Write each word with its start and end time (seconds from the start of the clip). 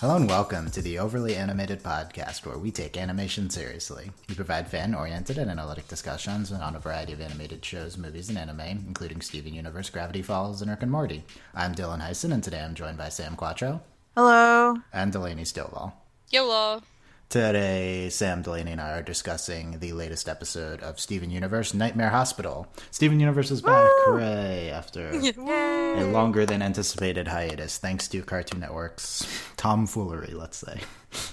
Hello 0.00 0.16
and 0.16 0.26
welcome 0.26 0.70
to 0.70 0.80
the 0.80 0.98
Overly 0.98 1.36
Animated 1.36 1.82
Podcast, 1.82 2.46
where 2.46 2.56
we 2.56 2.70
take 2.70 2.96
animation 2.96 3.50
seriously. 3.50 4.10
We 4.30 4.34
provide 4.34 4.66
fan 4.66 4.94
oriented 4.94 5.36
and 5.36 5.50
analytic 5.50 5.88
discussions 5.88 6.50
on 6.50 6.74
a 6.74 6.78
variety 6.78 7.12
of 7.12 7.20
animated 7.20 7.62
shows, 7.62 7.98
movies, 7.98 8.30
and 8.30 8.38
anime, 8.38 8.60
including 8.60 9.20
Steven 9.20 9.52
Universe, 9.52 9.90
Gravity 9.90 10.22
Falls, 10.22 10.62
and 10.62 10.70
Rick 10.70 10.82
and 10.82 10.90
Morty. 10.90 11.22
I'm 11.54 11.74
Dylan 11.74 12.00
Heisen, 12.00 12.32
and 12.32 12.42
today 12.42 12.60
I'm 12.62 12.74
joined 12.74 12.96
by 12.96 13.10
Sam 13.10 13.36
Quattro 13.36 13.82
Hello. 14.16 14.78
and 14.90 15.12
Delaney 15.12 15.44
Stovall. 15.44 15.92
YOLO. 16.30 16.82
Today, 17.30 18.08
Sam, 18.10 18.42
Delaney, 18.42 18.72
and 18.72 18.80
I 18.80 18.90
are 18.98 19.02
discussing 19.02 19.78
the 19.78 19.92
latest 19.92 20.28
episode 20.28 20.82
of 20.82 20.98
Steven 20.98 21.30
Universe 21.30 21.72
Nightmare 21.72 22.08
Hospital. 22.08 22.66
Steven 22.90 23.20
Universe 23.20 23.52
is 23.52 23.62
back, 23.62 23.88
hooray, 24.04 24.68
after 24.70 25.10
a 25.14 26.10
longer 26.10 26.44
than 26.44 26.60
anticipated 26.60 27.28
hiatus, 27.28 27.78
thanks 27.78 28.08
to 28.08 28.22
Cartoon 28.24 28.58
Network's 28.58 29.24
tomfoolery, 29.56 30.32
let's 30.34 30.56
say. 30.56 30.80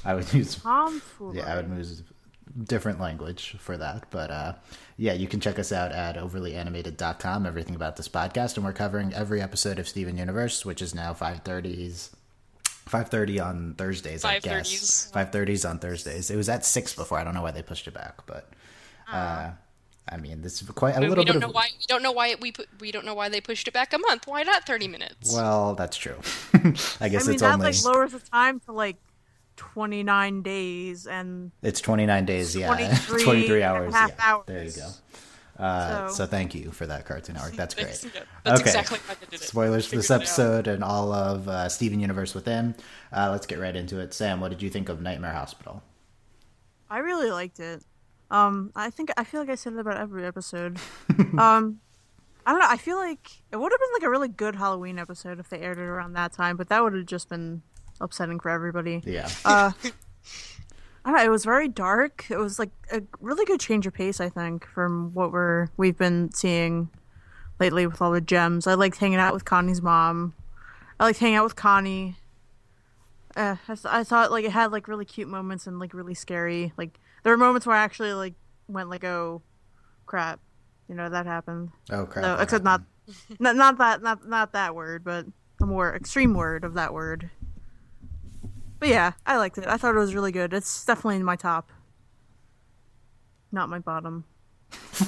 I 0.05 0.13
would 0.13 0.31
use 0.35 0.53
Tomfoolery. 0.57 1.37
yeah, 1.39 1.51
I 1.51 1.55
would 1.55 1.75
use 1.75 2.03
different 2.65 2.99
language 2.99 3.55
for 3.57 3.75
that. 3.77 4.05
But 4.11 4.29
uh, 4.29 4.53
yeah, 4.97 5.13
you 5.13 5.27
can 5.27 5.39
check 5.39 5.57
us 5.57 5.71
out 5.71 5.91
at 5.93 6.15
overlyanimated.com, 6.15 7.47
everything 7.47 7.73
about 7.73 7.95
this 7.97 8.07
podcast. 8.07 8.55
And 8.55 8.63
we're 8.63 8.73
covering 8.73 9.15
every 9.15 9.41
episode 9.41 9.79
of 9.79 9.87
Steven 9.87 10.15
Universe, 10.15 10.63
which 10.63 10.83
is 10.83 10.93
now 10.93 11.13
5.30s. 11.15 12.11
5.30 12.87 13.45
on 13.45 13.73
Thursdays, 13.77 14.23
I 14.25 14.39
guess. 14.39 15.11
5:30s. 15.11 15.31
5.30s 15.31 15.69
on 15.69 15.79
Thursdays. 15.79 16.29
It 16.29 16.35
was 16.35 16.49
at 16.49 16.65
6 16.65 16.95
before. 16.95 17.19
I 17.19 17.23
don't 17.23 17.33
know 17.33 17.41
why 17.41 17.51
they 17.51 17.61
pushed 17.61 17.87
it 17.87 17.93
back. 17.93 18.25
But, 18.25 18.49
uh, 19.11 19.51
I 20.09 20.17
mean, 20.17 20.41
this 20.41 20.61
is 20.61 20.69
quite 20.69 20.95
a 20.95 21.01
little 21.01 21.15
bit 21.23 21.27
don't 21.27 21.35
of... 21.37 21.41
know 21.41 21.51
why. 21.51 21.69
We 21.79 21.85
don't 21.87 22.03
know 22.03 22.11
why 22.11 22.35
we 22.39 22.51
put. 22.51 22.67
We 22.79 22.91
don't 22.91 23.05
know 23.05 23.13
why 23.13 23.29
they 23.29 23.41
pushed 23.41 23.67
it 23.67 23.73
back 23.73 23.93
a 23.93 23.97
month. 23.97 24.25
Why 24.25 24.43
not 24.43 24.65
thirty 24.65 24.87
minutes? 24.87 25.33
Well, 25.33 25.75
that's 25.75 25.97
true. 25.97 26.15
I 26.53 26.59
guess 26.61 26.73
I 27.01 27.01
mean, 27.01 27.09
it's 27.09 27.41
that 27.41 27.53
only... 27.53 27.65
like 27.71 27.83
lowers 27.83 28.13
the 28.13 28.19
time 28.19 28.61
to 28.61 28.71
like 28.71 28.95
29 29.57 30.43
days 30.43 31.07
and 31.07 31.51
It's 31.61 31.81
29 31.81 32.25
days, 32.25 32.55
yeah. 32.55 32.67
23 32.75 33.23
23 33.23 33.61
and 33.61 33.63
a 33.63 33.67
hours. 33.67 33.93
half 33.93 34.11
yeah. 34.11 34.15
hours. 34.19 34.43
There 34.45 34.63
you 34.63 34.71
go. 34.71 34.89
Uh, 35.57 36.07
so. 36.07 36.13
So- 36.13 36.25
thank 36.27 36.53
you 36.55 36.71
for 36.71 36.85
that 36.87 37.05
Cartoon 37.05 37.35
Network. 37.35 37.55
That's 37.55 37.73
great. 37.75 38.03
Yeah, 38.03 38.21
that's 38.43 38.61
Okay. 38.61 38.69
exactly 38.69 38.99
why 39.07 39.15
did 39.19 39.33
it. 39.33 39.39
Spoilers 39.41 39.85
for 39.87 39.95
this 39.95 40.07
Figured 40.07 40.21
it 40.21 40.23
out. 40.23 40.27
episode 40.27 40.67
and 40.67 40.83
all 40.83 41.11
of 41.11 41.47
uh, 41.47 41.67
Steven 41.69 41.99
Universe 41.99 42.35
within. 42.35 42.75
Uh, 43.11 43.29
let's 43.31 43.45
get 43.47 43.59
right 43.59 43.75
into 43.75 43.99
it. 43.99 44.13
Sam, 44.13 44.39
what 44.39 44.49
did 44.49 44.61
you 44.61 44.69
think 44.69 44.89
of 44.89 45.01
Nightmare 45.01 45.33
Hospital? 45.33 45.81
I 46.89 46.99
really 46.99 47.31
liked 47.31 47.59
it. 47.59 47.83
Um, 48.29 48.71
I 48.75 48.89
think 48.89 49.09
I 49.17 49.23
feel 49.23 49.39
like 49.41 49.49
I 49.49 49.55
said 49.55 49.73
it 49.73 49.79
about 49.79 49.97
every 49.97 50.25
episode. 50.25 50.77
um, 51.37 51.79
I 52.45 52.51
don't 52.51 52.59
know. 52.59 52.67
I 52.69 52.77
feel 52.77 52.97
like 52.97 53.29
it 53.51 53.57
would 53.57 53.71
have 53.71 53.79
been 53.79 53.89
like 53.93 54.03
a 54.03 54.09
really 54.09 54.27
good 54.27 54.55
Halloween 54.55 54.99
episode 54.99 55.39
if 55.39 55.49
they 55.49 55.59
aired 55.59 55.77
it 55.77 55.81
around 55.81 56.13
that 56.13 56.33
time, 56.33 56.55
but 56.57 56.69
that 56.69 56.83
would 56.83 56.93
have 56.93 57.05
just 57.05 57.29
been 57.29 57.61
upsetting 57.99 58.39
for 58.39 58.49
everybody. 58.49 59.01
Yeah. 59.05 59.27
Uh, 61.07 61.11
know. 61.11 61.23
It 61.23 61.29
was 61.29 61.45
very 61.45 61.67
dark. 61.67 62.25
It 62.29 62.37
was 62.37 62.59
like 62.59 62.71
a 62.91 63.01
really 63.21 63.45
good 63.45 63.59
change 63.59 63.87
of 63.87 63.93
pace, 63.93 64.19
I 64.19 64.29
think, 64.29 64.65
from 64.67 65.13
what 65.13 65.31
we're 65.31 65.69
we've 65.77 65.97
been 65.97 66.31
seeing 66.33 66.89
lately 67.59 67.87
with 67.87 68.01
all 68.01 68.11
the 68.11 68.21
gems. 68.21 68.67
I 68.67 68.73
liked 68.73 68.97
hanging 68.97 69.19
out 69.19 69.33
with 69.33 69.45
Connie's 69.45 69.81
mom. 69.81 70.33
I 70.99 71.05
liked 71.05 71.19
hanging 71.19 71.37
out 71.37 71.43
with 71.43 71.55
Connie. 71.55 72.17
Uh, 73.35 73.55
I, 73.67 73.75
th- 73.75 73.85
I 73.85 74.03
thought 74.03 74.31
like 74.31 74.45
it 74.45 74.51
had 74.51 74.71
like 74.71 74.87
really 74.87 75.05
cute 75.05 75.27
moments 75.27 75.67
and 75.67 75.79
like 75.79 75.93
really 75.93 76.13
scary. 76.13 76.73
Like 76.77 76.99
there 77.23 77.31
were 77.31 77.37
moments 77.37 77.67
where 77.67 77.75
I 77.75 77.83
actually 77.83 78.13
like 78.13 78.33
went 78.67 78.89
like, 78.89 79.03
oh, 79.03 79.41
crap, 80.05 80.39
you 80.87 80.95
know 80.95 81.09
that 81.09 81.25
happened. 81.25 81.69
oh, 81.91 82.05
crap. 82.05 82.23
No, 82.23 82.33
what 82.33 82.43
except 82.43 82.63
not, 82.63 82.81
happened? 83.27 83.39
not 83.39 83.55
not 83.55 83.77
that 83.77 84.01
not 84.01 84.27
not 84.27 84.53
that 84.53 84.75
word, 84.75 85.03
but 85.03 85.25
a 85.61 85.65
more 85.65 85.95
extreme 85.95 86.33
word 86.33 86.63
of 86.63 86.73
that 86.73 86.93
word. 86.93 87.29
But 88.79 88.89
yeah, 88.89 89.13
I 89.25 89.37
liked 89.37 89.57
it. 89.57 89.65
I 89.67 89.77
thought 89.77 89.95
it 89.95 89.99
was 89.99 90.13
really 90.13 90.31
good. 90.31 90.53
It's 90.53 90.85
definitely 90.85 91.15
in 91.17 91.23
my 91.23 91.35
top, 91.35 91.71
not 93.51 93.69
my 93.69 93.79
bottom. 93.79 94.25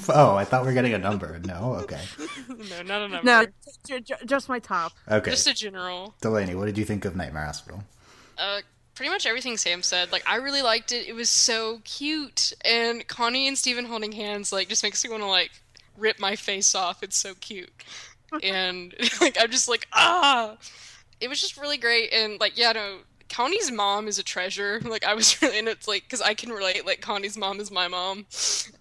Oh, 0.08 0.36
I 0.36 0.46
thought 0.46 0.62
we 0.62 0.68
were 0.68 0.74
getting 0.74 0.94
a 0.94 1.00
number. 1.00 1.40
No? 1.46 1.74
Okay. 1.82 2.00
No, 2.48 2.82
not 2.84 3.02
a 3.02 3.08
number. 3.08 3.24
No, 3.24 3.46
j- 3.88 4.00
j- 4.02 4.16
just 4.26 4.48
my 4.50 4.60
top. 4.60 4.92
Okay. 5.10 5.32
just 5.32 5.48
a 5.48 5.54
general. 5.54 6.14
Delaney, 6.22 6.54
what 6.56 6.66
did 6.66 6.78
you 6.78 6.86
think 6.86 7.06
of 7.06 7.16
Nightmare 7.16 7.46
Hospital? 7.46 7.84
Uh, 8.38 8.62
pretty 8.96 9.10
much 9.12 9.26
everything 9.26 9.58
Sam 9.58 9.82
said. 9.82 10.12
Like 10.12 10.24
I 10.30 10.36
really 10.36 10.62
liked 10.62 10.92
it. 10.92 11.08
It 11.08 11.14
was 11.14 11.30
so 11.30 11.82
cute, 11.86 12.54
and 12.64 13.08
Connie 13.08 13.48
and 13.48 13.58
Steven 13.58 13.86
holding 13.86 14.12
hands 14.12 14.52
like 14.52 14.70
just 14.70 14.84
makes 14.84 15.04
me 15.04 15.10
want 15.10 15.24
to 15.24 15.28
like 15.28 15.52
rip 15.98 16.20
my 16.20 16.36
face 16.36 16.76
off. 16.76 17.02
It's 17.02 17.18
so 17.18 17.34
cute, 17.40 17.72
and 18.44 18.94
like 19.22 19.38
I'm 19.40 19.50
just 19.52 19.68
like 19.70 19.88
ah. 19.94 20.58
It 21.20 21.28
was 21.30 21.42
just 21.42 21.58
really 21.58 21.78
great, 21.78 22.14
and 22.14 22.40
like 22.40 22.58
yeah, 22.58 22.72
no. 22.74 23.00
Connie's 23.30 23.72
mom 23.72 24.08
is 24.08 24.20
a 24.20 24.24
treasure. 24.24 24.82
Like 24.90 25.06
I 25.06 25.14
was 25.14 25.40
really, 25.42 25.60
and 25.60 25.68
it's 25.68 25.88
like 25.88 26.04
because 26.04 26.22
I 26.22 26.34
can 26.34 26.50
relate. 26.52 26.86
Like 26.86 27.00
Connie's 27.00 27.38
mom 27.38 27.60
is 27.60 27.70
my 27.70 27.88
mom, 27.88 28.26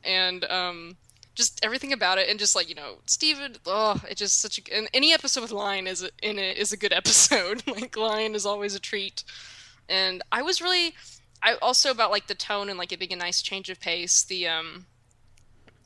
and 0.03 0.45
um, 0.45 0.97
just 1.35 1.63
everything 1.63 1.93
about 1.93 2.19
it, 2.19 2.29
and 2.31 2.39
just 2.39 2.57
like 2.57 2.69
you 2.69 2.75
know, 2.75 2.97
Steven. 3.07 3.57
Oh, 3.67 4.01
it's 4.09 4.19
just 4.19 4.41
such 4.41 4.59
a. 4.59 4.75
And 4.75 4.89
any 4.95 5.13
episode 5.13 5.43
with 5.43 5.53
Lion 5.53 5.87
is 5.87 6.03
in 6.23 6.39
it 6.39 6.57
is 6.57 6.73
a 6.73 6.79
good 6.79 6.93
episode. 7.03 7.63
like 7.67 7.97
Lion 7.97 8.35
is 8.35 8.47
always 8.47 8.75
a 8.75 8.81
treat, 8.81 9.23
and 9.89 10.23
I 10.33 10.41
was 10.41 10.63
really, 10.63 10.95
I 11.43 11.57
also 11.61 11.91
about 11.91 12.11
like 12.11 12.27
the 12.27 12.35
tone 12.35 12.71
and 12.71 12.79
like 12.79 12.91
it 12.91 12.99
being 12.99 13.13
a 13.13 13.17
nice 13.17 13.43
change 13.43 13.69
of 13.69 13.81
pace. 13.81 14.23
The 14.23 14.49
um, 14.49 14.87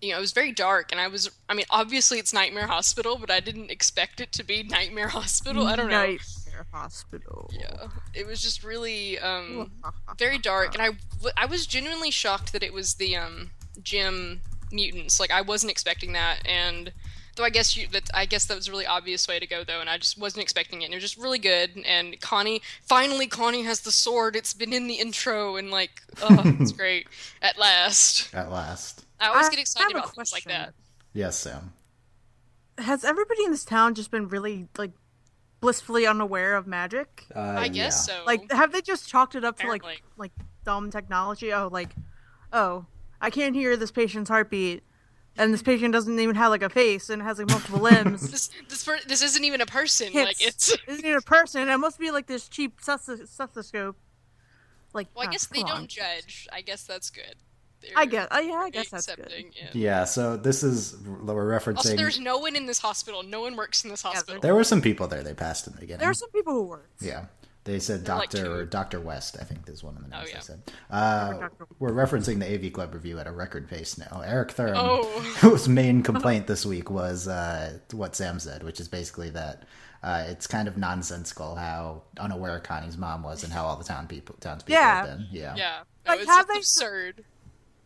you 0.01 0.11
know, 0.11 0.19
it 0.19 0.21
was 0.21 0.33
very 0.33 0.53
dark, 0.53 0.93
and 0.93 1.01
I 1.01 1.09
was. 1.09 1.31
I 1.49 1.55
mean, 1.55 1.67
obviously 1.69 2.19
it's 2.21 2.33
Nightmare 2.33 2.69
Hospital, 2.69 3.19
but 3.19 3.31
I 3.31 3.41
didn't 3.41 3.71
expect 3.72 4.21
it 4.21 4.31
to 4.33 4.45
be 4.45 4.62
Nightmare 4.62 5.09
Hospital. 5.09 5.67
I 5.67 5.75
don't 5.75 5.91
know. 5.91 6.17
Nightmare 6.62 6.81
Hospital. 6.81 7.50
Yeah, 7.53 7.89
it 8.15 8.27
was 8.27 8.43
just 8.43 8.62
really 8.65 9.19
um 9.19 9.71
very 10.19 10.39
dark, 10.39 10.75
and 10.75 10.83
I 10.83 10.87
w- 11.15 11.33
I 11.37 11.47
was 11.47 11.67
genuinely 11.67 12.11
shocked 12.11 12.53
that 12.53 12.62
it 12.62 12.73
was 12.73 12.95
the 12.95 13.17
um 13.17 13.50
gem 13.83 14.41
mutants. 14.71 15.21
Like 15.21 15.31
I 15.31 15.43
wasn't 15.43 15.71
expecting 15.71 16.12
that, 16.12 16.47
and 16.47 16.93
though 17.37 17.45
I 17.45 17.51
guess 17.51 17.77
you 17.77 17.89
that 17.89 18.11
I 18.15 18.27
guess 18.27 18.47
that 18.47 18.56
was 18.56 18.69
a 18.69 18.71
really 18.71 18.87
obvious 18.87 19.27
way 19.28 19.39
to 19.39 19.47
go 19.47 19.65
though, 19.65 19.81
and 19.81 19.89
I 19.89 19.99
just 19.99 20.19
wasn't 20.19 20.43
expecting 20.43 20.83
it. 20.83 20.87
And 20.87 20.95
it 20.95 20.97
was 20.97 21.05
just 21.05 21.19
really 21.19 21.39
good. 21.39 21.71
And 21.87 22.21
Connie 22.21 22.62
finally 22.83 23.27
Connie 23.27 23.62
has 23.62 23.81
the 23.81 23.93
sword. 23.93 24.37
It's 24.37 24.55
been 24.55 24.72
in 24.72 24.87
the 24.87 24.95
intro, 24.95 25.56
and 25.56 25.71
like 25.71 26.03
oh, 26.22 26.43
it's 26.61 26.72
great 26.72 27.09
at 27.41 27.59
last. 27.59 28.34
At 28.34 28.51
last. 28.51 29.05
I 29.21 29.28
always 29.28 29.47
I 29.47 29.51
get 29.51 29.61
excited 29.61 29.93
have 29.93 30.03
a 30.03 30.05
about 30.05 30.15
things 30.15 30.33
like 30.33 30.45
that. 30.45 30.75
Yes, 31.12 31.39
Sam. 31.39 31.72
Has 32.78 33.05
everybody 33.05 33.45
in 33.45 33.51
this 33.53 33.65
town 33.65 33.95
just 33.95 34.11
been 34.11 34.28
really 34.28 34.67
like 34.78 34.93
blissfully 35.62 36.06
unaware 36.06 36.55
of 36.56 36.67
magic? 36.67 37.25
Uh, 37.34 37.41
I 37.41 37.69
guess 37.69 38.06
yeah. 38.06 38.19
so. 38.19 38.25
Like, 38.27 38.53
have 38.53 38.73
they 38.73 38.83
just 38.83 39.09
chalked 39.09 39.34
it 39.34 39.45
up 39.45 39.59
to 39.61 39.69
like 39.69 39.83
like 40.19 40.33
dumb 40.65 40.91
technology? 40.91 41.55
Oh, 41.55 41.69
like, 41.73 41.95
oh, 42.53 42.84
I 43.23 43.31
can't 43.31 43.55
hear 43.55 43.78
this 43.78 43.91
patient's 43.91 44.28
heartbeat, 44.28 44.83
and 45.39 45.55
this 45.55 45.62
patient 45.62 45.95
doesn't 45.95 46.19
even 46.21 46.37
have 46.37 46.51
like 46.51 46.62
a 46.62 46.69
face 46.69 47.09
and 47.09 47.22
has 47.22 47.39
like 47.39 47.49
multiple 47.49 47.81
limbs. 47.91 48.28
This 48.31 48.51
this 48.69 48.84
per- 48.84 49.01
this 49.06 49.22
isn't 49.22 49.45
even 49.45 49.62
a 49.62 49.67
person. 49.67 50.09
It's, 50.09 50.15
Like 50.15 50.47
it's. 50.47 50.77
isn't 50.87 51.05
even 51.06 51.17
a 51.19 51.22
person. 51.22 51.71
It 51.71 51.78
must 51.78 51.99
be 51.99 52.11
like 52.11 52.27
this 52.27 52.49
cheap 52.49 52.78
steth- 52.83 53.27
stethoscope. 53.27 53.97
Like, 54.93 55.09
Well, 55.15 55.25
I 55.25 55.28
oh, 55.28 55.33
guess 55.33 55.47
they 55.47 55.62
come 55.62 55.69
don't 55.71 55.89
judge. 55.89 56.47
I 56.53 56.61
guess 56.61 56.84
that's 56.84 57.09
good. 57.09 57.37
They're 57.82 57.91
I 57.97 58.06
guess. 58.06 58.28
Oh, 58.31 58.38
yeah, 58.41 58.54
I 58.54 58.70
guess 58.70 58.88
that's 58.91 59.06
good. 59.06 59.32
Yeah. 59.54 59.69
Yeah, 59.72 60.04
so 60.04 60.37
this 60.37 60.62
is, 60.62 60.97
we're 61.04 61.54
Also, 61.54 61.72
referencing. 61.72 61.97
there's 61.97 62.19
no 62.20 62.38
one 62.38 62.54
in 62.56 62.66
this 62.66 62.78
hospital. 62.78 63.22
No 63.22 63.41
one 63.43 63.56
works 63.56 63.84
in 63.84 63.91
this 63.91 64.04
Yeah, 64.04 64.12
hospital. 64.12 64.41
There 64.41 64.54
were 64.54 64.65
some 64.65 64.81
people 64.81 65.09
there 65.09 65.22
they 65.22 65.34
passed 65.34 65.66
in 65.66 65.72
the 65.75 65.81
beginning. 65.81 66.00
There 66.00 66.10
are 66.10 66.15
some 66.15 66.31
people 66.31 66.53
who 66.54 66.62
work. 66.62 66.88
Yeah. 67.00 67.26
They 67.65 67.78
said 67.78 68.04
They're 68.04 68.16
like 68.16 68.31
Doctor 68.31 68.44
two. 68.44 68.53
or 68.53 68.65
Doctor 68.65 68.98
West, 69.00 69.37
I 69.41 69.44
think 69.44 69.69
is 69.69 69.84
one 69.84 69.94
of 69.97 70.03
the 70.03 70.09
names 70.09 70.25
Oh, 70.25 70.28
yeah. 70.28 70.34
they 70.34 70.41
said. 70.41 70.62
Uh, 70.91 71.48
we're 71.78 71.92
referencing 71.92 72.41
the 72.41 72.53
AV 72.66 72.72
Club 72.72 72.92
review 72.92 73.21
at 73.21 73.28
a 73.28 73.31
record 73.32 73.69
pace 73.69 73.97
now. 73.98 74.21
Eric 74.25 74.50
Thurm, 74.50 74.75
Oh. 74.76 75.04
whose 75.41 75.69
main 75.69 76.03
complaint 76.03 76.48
this 76.48 76.66
week 76.66 76.91
was 76.91 77.28
uh, 77.28 77.78
what 77.92 78.16
Sam 78.16 78.41
said, 78.41 78.65
which 78.65 78.80
is 78.80 78.89
basically 78.89 79.30
that 79.30 79.62
uh, 80.03 80.24
it's 80.27 80.48
kind 80.48 80.66
of 80.66 80.77
nonsensical 80.77 81.54
how 81.54 82.03
unaware 82.18 82.59
Connie's 82.59 82.98
mom 82.98 83.22
was 83.22 83.45
and 83.45 83.53
how 83.53 83.65
all 83.65 83.77
the 83.77 83.84
town 83.84 84.09
people, 84.09 84.34
townspeople 84.41 84.74
Yeah. 84.83 85.07
have 85.07 85.18
been. 85.18 85.28
Yeah. 85.30 85.54
yeah, 85.57 85.83
no, 86.04 86.10
Like, 86.12 86.21
it's 86.22 86.28
have 86.30 86.47
just 86.48 86.48
they- 86.80 86.84
absurd. 86.84 87.24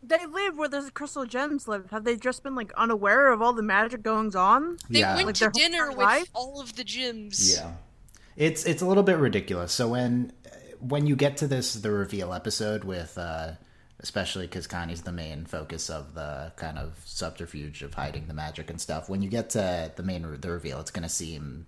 They 0.03 0.25
live 0.25 0.57
where 0.57 0.69
the 0.69 0.89
crystal 0.93 1.25
gems 1.25 1.67
live. 1.67 1.89
Have 1.91 2.03
they 2.03 2.15
just 2.15 2.43
been 2.43 2.55
like 2.55 2.71
unaware 2.77 3.31
of 3.31 3.41
all 3.41 3.53
the 3.53 3.63
magic 3.63 4.03
goings 4.03 4.35
on? 4.35 4.77
They 4.89 4.99
Yeah. 4.99 5.15
went 5.15 5.25
Like 5.27 5.35
to 5.35 5.49
dinner 5.49 5.89
with 5.89 5.97
life? 5.97 6.29
all 6.33 6.61
of 6.61 6.75
the 6.75 6.83
gems. 6.83 7.53
Yeah, 7.53 7.73
it's 8.35 8.63
it's 8.65 8.81
a 8.81 8.85
little 8.85 9.03
bit 9.03 9.17
ridiculous. 9.17 9.73
So 9.73 9.89
when 9.89 10.31
when 10.79 11.07
you 11.07 11.15
get 11.15 11.37
to 11.37 11.47
this 11.47 11.73
the 11.73 11.91
reveal 11.91 12.33
episode 12.33 12.83
with, 12.83 13.17
uh, 13.17 13.53
especially 13.99 14.45
because 14.45 14.67
Connie's 14.67 15.01
the 15.01 15.11
main 15.11 15.45
focus 15.45 15.89
of 15.89 16.13
the 16.13 16.53
kind 16.55 16.77
of 16.77 16.99
subterfuge 17.03 17.81
of 17.81 17.95
hiding 17.95 18.27
the 18.27 18.33
magic 18.35 18.69
and 18.69 18.79
stuff. 18.79 19.09
When 19.09 19.23
you 19.23 19.29
get 19.29 19.49
to 19.51 19.91
the 19.95 20.03
main 20.03 20.21
the 20.39 20.51
reveal, 20.51 20.79
it's 20.79 20.91
going 20.91 21.03
to 21.03 21.09
seem 21.09 21.65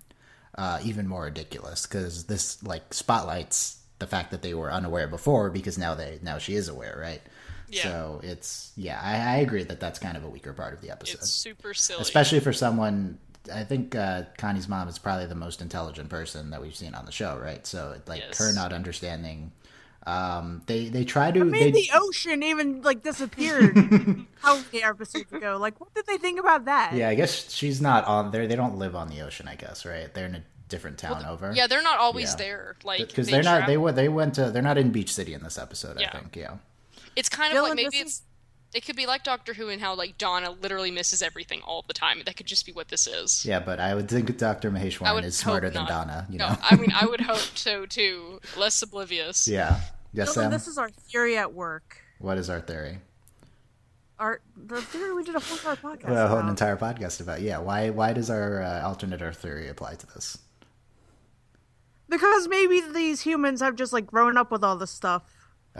uh, 0.55 0.79
even 0.83 1.07
more 1.07 1.23
ridiculous 1.23 1.87
because 1.87 2.25
this 2.25 2.61
like 2.63 2.93
spotlights 2.93 3.77
the 3.97 4.07
fact 4.07 4.29
that 4.31 4.43
they 4.43 4.53
were 4.53 4.71
unaware 4.71 5.07
before 5.07 5.49
because 5.49 5.77
now 5.77 5.95
they 5.95 6.19
now 6.21 6.37
she 6.37 6.53
is 6.53 6.67
aware, 6.69 6.97
right? 7.01 7.21
Yeah. 7.71 7.83
So 7.83 8.21
it's 8.23 8.71
yeah, 8.75 8.99
I, 9.03 9.35
I 9.35 9.37
agree 9.37 9.63
that 9.63 9.79
that's 9.79 9.99
kind 9.99 10.17
of 10.17 10.23
a 10.23 10.29
weaker 10.29 10.53
part 10.53 10.73
of 10.73 10.81
the 10.81 10.89
episode 10.91 11.15
It's 11.19 11.29
super 11.29 11.73
silly. 11.73 12.01
especially 12.01 12.39
for 12.39 12.53
someone 12.53 13.17
I 13.53 13.63
think 13.63 13.95
uh, 13.95 14.23
Connie's 14.37 14.67
mom 14.67 14.87
is 14.89 14.97
probably 14.99 15.25
the 15.25 15.35
most 15.35 15.61
intelligent 15.61 16.09
person 16.09 16.49
that 16.51 16.61
we've 16.61 16.75
seen 16.75 16.93
on 16.93 17.05
the 17.05 17.11
show, 17.11 17.37
right? 17.41 17.65
So 17.65 17.95
like 18.07 18.19
Yes. 18.21 18.37
her 18.37 18.53
not 18.53 18.73
understanding. 18.73 19.51
Um, 20.07 20.61
they 20.65 20.87
they 20.89 21.03
try 21.03 21.29
to 21.31 21.41
I 21.41 21.49
they, 21.49 21.71
the 21.71 21.89
ocean 21.93 22.41
even 22.41 22.81
like 22.81 23.03
disappeared 23.03 23.75
how 24.39 24.55
many 24.71 24.81
episodes 24.83 25.31
ago? 25.31 25.57
Like, 25.59 25.79
what 25.79 25.93
did 25.93 26.05
they 26.07 26.17
think 26.17 26.39
about 26.39 26.65
that? 26.65 26.93
yeah. 26.93 27.09
I 27.09 27.15
guess 27.15 27.51
she's 27.51 27.81
not 27.81 28.05
on 28.05 28.31
there. 28.31 28.47
They 28.47 28.55
don't 28.55 28.77
live 28.77 28.95
on 28.95 29.09
the 29.09 29.21
ocean. 29.21 29.47
I 29.47 29.55
guess 29.55 29.85
right. 29.85 30.11
They're 30.13 30.25
in 30.25 30.35
a 30.35 30.43
different 30.69 30.97
town 30.99 31.25
over. 31.25 31.51
Yeah, 31.55 31.67
they're 31.67 31.81
not 31.83 31.99
always 31.99 32.31
Yeah. 32.31 32.35
there. 32.37 32.75
Like 32.83 33.07
because 33.07 33.27
they 33.27 33.33
they 33.33 33.39
are 33.39 33.43
not. 33.43 33.67
They 33.67 33.77
went. 33.77 33.95
They 33.97 34.09
went 34.09 34.35
to. 34.35 34.51
They're 34.51 34.61
not 34.61 34.77
in 34.77 34.91
Beach 34.91 35.13
City 35.13 35.33
in 35.33 35.43
this 35.43 35.57
episode. 35.57 35.99
Yeah. 35.99 36.09
I 36.13 36.17
think. 36.19 36.35
Yeah. 36.35 36.55
It's 37.19 37.29
kind 37.29 37.53
of 37.55 37.59
Dylan, 37.63 37.67
like 37.69 37.75
maybe 37.75 37.89
this 37.91 38.01
it's. 38.01 38.11
is- 38.11 38.21
It 38.73 38.85
could 38.85 38.95
be 38.95 39.05
like 39.07 39.23
Doctor 39.23 39.53
Who 39.53 39.69
and 39.69 39.81
how 39.81 39.95
like 39.95 40.17
Donna 40.17 40.51
literally 40.51 40.91
misses 40.91 41.21
everything 41.21 41.61
all 41.63 41.83
the 41.87 41.93
time. 41.93 42.21
That 42.25 42.35
could 42.37 42.45
just 42.45 42.65
be 42.65 42.71
what 42.71 42.87
this 42.89 43.07
is. 43.07 43.43
Yeah, 43.45 43.59
but 43.59 43.79
I 43.79 43.95
would 43.95 44.07
think 44.09 44.35
Dr. 44.37 44.69
I 44.69 44.71
Maheswaran 44.71 45.23
is 45.23 45.35
smarter 45.37 45.69
than. 45.69 45.85
Donna. 45.85 46.27
You 46.29 46.37
No, 46.39 46.49
know. 46.49 46.55
I 46.61 46.75
mean 46.75 46.91
I 46.93 47.05
would 47.05 47.21
hope 47.21 47.39
so 47.55 47.85
too. 47.85 48.39
Less 48.57 48.81
oblivious. 48.81 49.47
yeah. 49.47 49.81
Yes, 50.13 50.29
Dylan, 50.29 50.33
Sam. 50.33 50.51
this 50.51 50.67
is 50.67 50.77
our 50.77 50.89
theory 50.89 51.37
at 51.37 51.53
work. 51.53 51.97
What 52.19 52.37
is 52.37 52.49
our 52.49 52.61
theory? 52.61 52.97
Our 54.19 54.41
the 54.57 54.81
theory 54.81 55.13
we 55.15 55.23
did 55.23 55.35
a 55.35 55.39
whole 55.39 55.57
entire 55.57 55.75
podcast. 55.75 56.09
Well, 56.09 56.25
a 56.25 56.27
whole 56.27 56.37
about. 56.39 56.49
entire 56.49 56.77
podcast 56.77 57.21
about. 57.21 57.41
Yeah. 57.41 57.59
Why? 57.59 57.89
Why 57.89 58.13
does 58.13 58.29
our 58.29 58.61
uh, 58.61 58.81
alternate 58.87 59.21
Earth 59.21 59.37
theory 59.37 59.67
apply 59.69 59.95
to 59.95 60.07
this? 60.13 60.37
because 62.07 62.47
maybe 62.47 62.81
these 62.81 63.21
humans 63.21 63.61
have 63.61 63.75
just 63.75 63.93
like 63.93 64.07
grown 64.07 64.35
up 64.37 64.51
with 64.51 64.63
all 64.63 64.75
this 64.75 64.91
stuff. 64.91 65.23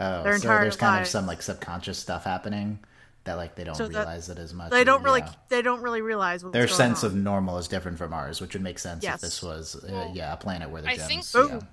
Oh, 0.00 0.22
Their 0.22 0.32
so 0.38 0.48
entire 0.48 0.60
there's 0.62 0.76
kind 0.76 1.02
of 1.02 1.06
some 1.08 1.26
like 1.26 1.42
subconscious 1.42 1.98
stuff 1.98 2.24
happening 2.24 2.78
that 3.24 3.34
like 3.34 3.54
they 3.54 3.64
don't 3.64 3.74
So 3.74 3.86
that- 3.86 3.98
realize 3.98 4.28
it 4.30 4.38
as 4.38 4.54
much. 4.54 4.70
They 4.70 4.82
don't 4.84 5.02
or- 5.02 5.04
really 5.04 5.20
yeah. 5.20 5.32
they 5.50 5.62
don't 5.62 5.82
really 5.82 6.00
realize 6.00 6.42
what's 6.42 6.54
Their 6.54 6.66
going 6.66 6.76
sense 6.76 7.04
on. 7.04 7.10
of 7.10 7.16
normal 7.16 7.58
is 7.58 7.68
different 7.68 7.98
from 7.98 8.12
ours, 8.14 8.40
which 8.40 8.54
would 8.54 8.62
make 8.62 8.78
sense 8.78 9.02
Yes. 9.04 9.16
if 9.16 9.20
this 9.20 9.42
was, 9.42 9.76
uh, 9.76 9.88
Well, 9.90 10.12
yeah, 10.14 10.32
a 10.32 10.36
planet 10.36 10.70
where 10.70 10.80
the 10.82 10.88
I 10.88 10.96
gems. 10.96 11.30
think- 11.32 11.50
yeah. 11.52 11.58
Oh. 11.62 11.66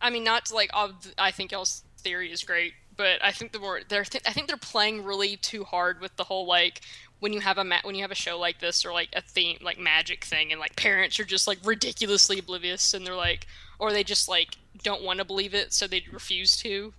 I 0.00 0.10
mean, 0.10 0.24
not 0.24 0.46
to, 0.46 0.54
like 0.54 0.72
ob- 0.74 1.02
I 1.16 1.30
think 1.30 1.52
y'all's 1.52 1.82
theory 1.98 2.30
is 2.32 2.42
great, 2.44 2.74
but 2.96 3.22
I 3.24 3.32
think 3.32 3.52
the 3.52 3.58
more 3.60 3.80
they're 3.88 4.04
th- 4.04 4.24
I 4.26 4.32
think 4.32 4.48
they're 4.48 4.56
playing 4.56 5.04
really 5.04 5.36
too 5.36 5.64
hard 5.64 6.00
with 6.00 6.14
the 6.16 6.24
whole 6.24 6.46
like 6.46 6.80
when 7.20 7.32
you 7.32 7.40
have 7.40 7.58
a 7.58 7.64
ma- 7.64 7.80
when 7.82 7.94
you 7.96 8.02
have 8.02 8.12
a 8.12 8.16
show 8.16 8.38
like 8.38 8.60
this 8.60 8.84
or 8.84 8.92
like 8.92 9.08
a 9.12 9.20
theme 9.20 9.58
like 9.60 9.78
magic 9.78 10.24
thing 10.24 10.50
and 10.52 10.60
like 10.60 10.76
parents 10.76 11.18
are 11.18 11.24
just 11.24 11.46
like 11.48 11.58
ridiculously 11.64 12.38
oblivious 12.38 12.94
and 12.94 13.04
they're 13.06 13.14
like 13.16 13.46
or 13.80 13.92
they 13.92 14.04
just 14.04 14.28
like 14.28 14.56
don't 14.84 15.02
want 15.02 15.18
to 15.18 15.24
believe 15.24 15.54
it 15.54 15.72
so 15.72 15.86
they 15.88 16.04
refuse 16.12 16.56
to. 16.58 16.92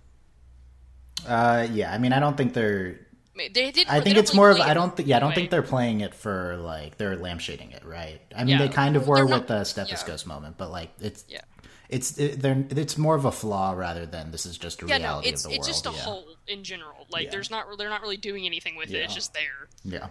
Uh, 1.26 1.66
yeah. 1.72 1.92
I 1.92 1.98
mean, 1.98 2.12
I 2.12 2.20
don't 2.20 2.36
think 2.36 2.54
they're. 2.54 2.98
They 3.36 3.70
did. 3.70 3.88
I 3.88 4.00
think 4.00 4.18
it's 4.18 4.34
more 4.34 4.50
of. 4.50 4.60
I 4.60 4.74
don't 4.74 4.94
think. 4.94 5.08
Yeah, 5.08 5.16
I 5.16 5.20
don't 5.20 5.34
think 5.34 5.50
they're 5.50 5.62
playing 5.62 6.00
it 6.02 6.14
for 6.14 6.56
like 6.58 6.98
they're 6.98 7.16
lampshading 7.16 7.74
it, 7.74 7.84
right? 7.86 8.20
I 8.36 8.40
mean, 8.44 8.58
Yeah. 8.58 8.66
they 8.66 8.68
kind 8.68 8.96
of 8.96 9.08
were 9.08 9.16
they're 9.16 9.24
with 9.24 9.32
not- 9.32 9.46
the 9.48 9.64
stethoscope 9.64 10.26
moment, 10.26 10.58
but 10.58 10.70
like 10.70 10.90
it's 11.00 11.24
Yeah. 11.26 11.40
it's 11.88 12.18
it, 12.18 12.42
they're 12.42 12.62
it's 12.70 12.98
more 12.98 13.14
of 13.14 13.24
a 13.24 13.32
flaw 13.32 13.72
rather 13.72 14.04
than 14.04 14.30
this 14.30 14.44
is 14.44 14.58
just 14.58 14.82
a 14.82 14.86
Yeah, 14.86 14.98
no, 14.98 15.04
reality 15.04 15.28
it's 15.30 15.44
of 15.46 15.50
the 15.52 15.56
it's 15.56 15.66
world. 15.66 15.70
It's 15.70 15.80
just 15.82 15.86
a 15.86 15.96
yeah. 15.96 16.04
hole 16.04 16.26
in 16.48 16.64
general. 16.64 17.06
Like 17.08 17.24
Yeah. 17.26 17.30
there's 17.30 17.50
not 17.50 17.66
they're 17.78 17.88
not 17.88 18.02
really 18.02 18.18
doing 18.18 18.44
anything 18.44 18.76
with 18.76 18.90
it. 18.90 18.96
It's 18.96 19.14
just 19.14 19.32
there. 19.32 19.68
Yeah. 19.84 20.08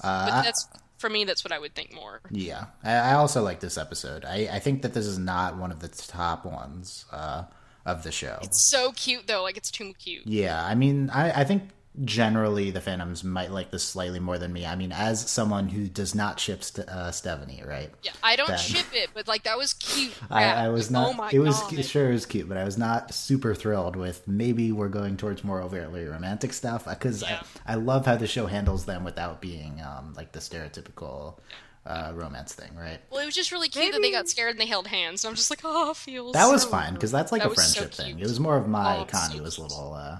But 0.00 0.08
Uh, 0.08 0.28
I- 0.32 0.42
that's 0.42 0.66
for 0.98 1.08
me. 1.08 1.22
That's 1.24 1.44
what 1.44 1.52
I 1.52 1.60
would 1.60 1.76
think 1.76 1.92
more. 1.94 2.20
Yeah, 2.30 2.64
I, 2.82 2.92
I 2.94 3.12
also 3.14 3.42
like 3.42 3.60
this 3.60 3.78
episode. 3.78 4.24
I, 4.24 4.48
I 4.52 4.58
think 4.58 4.82
that 4.82 4.92
this 4.92 5.06
is 5.06 5.18
not 5.18 5.56
one 5.56 5.70
of 5.70 5.78
the 5.78 5.88
top 5.88 6.44
ones 6.44 7.04
uh, 7.12 7.44
of 7.84 8.02
the 8.02 8.12
show. 8.12 8.38
It's 8.42 8.62
so 8.70 8.92
cute 8.92 9.26
though. 9.26 9.42
Like 9.42 9.56
it's 9.56 9.70
too 9.70 9.92
cute. 9.98 10.26
Yeah, 10.26 10.64
I 10.64 10.74
mean, 10.74 11.10
I, 11.10 11.40
I 11.40 11.44
think 11.44 11.64
generally 12.06 12.70
the 12.70 12.80
Phantoms 12.80 13.22
might 13.22 13.50
like 13.50 13.70
this 13.70 13.84
slightly 13.84 14.18
more 14.18 14.38
than 14.38 14.50
me. 14.50 14.64
I 14.64 14.76
mean, 14.76 14.92
as 14.92 15.28
someone 15.30 15.68
who 15.68 15.88
does 15.88 16.14
not 16.14 16.40
ship 16.40 16.64
St- 16.64 16.88
uh, 16.88 17.10
Stephanie, 17.12 17.62
right? 17.66 17.90
Yeah, 18.02 18.12
I 18.22 18.34
don't 18.36 18.48
That- 18.48 18.60
ship 18.60 18.86
it, 18.94 19.10
but 19.12 19.28
like 19.28 19.42
that 19.42 19.58
was 19.58 19.74
cute. 19.74 20.14
I. 20.30 20.44
I 20.44 20.68
was 20.70 20.90
Like, 20.90 20.92
not. 20.92 21.08
Oh 21.10 21.12
my 21.14 21.30
it 21.32 21.38
was 21.38 21.60
God. 21.60 21.84
sure 21.84 22.08
it 22.08 22.14
was 22.14 22.24
cute, 22.24 22.48
but 22.48 22.56
I 22.56 22.64
was 22.64 22.78
not 22.78 23.12
super 23.12 23.54
thrilled 23.54 23.96
with. 23.96 24.26
Maybe 24.26 24.72
we're 24.72 24.88
going 24.88 25.16
towards 25.18 25.44
more 25.44 25.60
overtly 25.60 26.04
romantic 26.06 26.54
stuff 26.54 26.86
because 26.86 27.22
Yeah. 27.22 27.42
I, 27.66 27.72
I 27.72 27.74
love 27.74 28.06
how 28.06 28.16
the 28.16 28.26
show 28.26 28.46
handles 28.46 28.86
them 28.86 29.04
without 29.04 29.40
being 29.42 29.82
um, 29.82 30.14
like 30.16 30.32
the 30.32 30.40
stereotypical 30.40 31.38
uh, 31.86 32.12
romance 32.14 32.52
thing, 32.54 32.70
right? 32.76 32.98
Well, 33.10 33.20
it 33.20 33.26
was 33.26 33.34
just 33.34 33.50
really 33.52 33.68
cute 33.68 33.92
that 33.92 34.00
they 34.02 34.10
got 34.12 34.28
scared 34.28 34.52
and 34.52 34.60
they 34.60 34.66
held 34.66 34.86
hands. 34.86 35.24
And 35.24 35.30
I'm 35.30 35.36
just 35.36 35.50
like, 35.50 35.60
oh, 35.64 35.94
feels. 35.94 36.34
That 36.34 36.50
was 36.50 36.62
so 36.62 36.68
fine 36.68 36.94
because 36.94 37.10
that's 37.10 37.32
like 37.32 37.42
That 37.42 37.46
a 37.48 37.50
was 37.50 37.64
so 37.64 37.80
friendship 37.80 37.94
thing. 37.96 38.18
It 38.18 38.24
was 38.24 38.38
more 38.40 38.56
of 38.56 38.68
my 38.68 38.98
Oh, 38.98 39.04
Connie 39.04 39.38
so 39.38 39.42
was 39.42 39.58
a 39.58 39.62
little. 39.62 39.94
Uh, 39.94 40.18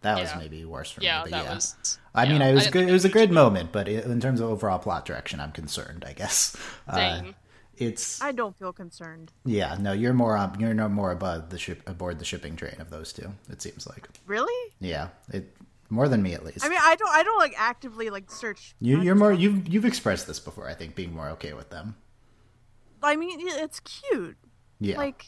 that 0.00 0.18
was 0.20 0.30
maybe 0.36 0.64
worse 0.64 0.90
for 0.90 1.02
Yeah, 1.02 1.18
me. 1.18 1.30
But 1.30 1.36
that 1.38 1.44
yeah, 1.44 1.54
was. 1.54 1.98
I 2.14 2.28
mean, 2.28 2.42
it 2.42 2.54
was 2.54 2.66
good. 2.68 2.88
It 2.88 2.92
was 2.92 3.04
a 3.04 3.08
much 3.08 3.12
good 3.14 3.30
it. 3.30 3.32
moment, 3.32 3.72
but 3.72 3.88
it, 3.88 4.04
in 4.04 4.20
terms 4.20 4.40
of 4.40 4.50
overall 4.50 4.78
plot 4.78 5.04
direction, 5.04 5.38
I'm 5.40 5.52
concerned. 5.52 6.04
I 6.06 6.12
guess. 6.12 6.56
Uh, 6.88 7.22
it's 7.76 8.20
I 8.20 8.32
don't 8.32 8.56
feel 8.58 8.72
concerned. 8.72 9.32
yeah. 9.44 9.76
No, 9.80 9.92
you're 9.92 10.12
more 10.12 10.36
on. 10.36 10.58
You're 10.60 10.74
no 10.74 10.88
more 10.88 11.10
above 11.12 11.50
the 11.50 11.58
ship 11.58 11.88
aboard 11.88 12.18
the 12.18 12.24
shipping 12.24 12.56
train 12.56 12.76
of 12.80 12.90
those 12.90 13.12
two. 13.12 13.32
It 13.50 13.62
seems 13.62 13.86
like. 13.86 14.08
Really? 14.26 14.72
Yeah, 14.80 15.08
it 15.32 15.54
more 15.92 16.08
than 16.08 16.22
me 16.22 16.32
at 16.32 16.42
least. 16.44 16.64
I 16.64 16.68
mean, 16.70 16.78
I 16.80 16.96
don't. 16.96 17.10
I 17.10 17.22
don't 17.22 17.38
like 17.38 17.54
actively 17.56 18.08
like 18.10 18.30
search. 18.30 18.74
You, 18.80 19.02
you're 19.02 19.14
more. 19.14 19.32
You've 19.32 19.68
you've 19.68 19.84
expressed 19.84 20.26
this 20.26 20.40
before. 20.40 20.68
I 20.68 20.74
think 20.74 20.94
being 20.94 21.14
more 21.14 21.28
okay 21.30 21.52
with 21.52 21.68
them. 21.70 21.96
I 23.02 23.14
mean, 23.16 23.38
it's 23.40 23.80
cute. 23.80 24.36
Yeah. 24.80 24.96
Like, 24.96 25.26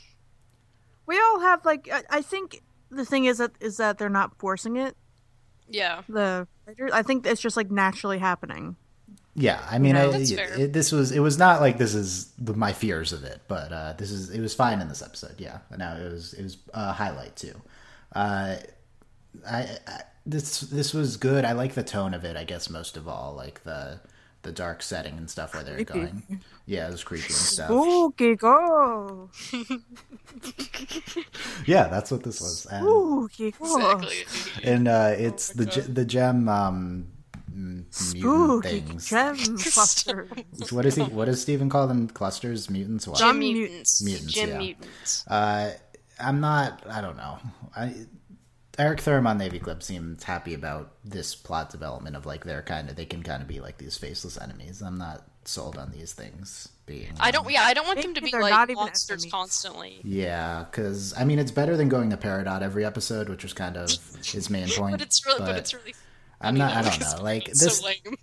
we 1.07 1.19
all 1.21 1.41
have 1.41 1.65
like. 1.65 1.89
I, 1.93 2.03
I 2.09 2.23
think 2.23 2.63
the 2.91 3.05
thing 3.05 3.27
is 3.27 3.39
that 3.39 3.53
is 3.61 3.77
that 3.77 3.99
they're 3.99 4.09
not 4.09 4.39
forcing 4.39 4.77
it. 4.77 4.97
Yeah. 5.69 6.03
The 6.09 6.49
I 6.93 7.03
think 7.03 7.27
it's 7.27 7.41
just 7.43 7.57
like 7.57 7.71
naturally 7.71 8.19
happening. 8.19 8.77
Yeah, 9.37 9.61
I 9.69 9.79
mean, 9.79 9.95
know? 9.95 10.09
I, 10.11 10.13
That's 10.13 10.31
it, 10.31 10.37
fair. 10.37 10.61
it- 10.61 10.73
this 10.73 10.93
was 10.93 11.11
it 11.13 11.19
was 11.21 11.39
not 11.39 11.61
like 11.61 11.77
this 11.77 11.95
is 11.95 12.33
the- 12.39 12.55
my 12.55 12.73
fears 12.73 13.13
of 13.13 13.25
it, 13.25 13.43
but 13.49 13.73
uh, 13.73 13.93
this 13.99 14.11
is 14.11 14.31
it 14.31 14.41
was 14.41 14.55
fine 14.55 14.81
in 14.81 14.89
this 14.89 15.03
episode. 15.03 15.35
Yeah, 15.39 15.59
now 15.77 15.97
it 15.97 16.11
was 16.11 16.33
it 16.35 16.43
was 16.43 16.57
a 16.73 16.93
highlight 16.93 17.35
too. 17.37 17.61
Uh, 18.15 18.57
I, 19.49 19.79
I 19.87 20.01
this 20.27 20.61
this 20.61 20.95
was 20.95 21.17
good. 21.17 21.45
I 21.45 21.53
like 21.53 21.75
the 21.75 21.83
tone 21.85 22.15
of 22.15 22.25
it. 22.25 22.37
I 22.37 22.45
guess 22.45 22.71
most 22.71 22.97
of 22.97 23.07
all, 23.09 23.35
like 23.35 23.63
the 23.65 24.01
the 24.43 24.53
dark 24.53 24.83
setting 24.83 25.17
and 25.17 25.29
stuff 25.31 25.55
where 25.55 25.63
they're 25.65 25.77
Creepy. 25.77 25.93
going. 25.93 26.41
Yeah, 26.67 26.87
it 26.89 26.93
was 26.93 27.03
creepy 27.05 27.25
and 27.25 27.33
stuff. 27.35 27.67
Spooky 27.69 28.37
go. 28.37 29.31
Yeah, 31.67 31.89
that's 31.89 32.11
what 32.11 32.23
this 32.23 32.41
was. 32.41 32.67
And, 32.67 32.85
Spooky 32.85 33.51
go. 33.53 33.97
Exactly. 33.99 34.25
and 34.71 34.89
uh, 34.89 35.15
it's 35.17 35.51
Oh 35.51 35.55
the 35.57 35.65
God. 35.67 35.95
the 35.95 36.05
gem 36.05 36.49
um, 36.49 37.07
m- 37.53 37.87
Spooky 37.91 38.81
things. 38.81 39.09
gem 39.09 39.37
cluster. 39.59 40.29
What 40.71 40.85
is 40.87 40.97
he? 40.97 41.03
What 41.05 41.27
does 41.27 41.41
Steven 41.41 41.69
call 41.71 41.87
them? 41.87 42.09
Clusters, 42.09 42.69
mutants. 42.71 43.07
What? 43.09 43.19
Gem 43.19 43.29
Some 43.29 43.37
mut- 43.39 43.43
mutants. 43.55 44.03
mutants, 44.03 44.33
Gem 44.33 44.49
yeah. 44.51 44.59
mutants. 44.59 45.27
Uh, 45.27 45.73
I'm 46.21 46.41
not. 46.41 46.83
I 46.89 47.01
don't 47.01 47.17
know. 47.17 47.39
I, 47.77 47.95
Eric 48.79 49.01
Thurman 49.01 49.39
Navy 49.39 49.59
Club 49.59 49.83
seems 49.83 50.25
happy 50.25 50.55
about 50.55 50.91
this 51.05 51.35
plot 51.35 51.71
development 51.71 52.17
of 52.17 52.27
like 52.27 52.45
they're 52.45 52.63
kind 52.63 52.89
of 52.91 52.97
they 52.97 53.05
can 53.05 53.23
kind 53.23 53.41
of 53.43 53.49
be 53.49 53.61
like 53.61 53.79
these 53.79 53.97
faceless 53.97 54.41
enemies. 54.41 54.83
I'm 54.83 54.99
not 54.99 55.25
sold 55.45 55.77
on 55.79 55.93
these 55.93 56.13
things 56.13 56.69
being. 56.87 57.13
I 57.21 57.31
don't. 57.31 57.49
Yeah, 57.51 57.63
I 57.63 57.75
don't 57.75 57.87
want 57.87 58.03
them 58.03 58.15
to 58.15 58.21
be 58.21 58.33
like 58.33 58.51
not 58.51 58.71
even 58.71 58.83
monsters 58.85 59.23
enemies. 59.23 59.33
constantly. 59.33 60.01
Yeah, 60.03 60.65
because 60.71 61.15
I 61.17 61.25
mean 61.25 61.39
it's 61.39 61.53
better 61.53 61.77
than 61.77 61.89
going 61.89 62.11
to 62.11 62.17
Peridot 62.17 62.63
every 62.63 62.85
episode, 62.85 63.29
which 63.29 63.43
was 63.45 63.53
kind 63.53 63.77
of 63.77 63.91
his 64.25 64.51
main 64.51 64.69
point. 64.77 64.93
But 64.93 65.03
it's 65.03 65.25
really. 65.25 65.41
But, 65.41 65.57
it's 65.57 65.73
really. 65.73 65.95
I'm 66.41 66.57
not. 66.57 66.75
I 66.75 66.83
don't 66.83 67.01
know. 67.01 67.23
Like 67.23 67.47
this. 67.47 67.81
So 67.81 67.87
lame. 67.87 68.17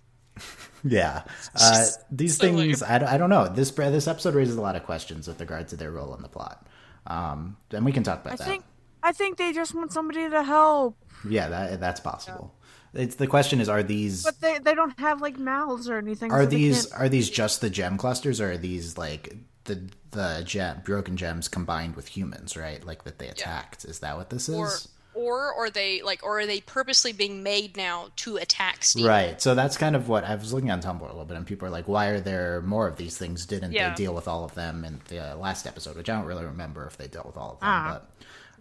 Yeah, 0.84 1.22
uh, 1.54 1.86
these 2.10 2.36
so 2.38 2.44
things. 2.44 2.82
I, 2.82 2.98
don't- 2.98 3.08
I 3.08 3.16
don't 3.16 3.30
know. 3.30 3.46
This 3.48 3.70
this 3.70 4.08
episode 4.08 4.34
raises 4.34 4.56
a 4.56 4.60
lot 4.60 4.74
of 4.74 4.82
questions 4.82 5.28
with 5.28 5.38
regard 5.40 5.68
to 5.68 5.76
their 5.76 5.92
role 5.92 6.12
in 6.16 6.22
the 6.22 6.28
plot. 6.28 6.66
Um, 7.06 7.56
and 7.70 7.84
we 7.84 7.92
can 7.92 8.02
talk 8.02 8.20
about 8.20 8.32
I 8.32 8.36
that. 8.36 8.46
think. 8.48 8.64
I 9.02 9.12
think 9.12 9.36
they 9.38 9.52
just 9.52 9.74
want 9.74 9.92
somebody 9.92 10.28
to 10.30 10.42
help, 10.42 10.96
Yeah, 11.28 11.48
that 11.48 11.80
that's 11.80 12.00
possible. 12.00 12.54
It's 12.94 13.14
the 13.16 13.26
question 13.26 13.60
is: 13.60 13.68
Are 13.68 13.82
these 13.82 14.22
but 14.22 14.40
they 14.40 14.58
they 14.58 14.74
don't 14.74 14.98
have 15.00 15.20
like 15.22 15.38
mouths 15.38 15.88
or 15.88 15.96
anything. 15.98 16.30
are 16.30 16.42
so 16.44 16.46
these 16.50 16.90
are 16.92 17.08
these 17.08 17.30
just 17.30 17.60
the 17.60 17.70
gem 17.70 17.96
clusters, 17.96 18.40
or 18.40 18.52
are 18.52 18.56
these 18.58 18.98
like 18.98 19.34
the 19.64 19.88
the 20.10 20.42
gem 20.44 20.82
broken 20.84 21.16
gems 21.16 21.48
combined 21.48 21.96
with 21.96 22.08
humans? 22.08 22.56
Right, 22.56 22.84
like 22.84 23.04
that 23.04 23.18
they 23.18 23.28
attacked. 23.28 23.84
Is 23.86 24.00
that 24.00 24.16
what 24.16 24.28
this 24.30 24.48
Or 24.48 24.66
is? 24.66 24.88
or 25.14 25.54
are 25.54 25.70
they 25.70 26.02
like 26.02 26.22
or 26.22 26.40
are 26.40 26.46
they 26.46 26.60
purposely 26.60 27.12
being 27.14 27.42
made 27.42 27.76
now 27.78 28.08
to 28.16 28.36
attack 28.36 28.84
Steve? 28.84 29.06
Right. 29.06 29.40
So 29.40 29.54
that's 29.54 29.76
kind 29.78 29.96
of 29.96 30.08
what 30.08 30.24
I 30.24 30.34
was 30.34 30.52
looking 30.52 30.70
on 30.70 30.80
Tumblr 30.82 31.00
a 31.00 31.06
little 31.06 31.24
bit, 31.24 31.36
and 31.38 31.46
people 31.46 31.66
are 31.68 31.70
like, 31.70 31.88
"Why 31.88 32.08
are 32.08 32.20
there 32.20 32.60
more 32.60 32.86
of 32.88 32.96
these 32.96 33.16
things? 33.16 33.46
Didn't 33.46 33.72
Yeah. 33.72 33.88
they 33.90 33.94
deal 33.96 34.14
with 34.14 34.28
all 34.28 34.44
of 34.44 34.54
them 34.54 34.84
in 34.84 35.00
the 35.08 35.32
uh, 35.32 35.36
last 35.36 35.66
episode?" 35.66 35.96
Which 35.96 36.10
I 36.10 36.16
don't 36.16 36.26
really 36.26 36.44
remember 36.44 36.86
if 36.86 36.98
they 36.98 37.08
dealt 37.08 37.24
with 37.26 37.38
all 37.38 37.52
of 37.54 37.60
them, 37.60 37.68
Ah. 37.70 37.88
but. 37.94 38.08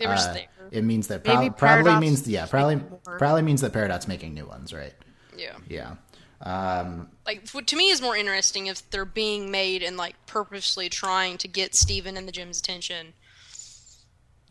They 0.02 0.08
were 0.08 0.14
just 0.14 0.30
uh, 0.32 0.34
there. 0.34 0.48
it 0.72 0.84
means 0.84 1.08
that 1.08 1.26
Maybe 1.26 1.50
probably 1.50 1.96
means 2.00 2.28
yeah 2.28 2.46
probably 2.46 2.76
more. 2.78 3.18
probably 3.18 3.42
means 3.44 3.62
that 3.62 3.72
Peridot's 3.74 4.08
making 4.08 4.34
new 4.34 4.46
ones 4.46 4.74
right 4.74 4.94
Yeah. 5.38 5.56
yeah 5.70 5.96
um 6.42 7.10
Like 7.26 7.48
what 7.52 7.68
to 7.68 7.76
me 7.76 7.90
is 7.90 8.02
more 8.02 8.16
interesting 8.18 8.68
if 8.68 8.90
they're 8.90 9.06
being 9.06 9.52
made 9.52 9.84
and 9.84 9.96
like 9.98 10.16
purposely 10.26 10.90
trying 10.90 11.38
to 11.40 11.48
get 11.48 11.76
Steven 11.76 12.18
and 12.18 12.28
the 12.28 12.32
gems' 12.32 12.60
attention. 12.60 13.14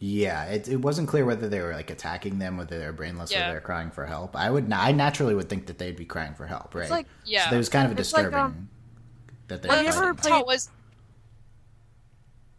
Yeah, 0.02 0.45
it, 0.47 0.66
it 0.66 0.76
wasn't 0.76 1.09
clear 1.09 1.26
whether 1.26 1.47
they 1.47 1.61
were 1.61 1.75
like 1.75 1.90
attacking 1.90 2.38
them, 2.38 2.57
whether 2.57 2.78
they 2.78 2.87
were 2.87 2.92
brainless, 2.92 3.30
Yeah. 3.30 3.49
or 3.49 3.52
they're 3.52 3.61
crying 3.61 3.90
for 3.90 4.07
help. 4.07 4.35
I 4.35 4.49
would, 4.50 4.73
I 4.73 4.92
naturally 4.92 5.35
would 5.35 5.50
think 5.50 5.66
that 5.66 5.76
they'd 5.76 5.95
be 5.97 6.07
crying 6.07 6.33
for 6.33 6.47
help, 6.47 6.75
right? 6.75 6.88
like- 6.88 7.07
Yeah. 7.26 7.45
So 7.45 7.50
there 7.50 7.59
was 7.59 7.69
kind 7.69 7.85
of 7.90 7.99
a 7.99 8.00
It's 8.00 8.11
like, 8.14 8.23
disturbing. 8.25 8.38
um, 8.40 8.69
that 9.49 9.62
they're 9.62 9.83
you 9.83 9.88
ever 9.88 10.14
played- 10.14 10.47
was 10.47 10.71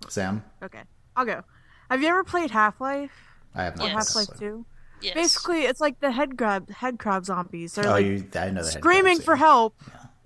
Sam, 0.09 0.43
Okay, 0.63 0.81
I'll 1.15 1.25
go. 1.25 1.43
Have 1.91 2.01
you 2.01 2.07
ever 2.07 2.23
played 2.23 2.51
Half 2.51 2.79
Life 2.79 3.11
I 3.53 3.63
have 3.65 3.75
or 3.75 3.79
not. 3.79 3.87
Yes. 3.89 3.93
Half 3.93 4.15
Life 4.15 4.39
Two? 4.39 4.65
yes. 5.01 5.13
Basically, 5.13 5.63
it's 5.63 5.81
like 5.81 5.99
the 5.99 6.11
head 6.11 6.37
crab 6.37 6.69
head 6.69 6.97
crab 6.99 7.25
zombies. 7.25 7.75
They're 7.75 7.85
Oh, 7.87 7.91
like 7.91 8.05
you? 8.05 8.25
I 8.33 8.49
know 8.49 8.63
that. 8.63 8.71
screaming 8.71 9.19
for 9.19 9.35
help, 9.35 9.75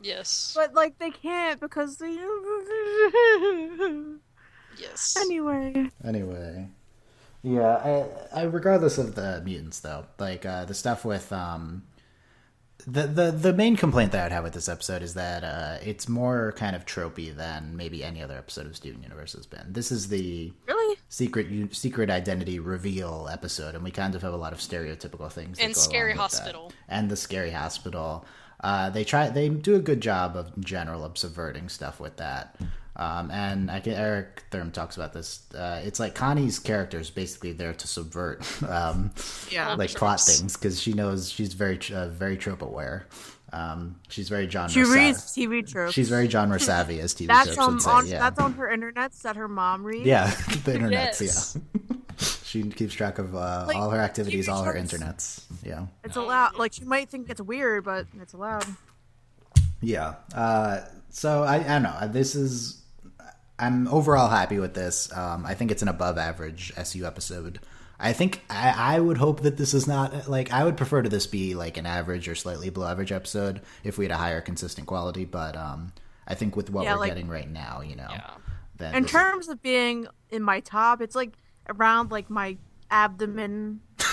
yes, 0.01 0.53
but 0.55 0.73
like 0.75 0.99
they 0.99 1.09
can't 1.11 1.59
because 1.59 1.97
they. 1.97 2.11
yes. 4.77 5.17
anyway, 5.19 5.89
Anyway, 6.03 6.67
yeah. 7.41 8.05
I, 8.33 8.41
I 8.41 8.43
regardless 8.43 8.97
of 8.97 9.15
the 9.15 9.41
mutants 9.43 9.79
though, 9.79 10.05
like 10.19 10.45
uh, 10.45 10.65
the 10.65 10.73
stuff 10.75 11.03
with 11.03 11.31
um, 11.33 11.83
the 12.87 13.03
the 13.07 13.31
the 13.31 13.53
main 13.53 13.75
complaint 13.75 14.11
that 14.11 14.25
I'd 14.25 14.31
have 14.31 14.43
with 14.43 14.53
this 14.53 14.69
episode 14.69 15.01
is 15.01 15.13
that 15.15 15.43
uh, 15.43 15.77
it's 15.83 16.07
more 16.07 16.53
kind 16.55 16.75
of 16.75 16.85
tropey 16.85 17.35
than 17.35 17.75
maybe 17.75 18.03
any 18.03 18.21
other 18.21 18.37
episode 18.37 18.65
of 18.67 18.75
Steven 18.75 19.01
Universe 19.01 19.33
has 19.33 19.45
been. 19.45 19.65
This 19.73 19.91
is 19.91 20.09
the 20.09 20.53
really, 20.67 20.97
secret 21.09 21.75
secret 21.75 22.09
identity 22.09 22.59
reveal 22.59 23.27
episode, 23.31 23.75
and 23.75 23.83
we 23.83 23.91
kind 23.91 24.15
of 24.15 24.21
have 24.21 24.33
a 24.33 24.37
lot 24.37 24.53
of 24.53 24.59
stereotypical 24.59 25.31
things. 25.31 25.59
And 25.59 25.75
Scary. 25.75 26.13
Hospital. 26.13 26.71
and 26.87 27.09
the 27.09 27.15
scary 27.15 27.51
hospital. 27.51 28.25
Uh, 28.63 28.89
they 28.89 29.03
try 29.03 29.29
they 29.29 29.49
do 29.49 29.75
a 29.75 29.79
good 29.79 30.01
job 30.01 30.35
of 30.35 30.51
in 30.55 30.63
general 30.63 31.03
of 31.03 31.17
subverting 31.17 31.69
stuff 31.69 31.99
with 31.99 32.17
that. 32.17 32.55
Um, 32.97 33.29
and 33.29 33.69
I 33.69 33.81
can, 33.81 33.93
Eric 33.93 34.43
Thurm 34.51 34.71
talks 34.71 34.95
about 34.95 35.11
this. 35.11 35.51
Uh, 35.53 35.81
it's 35.83 35.99
like 35.99 36.15
Connie's 36.15 36.59
character 36.59 36.97
is 36.99 37.09
basically 37.09 37.51
there 37.51 37.73
to 37.73 37.87
subvert, 37.87 38.45
um, 38.69 39.11
yeah. 39.51 39.73
like 39.75 39.93
plot 39.93 40.21
things 40.21 40.55
because 40.55 40.81
she 40.81 40.93
knows 40.93 41.29
she's 41.29 41.53
very 41.53 41.77
uh, 41.93 42.07
very 42.07 42.37
trope 42.37 42.61
aware. 42.61 43.07
Um, 43.51 43.97
she's 44.09 44.29
very 44.29 44.49
genre. 44.49 44.69
She 44.69 44.83
sa- 44.85 44.93
reads 44.93 45.17
TV 45.35 45.67
tropes. 45.67 45.93
She's 45.93 46.09
very 46.09 46.29
genre 46.29 46.59
savvy, 46.59 46.99
as 47.01 47.13
TV 47.13 47.27
That's 47.27 47.53
tropes 47.53 47.71
would 47.73 47.81
say. 47.81 47.89
on 47.91 48.07
yeah. 48.07 48.19
that's 48.19 48.39
on 48.39 48.53
her 48.53 48.67
internets 48.67 49.21
that 49.23 49.35
her 49.35 49.47
mom 49.49 49.83
reads. 49.83 50.05
Yeah, 50.05 50.27
the 50.63 50.75
internet. 50.75 51.17
Yes. 51.19 51.57
Yeah, 51.57 51.95
she 52.43 52.63
keeps 52.63 52.93
track 52.93 53.17
of 53.19 53.35
uh, 53.35 53.65
Like, 53.67 53.75
all 53.75 53.89
her 53.89 53.99
activities, 53.99 54.47
TV 54.47 54.51
all 54.53 54.63
her 54.63 54.71
tropes. 54.73 54.93
internets. 54.93 55.43
Yeah, 55.63 55.87
It's 56.05 56.15
allowed. 56.15 56.55
Like 56.57 56.71
she 56.73 56.85
might 56.85 57.09
think 57.09 57.29
it's 57.29 57.41
weird, 57.41 57.83
but 57.83 58.07
it's 58.21 58.33
allowed. 58.33 58.65
yeah. 59.81 60.15
Uh, 60.33 60.81
so 61.09 61.43
I, 61.43 61.55
I 61.57 61.79
don't 61.79 61.83
know. 61.83 62.07
This 62.07 62.35
is 62.35 62.81
I'm 63.57 63.87
overall 63.87 64.29
happy 64.29 64.59
with 64.59 64.73
this. 64.73 65.11
Um, 65.15 65.45
I 65.45 65.53
think 65.53 65.71
it's 65.71 65.81
an 65.81 65.87
above 65.87 66.17
average 66.17 66.73
SU 66.75 67.05
episode. 67.05 67.59
I 67.99 68.11
think 68.11 68.41
I, 68.49 68.95
I 68.95 68.99
would 68.99 69.17
hope 69.17 69.41
that 69.41 69.55
this 69.55 69.73
is 69.73 69.87
not 69.87 70.27
like 70.29 70.51
I 70.51 70.65
would 70.65 70.75
prefer 70.75 71.01
to 71.01 71.07
this 71.09 71.27
be 71.27 71.55
like 71.55 71.77
an 71.77 71.85
average 71.85 72.27
or 72.27 72.35
slightly 72.35 72.69
below 72.69 72.87
average 72.87 73.13
episode 73.13 73.61
if 73.85 73.97
we 73.97 74.03
had 74.05 74.11
a 74.11 74.17
higher 74.17 74.41
consistent 74.41 74.87
quality. 74.87 75.23
But 75.23 75.55
um, 75.55 75.93
I 76.27 76.35
think 76.35 76.57
with 76.57 76.69
what 76.69 76.83
Yeah, 76.83 76.93
we're 76.95 76.99
like- 77.01 77.11
getting 77.11 77.29
right 77.29 77.49
now, 77.49 77.81
you 77.81 77.95
know, 77.95 78.07
Yeah. 78.09 78.31
then 78.77 78.95
In 78.95 79.03
this 79.03 79.11
is- 79.11 79.17
terms 79.17 79.47
of 79.47 79.61
being 79.61 80.07
in 80.29 80.43
my 80.43 80.59
top, 80.59 81.01
it's 81.01 81.15
like 81.15 81.31
around 81.69 82.11
like 82.11 82.29
my 82.29 82.57
abdomen. 82.91 83.79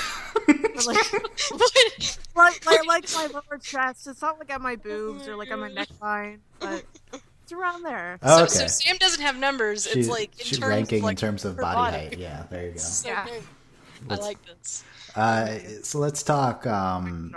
Like, 0.87 1.13
like, 2.35 2.67
like, 2.67 2.87
like 2.87 3.05
my 3.15 3.27
lower 3.33 3.59
chest. 3.61 4.07
It's 4.09 4.23
not 4.23 4.39
like 4.41 4.51
at 4.51 4.61
my 4.61 4.75
boobs 4.75 5.29
or 5.29 5.37
like 5.37 5.51
at 5.51 5.59
my 5.59 5.71
neckline, 5.71 6.39
but 6.59 6.83
it's 7.43 7.53
around 7.53 7.83
there. 7.85 8.19
Oh, 8.23 8.39
So, 8.39 8.43
okay. 8.45 8.53
so 8.53 8.67
Sam 8.69 8.97
doesn't 8.99 9.21
have 9.23 9.37
numbers. 9.39 9.87
She- 9.91 10.01
it's 10.01 10.09
like 10.09 10.39
in 10.39 10.45
she 10.47 10.57
terms 10.57 10.69
ranking 10.71 10.99
of, 10.99 11.05
like, 11.05 11.13
in 11.13 11.17
terms 11.17 11.45
of 11.45 11.57
her 11.57 11.63
body, 11.63 11.97
height. 11.97 12.19
Yeah, 12.19 12.45
there 12.51 12.67
you 12.67 12.73
go. 12.73 12.79
So 12.79 13.09
Yeah. 13.09 13.25
good. 13.27 13.43
I 14.11 14.15
like 14.17 14.39
this. 14.47 14.83
Uh, 15.15 15.59
so 15.83 15.99
let's 15.99 16.23
talk. 16.23 16.67
Um, 16.67 17.35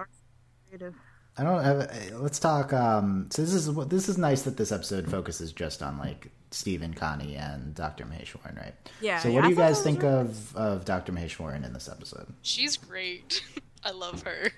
I 1.37 1.43
don't 1.43 1.63
have. 1.63 1.91
Let's 2.13 2.39
talk. 2.39 2.71
Um, 2.73 3.27
so 3.29 3.41
this 3.41 3.53
is 3.53 3.69
what 3.69 3.89
this 3.89 4.07
is 4.09 4.17
nice 4.17 4.43
that 4.43 4.57
this 4.57 4.71
episode 4.71 5.09
focuses 5.09 5.51
just 5.51 5.83
on 5.83 5.97
like 5.97 6.31
Steven, 6.51 6.93
Connie, 6.93 7.35
and 7.35 7.75
Doctor 7.75 8.05
Maheswaran, 8.05 8.55
right? 8.57 8.73
Yeah, 9.01 9.19
So 9.19 9.27
yeah, 9.27 9.35
what 9.35 9.43
do 9.43 9.49
you 9.49 9.55
guys 9.55 9.81
think 9.81 10.01
really 10.01 10.15
of 10.21 10.55
of 10.55 10.85
Doctor 10.85 11.11
Maheswaran 11.11 11.65
in 11.65 11.73
this 11.73 11.89
episode? 11.89 12.27
She's 12.41 12.77
great. 12.77 13.43
I 13.83 13.91
love 13.91 14.23
her. 14.23 14.51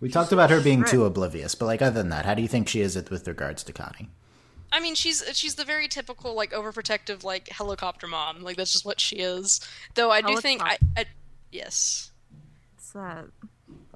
We 0.00 0.08
talked 0.08 0.32
about 0.32 0.50
her 0.50 0.60
being 0.60 0.82
too 0.84 1.04
oblivious, 1.04 1.54
but 1.54 1.66
like 1.66 1.80
other 1.82 2.00
than 2.00 2.08
that, 2.08 2.24
how 2.24 2.34
do 2.34 2.42
you 2.42 2.48
think 2.48 2.68
she 2.68 2.80
is 2.80 2.96
with 2.96 3.28
regards 3.28 3.62
to 3.64 3.72
Connie? 3.72 4.08
I 4.72 4.80
mean, 4.80 4.94
she's 4.94 5.22
she's 5.34 5.54
the 5.56 5.64
very 5.64 5.86
typical 5.86 6.34
like 6.34 6.52
overprotective 6.52 7.22
like 7.24 7.48
helicopter 7.50 8.06
mom. 8.06 8.42
Like 8.42 8.56
that's 8.56 8.72
just 8.72 8.84
what 8.86 8.98
she 9.00 9.16
is. 9.16 9.60
Though 9.94 10.10
I 10.10 10.22
do 10.22 10.36
think 10.40 10.62
I, 10.62 10.78
I 10.96 11.04
yes, 11.50 12.10
What's 12.74 12.90
that? 12.92 13.24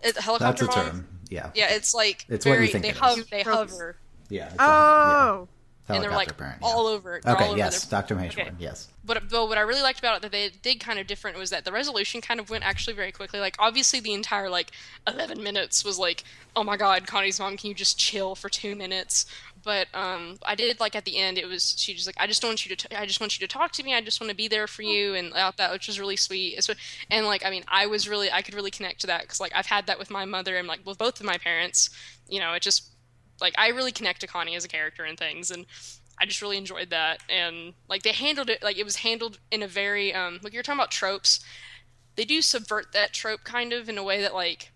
it, 0.03 0.15
That's 0.15 0.19
helicopter 0.25 0.65
a 0.65 0.69
mom. 0.69 0.75
term. 0.91 1.09
Yeah. 1.31 1.51
Yeah, 1.55 1.73
it's 1.75 1.95
like 1.95 2.25
It's 2.29 2.45
what 2.47 2.53
you 2.53 2.57
very 2.59 2.69
think 2.69 2.83
they 2.85 2.91
it 2.91 2.95
is. 2.95 2.99
hover 3.01 3.23
they 3.31 3.43
hover 3.43 3.97
Yeah. 4.29 4.45
it's 4.47 4.55
a- 4.55 4.63
Oh, 4.63 5.49
yeah. 5.89 5.95
and 5.97 6.05
they're 6.05 6.11
like 6.11 6.29
Helicopter 6.29 6.35
parent, 6.45 6.59
yeah. 6.63 6.69
all 6.69 6.87
over. 6.87 7.21
They're 7.23 7.33
all 7.33 7.37
Okay. 7.41 7.49
over 7.51 7.59
Yes, 7.59 7.85
their- 7.85 7.99
Doctor 8.01 8.15
Maheswaran. 8.17 8.29
Okay. 8.47 8.51
Yes. 8.59 8.89
But, 9.05 9.29
but 9.29 9.47
what 9.49 9.57
I 9.57 9.61
really 9.63 9.83
liked 9.83 9.99
about 10.01 10.17
it 10.17 10.23
that 10.23 10.33
they 10.33 10.49
did 10.51 10.81
kind 10.81 10.99
of 10.99 11.07
different 11.07 11.39
was 11.39 11.51
that 11.51 11.65
the 11.65 11.71
resolution 11.73 12.21
kind 12.21 12.39
of 12.41 12.51
went 12.51 12.65
actually 12.65 12.95
very 12.95 13.13
quickly. 13.13 13.39
Like 13.41 13.55
obviously 13.59 14.01
the 14.01 14.13
entire 14.13 14.51
like 14.51 14.71
eleven 15.07 15.43
minutes 15.43 15.85
was 15.85 15.99
like, 15.99 16.23
oh 16.55 16.63
my 16.65 16.77
god, 16.77 17.07
Connie's 17.07 17.39
mom, 17.41 17.57
can 17.57 17.69
you 17.69 17.75
just 17.75 17.99
chill 17.99 18.35
for 18.35 18.49
two 18.49 18.75
minutes? 18.77 19.27
But 19.67 19.89
um, 19.95 20.39
I 20.45 20.55
did 20.55 20.79
like 20.79 20.95
at 20.95 21.05
the 21.05 21.19
end, 21.19 21.39
it 21.39 21.49
was 21.49 21.75
she 21.77 21.93
just 21.93 22.07
like, 22.07 22.15
I 22.21 22.29
just 22.29 22.45
want 22.45 22.65
you 22.65 22.77
to, 22.77 22.89
t- 22.89 22.95
I 22.95 23.05
just 23.05 23.21
want 23.21 23.37
you 23.37 23.45
to 23.45 23.53
talk 23.53 23.73
to 23.73 23.83
me. 23.83 23.95
I 23.95 24.01
just 24.01 24.21
want 24.21 24.31
to 24.31 24.37
be 24.37 24.47
there 24.47 24.69
for 24.69 24.83
you, 24.83 25.15
and 25.15 25.35
out 25.35 25.57
that 25.57 25.73
which 25.73 25.89
was 25.89 25.99
really 25.99 26.15
sweet. 26.15 26.57
And 27.11 27.27
like 27.27 27.45
I 27.45 27.51
mean, 27.51 27.65
I 27.67 27.87
was 27.87 28.09
really, 28.09 28.31
I 28.31 28.43
could 28.43 28.55
really 28.55 28.71
connect 28.71 29.01
to 29.01 29.09
that 29.09 29.23
because 29.23 29.41
like 29.41 29.51
I've 29.57 29.67
had 29.67 29.89
that 29.89 29.99
with 29.99 30.09
my 30.09 30.25
mother 30.25 30.57
and 30.57 30.69
like 30.69 30.87
with 30.87 30.99
both 30.99 31.19
of 31.19 31.27
my 31.27 31.37
parents. 31.37 31.91
You 32.29 32.39
know, 32.39 32.53
it 32.53 32.63
just 32.63 32.93
like 33.41 33.55
I 33.59 33.71
really 33.71 33.91
connect 33.91 34.21
to 34.21 34.29
Connie 34.29 34.55
as 34.55 34.65
a 34.65 34.69
character 34.69 35.03
and 35.03 35.19
things, 35.19 35.51
and 35.51 35.67
I 36.21 36.27
just 36.27 36.41
really 36.41 36.59
enjoyed 36.59 36.91
that. 36.91 37.25
And 37.29 37.75
like 37.89 38.05
they 38.05 38.13
handled 38.13 38.49
it, 38.49 38.63
like 38.63 38.79
it 38.79 38.85
was 38.85 38.97
handled 38.97 39.41
in 39.51 39.65
a 39.65 39.69
very 39.69 40.15
um, 40.15 40.39
like 40.45 40.53
you're 40.53 40.63
talking 40.63 40.79
about 40.79 40.93
tropes. 40.93 41.45
They 42.15 42.25
do 42.25 42.41
subvert 42.41 42.93
that 42.93 43.13
trope 43.13 43.43
kind 43.43 43.73
of 43.73 43.89
in 43.89 43.99
a 43.99 44.05
way 44.05 44.21
that 44.21 44.33
like 44.33 44.71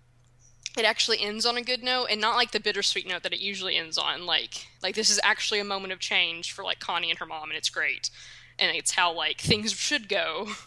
it 0.79 0.85
actually 0.85 1.21
ends 1.21 1.45
on 1.47 1.57
a 1.57 1.63
good 1.63 1.83
note 1.83 2.07
and 2.11 2.21
not 2.21 2.37
like 2.37 2.53
the 2.53 2.61
bittersweet 2.61 3.07
note 3.09 3.23
that 3.25 3.33
it 3.33 3.41
usually 3.41 3.77
ends 3.77 3.99
on. 3.99 4.27
Like 4.27 4.67
like 4.83 4.95
this 4.95 5.11
is 5.11 5.21
actually 5.23 5.61
a 5.61 5.65
moment 5.65 5.93
of 5.93 5.99
change 5.99 6.53
for 6.53 6.65
like 6.65 6.79
Connie 6.81 7.11
and 7.11 7.19
her 7.19 7.27
mom, 7.27 7.51
and 7.51 7.57
it's 7.57 7.71
great. 7.71 8.11
And 8.59 8.77
it's 8.77 8.93
how 8.93 9.13
like 9.15 9.41
things 9.41 9.73
should 9.73 10.09
go. 10.09 10.49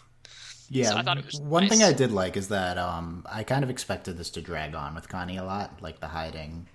Yeah, 0.70 0.90
So 0.90 0.96
I 0.96 1.02
thought 1.02 1.18
it 1.18 1.26
was 1.26 1.38
one 1.38 1.64
nice. 1.64 1.70
thing 1.70 1.82
I 1.82 1.92
did 1.92 2.10
like 2.10 2.38
is 2.38 2.48
that 2.48 2.78
um, 2.78 3.26
I 3.30 3.42
kind 3.42 3.62
of 3.62 3.68
expected 3.68 4.16
this 4.16 4.30
to 4.30 4.40
drag 4.40 4.74
on 4.74 4.94
with 4.94 5.10
Connie 5.10 5.36
a 5.36 5.44
lot, 5.44 5.82
like 5.82 6.00
the 6.00 6.08
hiding, 6.08 6.66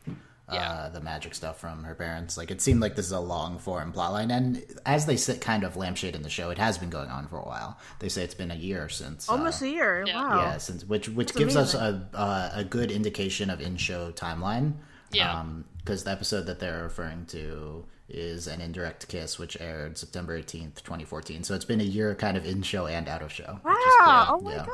uh, 0.50 0.56
Yeah. 0.56 0.90
the 0.92 1.02
magic 1.02 1.36
stuff 1.36 1.60
from 1.60 1.84
her 1.84 1.96
parents. 1.96 2.38
Like 2.38 2.52
it 2.52 2.62
seemed 2.62 2.82
like 2.82 2.96
this 2.96 3.06
is 3.06 3.12
a 3.12 3.20
long 3.20 3.60
form 3.60 3.94
plotline, 3.94 4.32
and 4.32 4.64
as 4.86 5.06
they 5.06 5.16
sit 5.18 5.42
kind 5.42 5.64
of 5.64 5.76
lampshade 5.76 6.16
in 6.16 6.22
the 6.24 6.30
show, 6.30 6.50
it 6.50 6.58
has 6.58 6.78
been 6.78 6.90
going 6.90 7.10
on 7.10 7.28
for 7.28 7.38
a 7.38 7.46
while. 7.46 7.78
They 8.00 8.10
say 8.10 8.24
it's 8.24 8.34
been 8.36 8.52
a 8.52 8.56
year 8.56 8.90
since 8.90 9.30
almost 9.30 9.62
uh, 9.62 9.66
a 9.66 9.70
year. 9.70 10.04
Yeah. 10.08 10.16
Wow. 10.16 10.42
yeah, 10.42 10.58
since 10.58 10.84
which 10.86 11.10
which 11.10 11.30
That's 11.34 11.38
gives 11.40 11.56
us 11.56 11.74
a 11.74 12.08
uh, 12.14 12.52
a 12.54 12.64
good 12.64 12.92
indication 12.92 13.50
of 13.50 13.62
in 13.62 13.78
show 13.78 14.12
timeline. 14.12 14.74
Yeah. 15.12 15.44
because 15.80 16.04
the 16.04 16.12
episode 16.12 16.46
that 16.46 16.60
they're 16.60 16.84
referring 16.84 17.26
to 17.28 17.86
is 18.10 18.48
an 18.48 18.62
indirect 18.62 19.08
kiss, 19.08 19.38
which 19.40 19.60
aired 19.62 19.98
September 19.98 20.36
eighteenth, 20.36 20.84
twenty 20.84 21.06
fourteen. 21.06 21.44
So 21.44 21.54
it's 21.56 21.66
been 21.66 21.82
a 21.82 21.86
year, 21.86 22.16
kind 22.16 22.36
of 22.38 22.46
in 22.46 22.62
show 22.62 22.88
and 22.88 23.08
out 23.08 23.22
of 23.22 23.32
show. 23.32 23.60
Wow. 23.64 23.72
which 23.72 23.78
is 23.78 23.96
cool. 24.00 24.08
Oh 24.10 24.42
my 24.42 24.54
Yeah. 24.56 24.66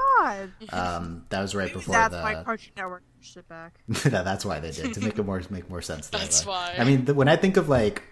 god. 0.72 0.96
Um, 0.98 1.25
that 1.30 1.42
was 1.42 1.54
right 1.56 1.72
before 1.72 1.94
That's 1.94 2.15
the. 2.15 2.22
why 2.22 2.44
Cartoon 2.44 2.72
Network 2.77 3.04
pushed 3.20 3.38
it 3.38 3.48
back. 3.50 3.74
that, 3.88 4.25
that's 4.25 4.46
why 4.46 4.60
they 4.60 4.72
did 4.72 4.94
to 4.94 5.01
make 5.01 5.18
it 5.20 5.25
more 5.25 5.42
make 5.50 5.70
more 5.70 5.82
sense. 5.82 6.08
that 6.10 6.20
That's 6.22 6.46
way. 6.46 6.51
why. 6.51 6.75
I 6.77 6.84
mean, 6.84 7.06
the, 7.06 7.13
when 7.13 7.27
I 7.27 7.36
think 7.36 7.58
of 7.58 7.70
like 7.70 8.04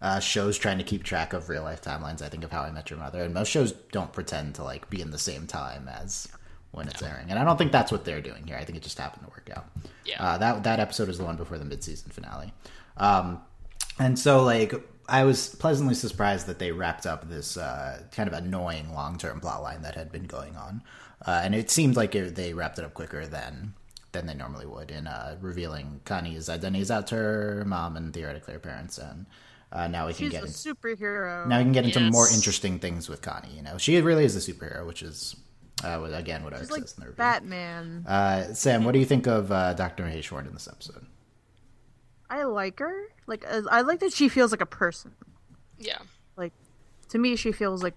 uh, 0.00 0.18
shows 0.20 0.58
trying 0.58 0.78
to 0.78 0.84
keep 0.84 1.04
track 1.04 1.32
of 1.32 1.48
real 1.48 1.62
life 1.62 1.80
timelines, 1.82 2.20
I 2.22 2.28
think 2.28 2.42
of 2.44 2.50
How 2.50 2.62
I 2.62 2.70
Met 2.70 2.90
Your 2.90 2.98
Mother, 2.98 3.22
and 3.22 3.32
most 3.32 3.48
shows 3.48 3.72
don't 3.92 4.12
pretend 4.12 4.56
to 4.56 4.64
like 4.64 4.90
be 4.90 5.00
in 5.00 5.10
the 5.10 5.18
same 5.18 5.46
time 5.46 5.88
as 5.88 6.28
when 6.72 6.88
it's 6.88 7.02
airing, 7.02 7.30
and 7.30 7.38
I 7.38 7.44
don't 7.44 7.58
think 7.58 7.70
that's 7.70 7.92
what 7.92 8.04
they're 8.06 8.22
doing 8.22 8.46
here. 8.46 8.56
I 8.56 8.64
think 8.64 8.78
it 8.78 8.82
just 8.82 8.98
happened 8.98 9.24
to 9.26 9.30
work 9.30 9.50
out. 9.54 9.66
Yeah. 10.06 10.22
Uh, 10.22 10.38
that 10.38 10.64
that 10.64 10.80
episode 10.80 11.08
is 11.08 11.18
the 11.18 11.24
one 11.24 11.36
before 11.36 11.58
the 11.58 11.64
mid 11.66 11.84
season 11.84 12.10
finale, 12.10 12.52
um, 12.96 13.40
and 14.04 14.18
so 14.18 14.42
like. 14.44 14.74
I 15.08 15.24
was 15.24 15.54
pleasantly 15.56 15.94
surprised 15.94 16.46
that 16.46 16.58
they 16.58 16.70
wrapped 16.72 17.06
up 17.06 17.28
this 17.28 17.56
uh, 17.56 18.02
kind 18.12 18.28
of 18.28 18.32
annoying 18.34 18.94
long-term 18.94 19.40
plotline 19.40 19.82
that 19.82 19.94
had 19.96 20.12
been 20.12 20.24
going 20.24 20.56
on, 20.56 20.80
uh, 21.26 21.40
and 21.44 21.54
it 21.54 21.70
seemed 21.70 21.96
like 21.96 22.14
it, 22.14 22.34
they 22.36 22.54
wrapped 22.54 22.78
it 22.78 22.84
up 22.84 22.94
quicker 22.94 23.26
than 23.26 23.74
than 24.12 24.26
they 24.26 24.32
normally 24.32 24.64
would 24.64 24.90
in 24.90 25.06
uh, 25.08 25.36
revealing 25.40 26.00
Connie's 26.04 26.48
identities 26.48 26.90
out 26.90 27.08
to 27.08 27.16
her 27.16 27.64
mom 27.66 27.96
and 27.96 28.14
theoretically 28.14 28.54
her 28.54 28.60
parents. 28.60 28.96
And 28.96 29.26
uh, 29.72 29.88
now 29.88 30.06
we 30.06 30.14
can 30.14 30.26
She's 30.26 30.32
get 30.32 30.44
a 30.44 30.46
in, 30.46 30.52
superhero. 30.52 31.46
now 31.48 31.58
we 31.58 31.64
can 31.64 31.72
get 31.72 31.84
into 31.84 32.00
more 32.10 32.28
interesting 32.28 32.78
things 32.78 33.08
with 33.08 33.20
Connie. 33.22 33.54
You 33.54 33.62
know, 33.62 33.78
she 33.78 34.00
really 34.00 34.24
is 34.24 34.36
a 34.36 34.52
superhero, 34.52 34.86
which 34.86 35.02
is 35.02 35.36
uh, 35.84 36.00
again 36.12 36.44
what 36.44 36.54
I 36.54 36.60
She's 36.60 36.70
like 36.70 36.82
says 36.82 36.94
in 36.96 37.00
the 37.00 37.06
review. 37.08 37.18
Batman. 37.18 38.04
Uh, 38.06 38.54
Sam, 38.54 38.84
what 38.84 38.92
do 38.92 39.00
you 39.00 39.06
think 39.06 39.26
of 39.26 39.50
uh, 39.50 39.74
Doctor 39.74 40.04
Hayshorn 40.04 40.46
in 40.46 40.52
this 40.54 40.68
episode? 40.68 41.06
I 42.32 42.44
like 42.44 42.78
her. 42.78 43.08
Like 43.26 43.44
I 43.46 43.82
like 43.82 44.00
that 44.00 44.14
she 44.14 44.30
feels 44.30 44.52
like 44.52 44.62
a 44.62 44.66
person. 44.66 45.12
Yeah. 45.78 45.98
Like 46.34 46.54
to 47.10 47.18
me, 47.18 47.36
she 47.36 47.52
feels 47.52 47.82
like 47.82 47.94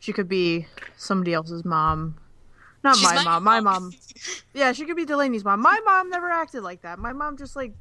she 0.00 0.12
could 0.12 0.28
be 0.28 0.66
somebody 0.96 1.32
else's 1.32 1.64
mom. 1.64 2.16
Not 2.82 2.96
She's 2.96 3.04
my, 3.04 3.14
my 3.14 3.22
mom. 3.22 3.44
My 3.44 3.60
mom. 3.60 3.82
mom. 3.84 3.92
Yeah, 4.54 4.72
she 4.72 4.84
could 4.84 4.96
be 4.96 5.04
Delaney's 5.04 5.44
mom. 5.44 5.60
My 5.62 5.78
mom 5.84 6.10
never 6.10 6.28
acted 6.28 6.62
like 6.62 6.82
that. 6.82 6.98
My 6.98 7.12
mom 7.12 7.36
just 7.36 7.54
like, 7.54 7.72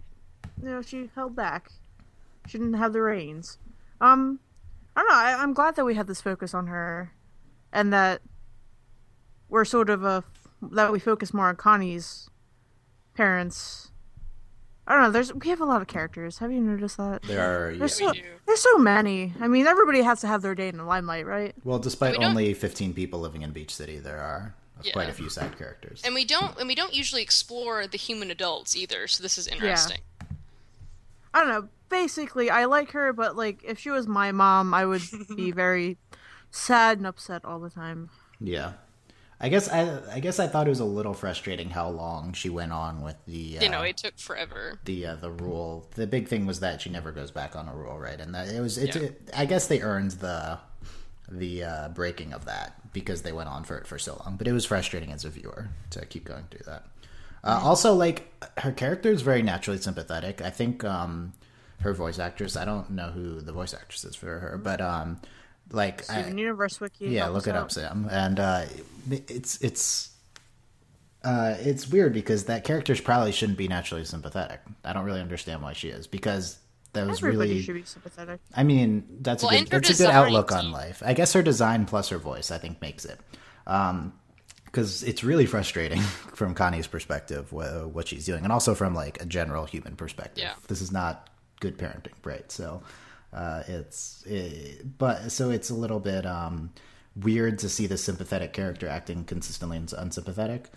you 0.62 0.70
know, 0.70 0.84
she 0.84 1.10
held 1.16 1.36
back. 1.36 1.72
She 2.48 2.60
didn't 2.60 2.76
have 2.76 2.94
the 2.94 3.02
reins. 3.02 3.58
Um, 4.00 4.40
I 4.96 5.02
don't 5.02 5.10
know. 5.10 5.16
I, 5.16 5.42
I'm 5.42 5.54
glad 5.54 5.76
that 5.78 5.86
we 5.86 5.96
had 5.96 6.06
this 6.06 6.22
focus 6.22 6.54
on 6.54 6.68
her, 6.68 7.12
and 7.74 7.92
that 7.92 8.22
we're 9.50 9.66
sort 9.66 9.90
of 9.90 10.04
a 10.04 10.24
that 10.62 10.92
we 10.92 11.00
focus 11.00 11.34
more 11.34 11.48
on 11.48 11.56
Connie's 11.56 12.30
parents. 13.16 13.90
I 14.90 14.94
don't 14.94 15.04
know. 15.04 15.12
There's 15.12 15.34
we 15.34 15.50
have 15.50 15.60
a 15.60 15.66
lot 15.66 15.82
of 15.82 15.88
characters. 15.88 16.38
Have 16.38 16.52
you 16.52 16.62
noticed 16.62 16.96
that? 16.98 17.22
There 17.24 17.42
are 17.68 17.72
yeah. 17.72 17.80
There's 17.80 17.96
so 17.96 18.14
there's 18.46 18.62
so 18.62 18.78
many. 18.78 19.34
I 19.42 19.48
mean, 19.50 19.68
everybody 19.68 20.02
has 20.02 20.22
to 20.22 20.28
have 20.28 20.42
their 20.42 20.56
day 20.56 20.70
in 20.70 20.78
the 20.78 20.86
limelight, 20.86 21.26
right? 21.26 21.54
well, 21.66 21.78
despite 21.80 22.18
We 22.18 22.24
only 22.26 22.54
15 22.54 22.94
people 22.94 23.20
living 23.20 23.42
in 23.42 23.52
Beach 23.52 23.76
City, 23.76 24.00
there 24.00 24.20
are 24.20 24.56
Yeah. 24.84 24.94
quite 24.94 25.10
a 25.10 25.14
few 25.14 25.30
side 25.30 25.58
characters. 25.58 26.02
And 26.06 26.16
we 26.16 26.24
don't 26.24 26.58
and 26.58 26.68
we 26.70 26.76
don't 26.76 26.94
usually 26.94 27.22
explore 27.22 27.86
the 27.86 27.98
human 27.98 28.32
adults 28.32 28.76
either, 28.78 29.08
so 29.08 29.22
this 29.22 29.38
is 29.38 29.46
interesting. 29.48 30.00
I 31.34 31.40
don't 31.42 31.50
know. 31.50 31.68
Basically, 31.90 32.50
I 32.50 32.66
like 32.66 32.92
her, 32.92 33.12
but 33.14 33.36
like 33.36 33.64
if 33.66 33.80
she 33.80 33.90
was 33.90 34.08
my 34.08 34.32
mom, 34.32 34.74
I 34.74 34.86
would 34.86 35.02
be 35.36 35.52
very 35.66 35.98
sad 36.50 36.98
and 36.98 37.06
upset 37.08 37.44
all 37.44 37.60
the 37.60 37.70
time. 37.70 38.10
Yeah. 38.40 38.74
I 39.40 39.50
guess 39.50 39.70
I 39.70 40.00
I 40.12 40.20
guess 40.20 40.40
I 40.40 40.48
thought 40.48 40.66
it 40.66 40.72
was 40.72 40.80
a 40.80 40.86
little 40.86 41.14
frustrating 41.14 41.70
how 41.70 41.90
long 41.90 42.34
she 42.34 42.50
went 42.50 42.72
on 42.72 43.02
with 43.02 43.16
the 43.28 43.60
uh, 43.60 43.64
You 43.64 43.70
know, 43.70 43.82
it 43.84 43.98
took 43.98 44.18
forever. 44.18 44.80
the 44.86 45.06
uh, 45.06 45.16
the 45.16 45.30
rule. 45.32 45.88
The 45.96 46.08
big 46.08 46.28
thing 46.28 46.46
was 46.48 46.60
that 46.62 46.82
she 46.82 46.90
never 46.90 47.12
goes 47.12 47.30
back 47.32 47.56
on 47.56 47.68
a 47.68 47.76
rule, 47.76 48.00
right? 48.00 48.20
And 48.20 48.34
that 48.34 48.48
it 48.50 48.60
was 48.62 48.78
it's 48.78 48.96
Yeah. 48.96 49.04
it, 49.04 49.30
I 49.36 49.46
guess 49.46 49.68
they 49.68 49.82
earned 49.82 50.12
the 50.12 50.58
the 51.30 51.64
uh, 51.64 51.90
breaking 51.90 52.34
of 52.34 52.46
that 52.46 52.74
because 52.94 53.22
they 53.22 53.32
went 53.32 53.50
on 53.50 53.64
for 53.64 53.78
it 53.78 53.86
for 53.86 54.00
so 54.00 54.20
long. 54.26 54.38
But 54.38 54.48
it 54.48 54.54
was 54.54 54.66
frustrating 54.66 55.12
as 55.12 55.24
a 55.26 55.30
viewer 55.30 55.70
to 55.92 56.06
keep 56.06 56.26
going 56.26 56.46
through 56.50 56.66
that. 56.66 56.86
Uh, 57.44 57.60
also, 57.64 57.94
like 57.94 58.34
her 58.60 58.72
character 58.72 59.12
is 59.12 59.22
very 59.22 59.44
naturally 59.44 59.80
sympathetic. 59.80 60.42
I 60.42 60.50
think 60.50 60.84
um, 60.84 61.34
her 61.82 61.94
voice 61.94 62.18
actress. 62.18 62.58
I 62.58 62.66
don't 62.66 62.90
know 62.90 63.12
who 63.12 63.40
the 63.42 63.52
voice 63.52 63.74
actress 63.76 64.04
is 64.04 64.16
for 64.16 64.40
her, 64.40 64.58
but 64.58 64.82
um, 64.82 65.22
like 65.72 66.02
I, 66.10 66.22
Steven 66.22 66.38
Universe 66.40 66.80
Wiki. 66.80 67.06
yeah, 67.10 67.28
look 67.28 67.46
it 67.46 67.52
out. 67.56 67.66
up, 67.66 67.72
Sam. 67.72 68.08
And 68.10 68.40
uh, 68.40 68.66
it's 69.10 69.62
it's 69.62 70.10
uh, 71.24 71.56
it's 71.60 71.88
weird 71.90 72.14
because 72.14 72.46
that 72.46 72.64
character 72.64 72.96
probably 72.96 73.32
shouldn't 73.32 73.58
be 73.58 73.68
naturally 73.68 74.06
sympathetic. 74.06 74.62
I 74.86 74.94
don't 74.94 75.06
really 75.06 75.22
understand 75.22 75.62
why 75.62 75.74
she 75.74 75.90
is 75.90 76.08
because 76.08 76.58
that 76.94 77.06
was 77.08 77.20
Everybody 77.20 77.50
really. 77.52 77.62
should 77.62 77.76
be 77.76 77.84
sympathetic. 77.84 78.40
I 78.56 78.64
mean, 78.64 79.06
that's 79.22 79.44
Well, 79.44 79.52
a 79.52 79.60
good 79.60 79.70
her 79.72 79.80
that's 79.82 80.00
a 80.00 80.04
good 80.04 80.10
outlook 80.12 80.52
on 80.52 80.72
life. 80.72 81.04
I 81.06 81.14
guess 81.14 81.34
her 81.34 81.42
design 81.44 81.86
plus 81.86 82.10
her 82.10 82.18
voice, 82.18 82.50
I 82.52 82.58
think, 82.58 82.82
makes 82.82 83.04
it. 83.06 83.20
Because 83.66 85.04
it's 85.04 85.24
really 85.24 85.46
frustrating 85.46 86.02
from 86.34 86.54
Connie's 86.54 86.88
perspective 86.88 87.52
wha- 87.52 87.88
what 87.88 88.08
she's 88.08 88.26
doing, 88.26 88.44
and 88.44 88.54
also 88.54 88.74
from 88.74 88.94
like 88.96 89.22
a 89.22 89.26
general 89.26 89.66
human 89.66 89.96
perspective. 89.96 90.44
Yeah. 90.44 90.54
This 90.68 90.82
is 90.82 90.92
not 90.92 91.30
good 91.60 91.78
parenting, 91.78 92.14
right? 92.24 92.50
So 92.52 92.84
uh, 93.34 93.64
it's 93.68 94.24
it, 94.26 94.98
but 94.98 95.32
so 95.32 95.50
it's 95.50 95.70
a 95.70 95.76
little 95.76 96.00
bit 96.00 96.26
um, 96.26 96.72
weird 97.22 97.60
to 97.60 97.70
see 97.70 97.88
the 97.88 97.98
sympathetic 97.98 98.54
character 98.54 98.88
acting 98.88 99.24
consistently 99.24 99.78
uns- 99.78 99.94
unsympathetic. 99.94 100.70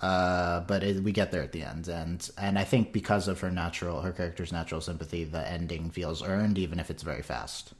Uh, 0.00 0.60
but 0.60 0.82
it, 0.82 1.02
we 1.02 1.12
get 1.12 1.30
there 1.32 1.42
at 1.42 1.52
the 1.52 1.62
end, 1.62 1.86
and 1.86 2.30
and 2.38 2.58
I 2.58 2.64
think 2.64 2.92
because 2.94 3.28
of 3.28 3.40
her 3.40 3.50
natural, 3.50 4.00
her 4.00 4.12
character's 4.12 4.50
natural 4.50 4.80
sympathy, 4.80 5.24
the 5.24 5.46
ending 5.46 5.90
feels 5.90 6.22
earned, 6.22 6.56
even 6.56 6.80
if 6.80 6.90
it's 6.90 7.02
very 7.02 7.20
fast. 7.22 7.74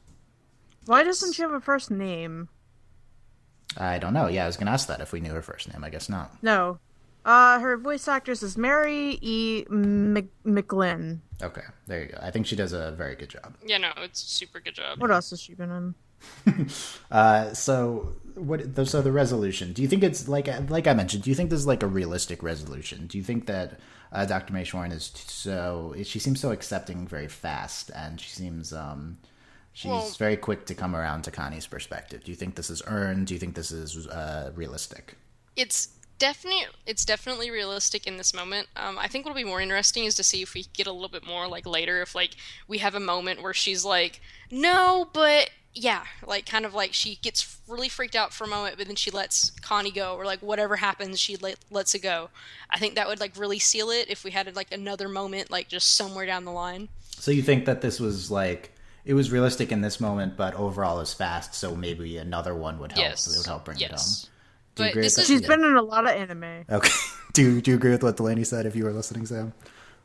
Why 0.85 1.05
doesn't 1.05 1.33
she 1.33 1.43
have 1.43 1.53
a 1.53 1.61
first 1.61 1.91
name? 1.91 2.49
I 3.79 3.99
don't 3.99 4.13
know. 4.13 4.29
Yeah, 4.29 4.45
I 4.45 4.47
was 4.47 4.59
gonna 4.59 4.73
ask 4.73 4.89
that 4.89 5.01
if 5.01 5.13
we 5.13 5.21
knew 5.21 5.33
her 5.33 5.41
first 5.43 5.73
name. 5.73 5.83
I 5.85 5.89
guess 5.89 6.11
not. 6.11 6.43
No. 6.43 6.79
Uh, 7.25 7.61
her 7.61 7.77
voice 7.77 8.07
actress 8.09 8.43
is 8.43 8.59
Mary 8.59 9.17
E. 9.23 9.65
Mc- 9.71 10.29
McGlynn. 10.45 11.21
Okay, 11.41 11.63
there 11.87 12.03
you 12.03 12.09
go. 12.09 12.19
I 12.21 12.31
think 12.31 12.47
she 12.47 12.57
does 12.57 12.73
a 12.73 12.91
very 12.93 13.15
good 13.15 13.31
job. 13.31 13.55
Yeah, 13.65 13.79
no, 13.79 13.93
it's 13.99 14.23
a 14.23 14.27
super 14.27 14.61
good 14.61 14.75
job. 14.75 15.01
What 15.01 15.11
else 15.11 15.31
has 15.31 15.41
she 15.41 15.55
been 15.55 15.71
in? 15.71 15.95
Uh, 17.11 17.53
so 17.53 18.15
what? 18.35 18.75
the- 18.75 18.87
So 18.87 19.03
the 19.03 19.13
resolution. 19.13 19.73
Do 19.73 19.83
you 19.83 19.89
think 19.89 20.03
it's 20.03 20.29
like 20.29 20.49
like 20.71 20.87
I 20.87 20.95
mentioned? 20.95 21.23
Do 21.25 21.31
you 21.31 21.37
think 21.37 21.51
this 21.51 21.61
is 21.61 21.67
like 21.67 21.83
a 21.83 21.87
realistic 21.87 22.43
resolution? 22.43 23.07
Do 23.07 23.19
you 23.19 23.25
think 23.25 23.47
that 23.47 23.81
uh, 24.13 24.25
Dr. 24.27 24.53
May 24.53 24.65
Schwarn 24.65 24.93
is 24.93 25.11
so? 25.27 25.95
She 26.05 26.19
seems 26.19 26.41
so 26.41 26.51
accepting 26.51 27.07
very 27.07 27.29
fast, 27.29 27.91
and 27.95 28.21
she 28.21 28.31
seems 28.31 28.73
um, 28.73 29.19
she's 29.73 29.91
Well- 29.91 30.09
very 30.19 30.37
quick 30.37 30.67
to 30.67 30.75
come 30.75 30.97
around 30.97 31.23
to 31.25 31.31
Connie's 31.31 31.67
perspective. 31.67 32.25
Do 32.25 32.31
you 32.31 32.37
think 32.37 32.55
this 32.55 32.71
is 32.71 32.83
earned? 32.87 33.27
Do 33.27 33.35
you 33.35 33.41
think 33.41 33.55
this 33.55 33.71
is 33.71 34.07
uh, 34.07 34.53
realistic? 34.55 35.17
It's 35.55 35.89
definitely 36.19 36.65
it's 36.87 37.05
definitely 37.05 37.51
realistic 37.51 38.07
in 38.07 38.17
this 38.17 38.33
moment. 38.33 38.69
Um, 38.77 38.97
I 38.99 39.07
think 39.09 39.27
what'll 39.27 39.37
be 39.37 39.45
more 39.45 39.61
interesting 39.61 40.05
is 40.05 40.15
to 40.15 40.25
see 40.25 40.41
if 40.41 40.55
we 40.55 40.65
get 40.73 40.87
a 40.87 40.93
little 40.93 41.09
bit 41.11 41.27
more 41.27 41.47
like 41.47 41.67
later 41.67 42.01
if 42.01 42.15
like 42.15 42.31
we 42.69 42.79
have 42.79 42.95
a 42.95 43.01
moment 43.01 43.43
where 43.43 43.53
she's 43.53 43.85
like, 43.85 44.23
no, 44.51 45.09
but 45.13 45.51
yeah, 45.75 46.03
like 46.27 46.45
kind 46.47 46.65
of 46.67 46.75
like 46.75 46.93
she 46.93 47.17
gets 47.23 47.59
really 47.67 47.89
freaked 47.89 48.15
out 48.17 48.33
for 48.33 48.45
a 48.45 48.49
moment, 48.49 48.77
but 48.77 48.87
then 48.87 48.97
she 48.97 49.11
lets 49.11 49.51
Connie 49.61 49.91
go, 49.91 50.15
or 50.17 50.25
like 50.25 50.41
whatever 50.41 50.77
happens, 50.77 51.19
she 51.19 51.37
let, 51.37 51.57
lets 51.71 51.95
it 51.95 52.01
go. 52.01 52.29
I 52.71 52.79
think 52.79 52.95
that 52.97 53.09
would 53.09 53.21
like 53.21 53.37
really 53.37 53.59
seal 53.59 53.91
it 53.91 54.09
if 54.11 54.25
we 54.25 54.31
had 54.33 54.55
like 54.55 54.73
another 54.73 55.09
moment 55.09 55.51
like 55.51 55.69
just 55.69 55.95
somewhere 55.97 56.27
down 56.27 56.45
the 56.45 56.53
line. 56.53 56.89
So 57.19 57.31
you 57.31 57.43
think 57.43 57.65
that 57.67 57.81
this 57.81 58.01
was 58.01 58.31
like 58.31 58.73
it 59.05 59.15
was 59.15 59.33
realistic 59.33 59.73
in 59.73 59.81
this 59.81 59.99
moment, 60.01 60.37
but 60.37 60.55
overall 60.55 61.01
is 61.01 61.13
fast. 61.15 61.55
So 61.55 61.75
maybe 61.75 62.19
another 62.19 62.55
one 62.55 62.79
would 62.79 62.93
help. 62.93 63.05
Yes. 63.05 63.27
It 63.35 63.39
would 63.39 63.47
help 63.47 63.65
bring 63.65 63.79
Yes. 63.79 63.91
it 63.91 64.27
home. 64.27 64.33
Do 64.75 64.83
you 64.83 64.87
But 64.87 64.91
agree 64.93 65.03
this 65.03 65.17
with 65.17 65.23
is- 65.23 65.29
She's 65.29 65.47
been 65.49 65.65
in 65.65 65.75
a 65.77 65.83
lot 65.83 66.05
of 66.05 66.11
anime. 66.11 66.65
Okay. 66.71 66.91
Do 67.33 67.41
you, 67.43 67.61
do 67.63 67.71
you 67.71 67.77
agree 67.79 67.93
with 67.93 68.03
what 68.03 68.19
Delaney 68.19 68.45
said? 68.45 68.67
If 68.67 68.77
you 68.77 68.85
were 68.85 68.93
listening, 68.93 69.25
Sam. 69.25 69.55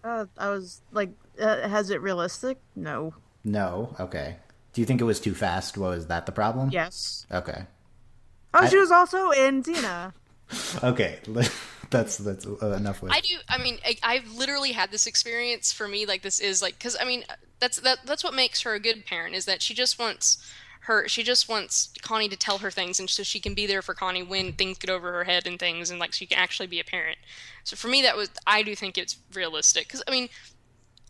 Uh, 0.02 0.28
I 0.38 0.50
was 0.50 0.80
like, 0.94 1.10
uh, 1.42 1.68
has 1.68 1.90
it 1.90 2.02
realistic? 2.02 2.58
No. 2.74 3.14
No. 3.44 3.94
Okay. 4.00 4.38
Do 4.78 4.82
you 4.82 4.86
think 4.86 5.02
it 5.02 5.06
was 5.06 5.20
too 5.20 5.34
fast? 5.34 5.76
Was 5.76 6.06
that 6.06 6.28
the 6.28 6.32
problem? 6.32 6.70
Yes. 6.70 7.26
Okay. 7.32 7.64
Oh, 8.54 8.60
I- 8.60 8.68
she 8.70 8.78
was 8.78 8.92
also 8.92 9.32
in 9.32 9.64
Xena. 9.64 10.14
Okay. 10.84 11.18
that's 11.90 12.18
that's 12.18 12.46
enough 12.46 13.02
with. 13.02 13.12
I 13.12 13.22
do. 13.22 13.38
I 13.50 13.58
mean, 13.58 13.80
I, 13.84 13.98
I've 14.04 14.32
literally 14.36 14.74
had 14.74 14.92
this 14.92 15.08
experience. 15.08 15.74
For 15.74 15.88
me, 15.88 16.06
like 16.06 16.22
this 16.22 16.40
is 16.40 16.62
like 16.62 16.78
because 16.78 16.96
I 17.02 17.06
mean 17.06 17.24
that's 17.60 17.80
that 17.80 18.06
that's 18.06 18.24
what 18.24 18.36
makes 18.36 18.62
her 18.62 18.76
a 18.76 18.80
good 18.80 19.04
parent 19.08 19.34
is 19.34 19.46
that 19.46 19.64
she 19.64 19.74
just 19.74 19.98
wants 19.98 20.38
her 20.82 21.08
she 21.08 21.24
just 21.24 21.50
wants 21.50 21.90
Connie 22.04 22.30
to 22.30 22.38
tell 22.38 22.60
her 22.60 22.70
things 22.70 23.00
and 23.00 23.10
so 23.10 23.24
she 23.24 23.40
can 23.40 23.56
be 23.56 23.66
there 23.66 23.82
for 23.82 23.96
Connie 23.96 24.22
when 24.22 24.54
things 24.54 24.78
get 24.78 24.92
over 24.92 25.12
her 25.12 25.24
head 25.24 25.48
and 25.48 25.58
things 25.58 25.90
and 25.90 26.00
like 26.00 26.14
she 26.14 26.28
can 26.28 26.38
actually 26.38 26.68
be 26.68 26.80
a 26.80 26.84
parent. 26.84 27.18
So 27.64 27.76
for 27.76 27.88
me, 27.88 28.04
that 28.04 28.16
was 28.16 28.30
I 28.46 28.62
do 28.62 28.76
think 28.76 28.96
it's 29.00 29.18
realistic 29.34 29.88
because 29.88 30.04
I 30.08 30.12
mean. 30.12 30.30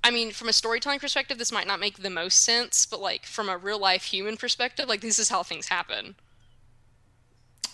I 0.07 0.09
mean, 0.09 0.31
from 0.31 0.47
a 0.47 0.53
storytelling 0.53 0.99
perspective, 0.99 1.37
this 1.37 1.51
might 1.51 1.67
not 1.67 1.81
make 1.81 1.97
the 1.97 2.09
most 2.09 2.39
sense, 2.39 2.85
but 2.85 3.01
like 3.01 3.25
from 3.25 3.49
a 3.49 3.57
real 3.57 3.77
life 3.77 4.05
human 4.05 4.37
perspective, 4.37 4.87
like 4.87 5.01
this 5.01 5.19
is 5.19 5.27
how 5.27 5.43
things 5.43 5.67
happen. 5.67 6.15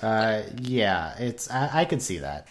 Uh, 0.02 0.42
yeah, 0.60 1.16
it's 1.20 1.48
I, 1.52 1.82
I 1.82 1.86
could 1.86 2.02
see 2.02 2.18
that. 2.18 2.48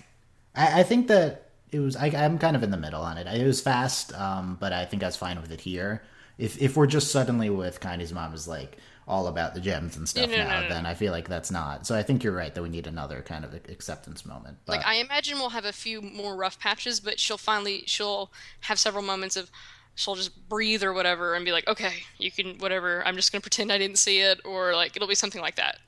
I, 0.55 0.81
I 0.81 0.83
think 0.85 1.09
that 1.09 1.51
it 1.73 1.81
was. 1.81 1.97
I, 1.97 2.07
I'm 2.07 2.39
kind 2.39 2.55
of 2.55 2.63
in 2.63 2.71
the 2.71 2.77
middle 2.77 3.03
on 3.03 3.19
it. 3.19 3.27
It 3.27 3.45
was 3.45 3.61
fast, 3.61 4.15
um, 4.15 4.57
but 4.61 4.73
I 4.73 4.85
think 4.85 5.03
I 5.03 5.07
was 5.07 5.17
fine 5.17 5.41
with 5.41 5.51
it 5.51 5.61
here. 5.61 6.05
If 6.39 6.63
if 6.63 6.77
we're 6.77 6.87
just 6.87 7.11
suddenly 7.11 7.51
with 7.51 7.81
Connie's 7.81 8.13
mom 8.13 8.35
is 8.35 8.47
like 8.47 8.79
all 9.07 9.27
about 9.27 9.55
the 9.55 9.61
gems 9.61 9.97
and 9.97 10.09
stuff 10.09 10.31
no, 10.31 10.37
no, 10.37 10.45
now, 10.45 10.61
no, 10.61 10.69
then 10.69 10.87
I 10.87 10.95
feel 10.95 11.13
like 11.13 11.29
that's 11.29 11.51
not. 11.51 11.87
So 11.87 11.95
I 11.95 12.03
think 12.03 12.23
you're 12.23 12.35
right 12.35 12.55
that 12.55 12.63
we 12.63 12.69
need 12.69 12.87
another 12.87 13.21
kind 13.23 13.45
of 13.45 13.55
acceptance 13.55 14.25
moment. 14.25 14.59
But, 14.65 14.77
Like 14.77 14.87
I 14.87 14.95
imagine 14.97 15.39
we'll 15.39 15.51
have 15.51 15.65
a 15.65 15.73
few 15.73 16.01
more 16.01 16.37
rough 16.37 16.59
patches, 16.59 17.01
but 17.01 17.19
she'll 17.19 17.39
finally 17.39 17.83
she'll 17.87 18.31
have 18.61 18.79
several 18.79 19.03
moments 19.03 19.37
of 19.37 19.51
she'll 19.95 20.15
just 20.15 20.49
breathe 20.49 20.83
or 20.83 20.93
whatever 20.93 21.35
and 21.35 21.45
be 21.45 21.53
like, 21.53 21.67
okay, 21.69 21.93
you 22.19 22.31
can 22.31 22.59
whatever. 22.59 23.07
I'm 23.07 23.17
just 23.17 23.33
gonna 23.33 23.43
pretend 23.43 23.73
I 23.73 23.79
didn't 23.79 23.99
see 23.99 24.21
it, 24.21 24.41
or 24.45 24.75
like 24.75 24.97
it'll 24.97 25.09
be 25.09 25.15
something 25.15 25.41
like 25.41 25.57
that. 25.57 25.79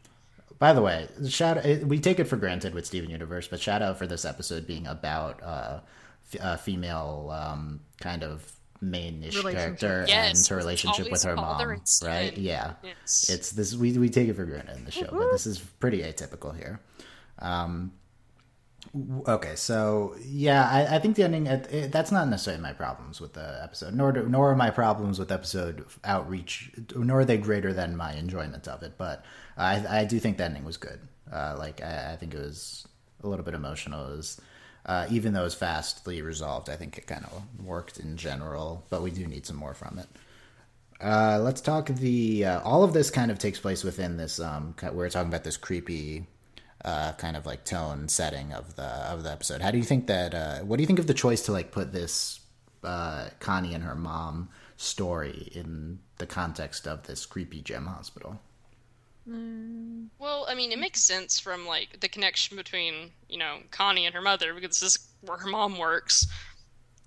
By 0.59 0.73
the 0.73 0.83
way, 0.83 1.09
shout 1.29 1.65
we 1.85 1.99
take 1.99 2.19
it 2.19 2.25
for 2.25 2.37
granted 2.37 2.75
with 2.75 2.87
Steven 2.87 3.11
Universe, 3.11 3.49
but 3.49 3.61
shout 3.61 3.83
out 3.83 3.99
for 3.99 4.07
this 4.07 4.25
episode 4.25 4.67
being 4.67 4.87
about 4.87 5.43
uh, 5.43 5.81
f- 6.33 6.41
uh 6.41 6.57
female 6.57 7.31
um, 7.33 7.81
kind 8.01 8.23
of 8.23 8.53
main-ish 8.85 9.41
character 9.43 10.05
Yes, 10.07 10.39
and 10.39 10.47
her 10.49 10.57
relationship 10.57 11.11
with 11.11 11.23
her 11.23 11.35
mom, 11.37 11.61
and 11.61 11.81
right? 12.03 12.37
Yeah, 12.37 12.75
Yes. 12.83 13.29
it's 13.31 13.51
this 13.53 13.75
we 13.75 13.97
we 13.99 14.09
take 14.09 14.29
it 14.29 14.35
for 14.35 14.45
granted 14.45 14.77
in 14.77 14.85
the 14.85 14.91
show, 14.91 15.09
but 15.11 15.31
this 15.33 15.47
is 15.47 15.59
pretty 15.59 16.03
atypical 16.03 16.57
here. 16.57 16.81
Um, 17.39 17.93
okay, 19.27 19.57
so 19.57 20.15
yeah, 20.25 20.69
I, 20.69 20.97
I 20.97 20.99
think 20.99 21.17
the 21.17 21.25
ending 21.25 21.47
it, 21.47 21.73
it, 21.73 21.93
that's 21.93 22.13
not 22.13 22.29
necessarily 22.29 22.63
my 22.63 22.73
problems 22.73 23.21
with 23.21 23.33
the 23.33 23.61
episode, 23.63 23.95
nor 23.95 24.13
do, 24.13 24.29
nor 24.29 24.51
are 24.53 24.57
my 24.57 24.71
problems 24.71 25.19
with 25.19 25.33
episode 25.33 25.85
outreach, 26.05 26.71
nor 26.95 27.21
are 27.21 27.25
they 27.25 27.39
greater 27.39 27.73
than 27.73 27.97
my 27.97 28.13
enjoyment 28.15 28.69
of 28.69 28.83
it. 28.83 28.95
But 28.99 29.25
I 29.57 30.01
I 30.01 30.05
do 30.05 30.19
think 30.21 30.37
the 30.39 30.45
ending 30.45 30.65
was 30.65 30.77
good. 30.77 31.01
Uh, 31.33 31.57
like 31.59 31.83
I, 31.83 32.13
I 32.13 32.17
think 32.17 32.35
it 32.35 32.39
was 32.41 32.87
a 33.23 33.29
little 33.29 33.45
bit 33.45 33.55
emotional. 33.55 34.13
It 34.13 34.17
was. 34.17 34.41
Uh, 34.87 35.07
even 35.11 35.33
though 35.33 35.47
it's 35.47 35.55
fastly 35.55 36.21
resolved, 36.21 36.69
I 36.69 36.77
think 36.77 36.99
it 36.99 37.07
kind 37.07 37.25
of 37.25 37.65
worked 37.65 37.99
in 37.99 38.17
general, 38.17 38.85
but 38.91 39.03
we 39.03 39.11
do 39.11 39.27
need 39.27 39.47
some 39.47 39.57
more 39.57 39.75
from 39.75 39.99
it. 39.99 40.07
Uh, 41.01 41.39
let's 41.43 41.61
talk 41.61 41.87
the 41.87 42.45
uh, 42.45 42.61
all 42.61 42.85
of 42.85 42.93
this 42.93 43.11
kind 43.11 43.31
of 43.31 43.39
takes 43.39 43.59
place 43.59 43.83
within 43.83 44.17
this. 44.17 44.39
Um, 44.39 44.75
ki- 44.79 44.89
we're 44.93 45.09
talking 45.11 45.29
about 45.29 45.45
this 45.45 45.57
creepy 45.57 46.27
uh, 46.85 47.13
kind 47.13 47.37
of 47.37 47.47
like 47.47 47.65
tone 47.65 48.09
setting 48.09 48.53
of 48.53 48.77
the 48.77 48.85
of 48.85 49.23
the 49.23 49.31
episode. 49.31 49.61
How 49.63 49.71
do 49.71 49.79
you 49.79 49.85
think 49.85 50.07
that? 50.07 50.35
Uh, 50.35 50.59
what 50.61 50.77
do 50.77 50.83
you 50.83 50.87
think 50.87 50.99
of 50.99 51.07
the 51.07 51.15
choice 51.15 51.43
to 51.43 51.53
like 51.53 51.73
put 51.73 51.93
this 51.93 52.41
uh, 52.85 53.29
Connie 53.41 53.75
and 53.75 53.85
her 53.85 53.95
mom 53.95 54.51
story 54.77 55.49
in 55.53 55.99
the 56.19 56.27
context 56.27 56.87
of 56.87 57.05
this 57.05 57.27
creepy 57.27 57.61
gem 57.61 57.87
hospital. 57.87 58.41
Well, 59.27 60.47
I 60.49 60.55
mean, 60.55 60.71
it 60.73 60.79
makes 60.79 61.01
sense 61.01 61.41
from 61.41 61.67
like 61.67 62.01
the 62.01 62.09
connection 62.09 62.57
between 62.57 63.11
you 63.29 63.39
know 63.39 63.59
Connie 63.71 64.07
and 64.07 64.15
her 64.15 64.21
mother 64.21 64.53
because 64.55 64.81
this 64.81 64.97
is 64.97 65.09
where 65.23 65.39
her 65.39 65.49
mom 65.49 65.79
works, 65.79 66.27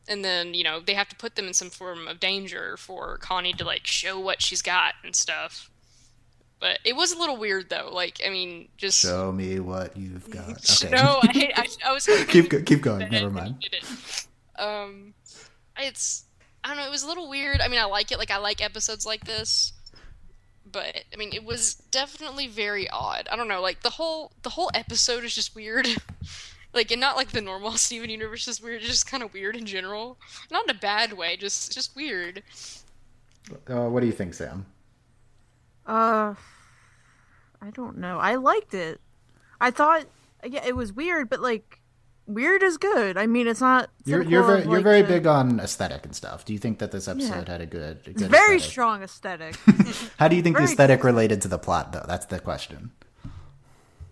and 0.08 0.26
then 0.26 0.54
you 0.54 0.64
know 0.64 0.80
they 0.80 0.94
have 0.96 1.10
to 1.10 1.16
put 1.16 1.36
them 1.36 1.48
in 1.48 1.54
some 1.54 1.70
form 1.70 2.08
of 2.08 2.20
danger 2.20 2.76
for 2.78 3.18
Connie 3.20 3.54
to 3.54 3.64
like 3.64 3.86
show 3.86 4.20
what 4.20 4.42
she's 4.42 4.62
got 4.62 4.94
and 5.04 5.16
stuff. 5.16 5.70
But 6.60 6.80
it 6.84 6.96
was 6.96 7.12
a 7.12 7.20
little 7.20 7.38
weird 7.38 7.70
though. 7.70 7.90
Like, 7.94 8.20
I 8.26 8.30
mean, 8.32 8.70
just 8.78 9.00
Show 9.00 9.32
me 9.32 9.60
what 9.60 9.96
you've 9.96 10.28
got. 10.32 10.84
Okay. 10.84 10.90
no. 10.90 11.20
I, 11.22 11.52
I, 11.56 11.68
I 11.90 11.94
was 11.94 12.08
keep 12.30 12.50
go- 12.50 12.64
keep 12.64 12.82
going. 12.82 13.10
Never 13.12 13.30
mind. 13.30 13.64
it. 13.72 14.28
Um, 14.60 15.14
it's 15.78 16.26
I 16.64 16.70
don't 16.70 16.78
know. 16.78 16.88
It 16.88 16.90
was 16.92 17.04
a 17.04 17.08
little 17.08 17.30
weird. 17.30 17.62
I 17.62 17.68
mean, 17.68 17.80
I 17.80 17.86
like 17.86 18.12
it. 18.12 18.18
Like 18.18 18.32
I 18.32 18.38
like 18.38 18.64
episodes 18.64 19.06
like 19.06 19.24
this, 19.26 19.72
but 20.78 21.06
I 21.12 21.18
mean, 21.18 21.34
it 21.34 21.44
was 21.44 21.74
definitely 21.90 22.46
very 22.46 22.88
odd. 22.88 23.28
I 23.32 23.36
don't 23.36 23.48
know. 23.48 23.62
Like 23.62 23.82
the 23.82 23.90
whole 23.90 24.32
the 24.44 24.52
whole 24.52 24.70
episode 24.76 25.24
is 25.24 25.34
just 25.34 25.56
weird. 25.56 25.88
like 26.74 26.92
and 26.92 27.02
not 27.02 27.16
like 27.16 27.32
the 27.32 27.42
normal 27.42 27.72
Steven 27.78 28.12
universe 28.12 28.48
is 28.48 28.62
weird. 28.62 28.82
It's 28.82 28.92
just 28.92 29.10
kind 29.10 29.24
of 29.24 29.34
weird 29.34 29.56
in 29.56 29.66
general. 29.66 30.20
Not 30.52 30.66
in 30.66 30.70
a 30.70 30.80
bad 30.80 31.14
way. 31.14 31.36
Just 31.36 31.74
just 31.74 31.96
weird. 31.96 32.44
Uh, 33.68 33.90
what 33.90 34.02
do 34.02 34.06
you 34.06 34.12
think, 34.12 34.36
Sam? 34.36 34.68
Uh, 35.88 36.36
I 37.60 37.72
don't 37.74 37.98
know. 37.98 38.20
I 38.20 38.36
liked 38.36 38.76
it. 38.76 39.02
I 39.60 39.72
thought 39.72 40.06
yeah, 40.48 40.64
it 40.64 40.76
was 40.76 40.94
weird, 40.94 41.28
but 41.28 41.40
like 41.40 41.77
weird 42.28 42.62
is 42.64 42.78
good. 42.78 43.18
I 43.18 43.26
mean, 43.26 43.48
it's 43.48 43.62
not. 43.62 43.90
You're 44.06 44.22
you're 44.22 44.44
very 44.44 44.64
you're 44.64 44.76
like, 44.76 44.84
very 44.84 45.02
the- 45.02 45.08
big 45.08 45.28
on 45.28 45.60
aesthetic 45.60 46.06
and 46.06 46.16
stuff. 46.16 46.46
Do 46.46 46.54
you 46.54 46.60
think 46.60 46.80
that 46.80 46.92
this 46.92 47.08
episode 47.08 47.48
had 47.48 47.62
a 47.62 47.66
good, 47.66 48.02
a 48.06 48.10
It's 48.12 48.22
good 48.22 48.32
very 48.32 48.58
aesthetic? 48.58 48.72
strong 48.72 49.04
aesthetic. 49.04 49.56
How 50.20 50.28
do 50.28 50.36
you 50.36 50.42
think 50.42 50.56
the 50.56 50.62
very 50.62 50.72
aesthetic 50.72 51.04
related 51.04 51.42
to 51.44 51.48
the 51.48 51.58
plot, 51.58 51.92
though? 51.94 52.06
That's 52.08 52.26
the 52.28 52.40
question. 52.40 52.92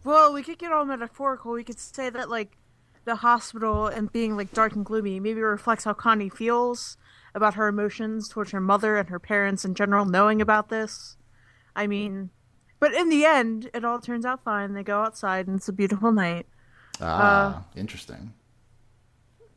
well, 0.04 0.34
we 0.34 0.43
could 0.43 0.58
get 0.58 0.71
all 0.71 0.86
metaphorical. 0.86 1.51
We 1.51 1.63
could 1.63 1.80
say 1.80 2.10
that 2.10 2.30
like 2.30 2.58
the 3.06 3.15
hospital 3.17 3.88
and 3.88 4.12
being 4.12 4.36
like 4.36 4.51
dark 4.54 4.73
and 4.75 4.86
gloomy 4.86 5.19
maybe 5.19 5.41
reflects 5.41 5.84
how 5.84 5.93
Connie 5.93 6.30
feels 6.30 6.97
about 7.36 7.56
her 7.56 7.67
emotions 7.67 8.30
towards 8.30 8.51
her 8.51 8.62
mother 8.62 8.97
and 8.97 9.10
her 9.10 9.19
parents 9.19 9.65
in 9.65 9.75
general, 9.75 10.06
knowing 10.06 10.41
about 10.41 10.69
this. 10.69 11.17
I 11.75 11.86
mean, 11.88 12.30
but 12.80 12.93
in 12.93 13.10
the 13.10 13.25
end, 13.25 13.69
it 13.73 13.84
all 13.84 13.99
turns 13.99 14.25
out 14.25 14.43
fine. 14.43 14.73
They 14.73 14.84
go 14.84 15.01
outside 15.01 15.47
and 15.47 15.58
it's 15.58 15.67
a 15.67 15.73
beautiful 15.73 16.12
night. 16.12 16.45
Ah, 17.01 17.58
Uh, 17.58 17.62
interesting. 17.75 18.34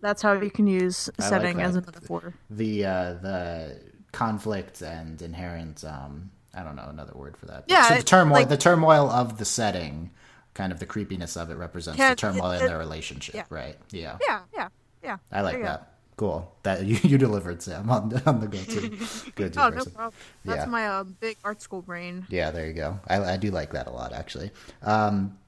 That's 0.00 0.22
how 0.22 0.32
you 0.34 0.50
can 0.50 0.66
use 0.66 1.10
I 1.18 1.22
like 1.22 1.28
setting 1.28 1.60
as 1.60 1.74
a 1.76 1.80
that. 1.80 1.86
metaphor. 1.94 2.34
The 2.50 2.84
uh, 2.84 3.14
the 3.14 3.80
conflict 4.12 4.80
and 4.82 5.20
inherent 5.20 5.84
um, 5.84 6.30
I 6.54 6.62
don't 6.62 6.76
know 6.76 6.86
another 6.88 7.12
word 7.14 7.36
for 7.36 7.46
that. 7.46 7.64
Yeah, 7.66 7.88
So 7.88 7.94
the 7.96 8.02
turmoil 8.02 8.34
like- 8.40 8.48
the 8.48 8.56
turmoil 8.56 9.10
of 9.10 9.38
the 9.38 9.44
setting, 9.44 10.10
kind 10.54 10.72
of 10.72 10.78
the 10.78 10.86
creepiness 10.86 11.36
of 11.36 11.50
it 11.50 11.54
represents 11.56 11.98
Yeah, 11.98 12.10
the 12.10 12.16
turmoil 12.16 12.52
it- 12.52 12.60
in 12.62 12.66
their 12.68 12.78
relationship, 12.78 13.34
yeah. 13.34 13.44
right? 13.50 13.76
Yeah. 13.90 14.18
Yeah, 14.26 14.40
yeah, 14.54 14.68
yeah. 15.02 15.16
I 15.32 15.40
like 15.42 15.54
you 15.56 15.62
go. 15.62 15.66
that. 15.66 15.92
Cool. 16.16 16.52
That 16.64 16.84
you, 16.84 16.96
you 17.02 17.18
delivered, 17.18 17.62
Sam, 17.62 17.88
on 17.90 18.08
the, 18.08 18.22
on 18.28 18.40
the 18.40 18.48
go-to. 18.48 19.30
go-to 19.36 19.60
Oh, 19.64 19.68
no 19.68 19.84
problem. 19.84 20.12
That's 20.44 20.64
Yeah. 20.64 20.64
my 20.66 20.88
uh, 20.88 21.04
big 21.04 21.36
art 21.44 21.60
school 21.62 21.82
brain. 21.82 22.26
Yeah, 22.28 22.50
there 22.50 22.66
you 22.66 22.72
go. 22.72 22.98
I, 23.06 23.34
I 23.34 23.36
do 23.36 23.50
like 23.52 23.72
that 23.72 23.86
a 23.86 23.90
lot, 23.90 24.12
actually. 24.12 24.50
Um, 24.82 25.38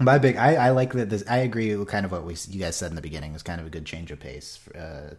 my 0.00 0.18
big, 0.18 0.36
I, 0.36 0.54
I 0.54 0.70
like 0.70 0.92
that. 0.94 1.10
This, 1.10 1.22
I 1.28 1.38
agree 1.38 1.74
with 1.76 1.88
kind 1.88 2.04
of 2.04 2.12
what 2.12 2.24
we 2.24 2.34
you 2.48 2.60
guys 2.60 2.76
said 2.76 2.90
in 2.90 2.96
the 2.96 3.02
beginning 3.02 3.32
was 3.32 3.42
kind 3.42 3.60
of 3.60 3.66
a 3.66 3.70
good 3.70 3.84
change 3.84 4.10
of 4.10 4.18
pace, 4.18 4.58
uh, 4.68 5.14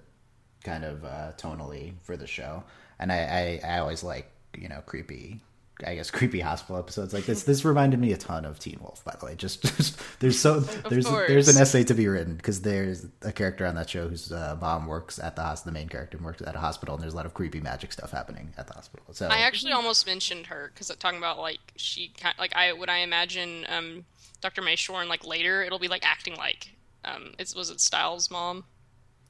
kind 0.64 0.84
of 0.84 1.06
uh, 1.06 1.32
tonally 1.38 1.94
for 2.04 2.18
the 2.18 2.28
show. 2.28 2.64
And 3.00 3.12
I, 3.12 3.60
I, 3.64 3.76
I 3.76 3.80
always 3.80 4.04
like 4.04 4.32
you 4.58 4.68
know 4.68 4.82
creepy. 4.86 5.40
I 5.86 5.96
guess 5.96 6.12
creepy 6.12 6.40
hospital 6.40 6.78
episodes 6.78 7.14
like 7.14 7.26
this. 7.26 7.44
This 7.44 7.66
reminded 7.66 8.00
me 8.00 8.14
a 8.14 8.18
ton 8.18 8.46
of 8.46 8.60
Teen 8.60 8.78
Wolf, 8.82 9.04
by 9.04 9.16
the 9.20 9.26
way. 9.26 9.36
Just, 9.36 9.62
just 9.78 10.00
there's 10.20 10.40
so 10.40 10.60
there's 10.60 11.06
there's 11.06 11.48
an 11.48 11.62
essay 11.62 11.84
to 11.86 11.94
be 11.94 12.08
written 12.08 12.36
because 12.36 12.62
there's 12.62 13.06
a 13.22 13.32
character 13.32 13.66
on 13.66 13.76
that 13.76 13.90
show 13.90 14.08
whose 14.08 14.32
uh, 14.32 14.58
mom 14.60 14.88
works 14.88 15.20
at 15.20 15.36
the 15.36 15.42
hospital. 15.42 15.74
The 15.74 15.80
main 15.80 15.90
character 15.90 16.18
works 16.18 16.42
at 16.42 16.56
a 16.56 16.60
hospital, 16.60 16.96
and 16.96 17.04
there's 17.04 17.14
a 17.14 17.16
lot 17.16 17.26
of 17.26 17.34
creepy 17.34 17.60
magic 17.60 17.92
stuff 17.92 18.12
happening 18.12 18.54
at 18.58 18.68
the 18.68 18.74
hospital. 18.74 19.06
So 19.12 19.28
I 19.28 19.40
actually 19.40 19.74
almost 19.74 20.06
mentioned 20.06 20.48
her 20.48 20.72
because 20.74 20.94
talking 21.00 21.18
about 21.18 21.40
like 21.40 21.60
she 21.76 22.10
kind 22.10 22.36
like 22.38 22.56
I 22.56 22.74
would 22.74 22.90
I 22.90 23.00
imagine 23.00 23.66
um 23.70 24.06
Dr. 24.42 24.62
May 24.62 24.76
Shorn 24.76 25.08
like 25.08 25.26
later 25.26 25.64
it'll 25.64 25.80
be 25.80 25.88
like 25.88 26.06
acting 26.06 26.36
like 26.36 26.72
um 27.06 27.34
it 27.38 27.54
was 27.56 27.70
it 27.70 27.80
Stiles' 27.80 28.30
mom 28.30 28.66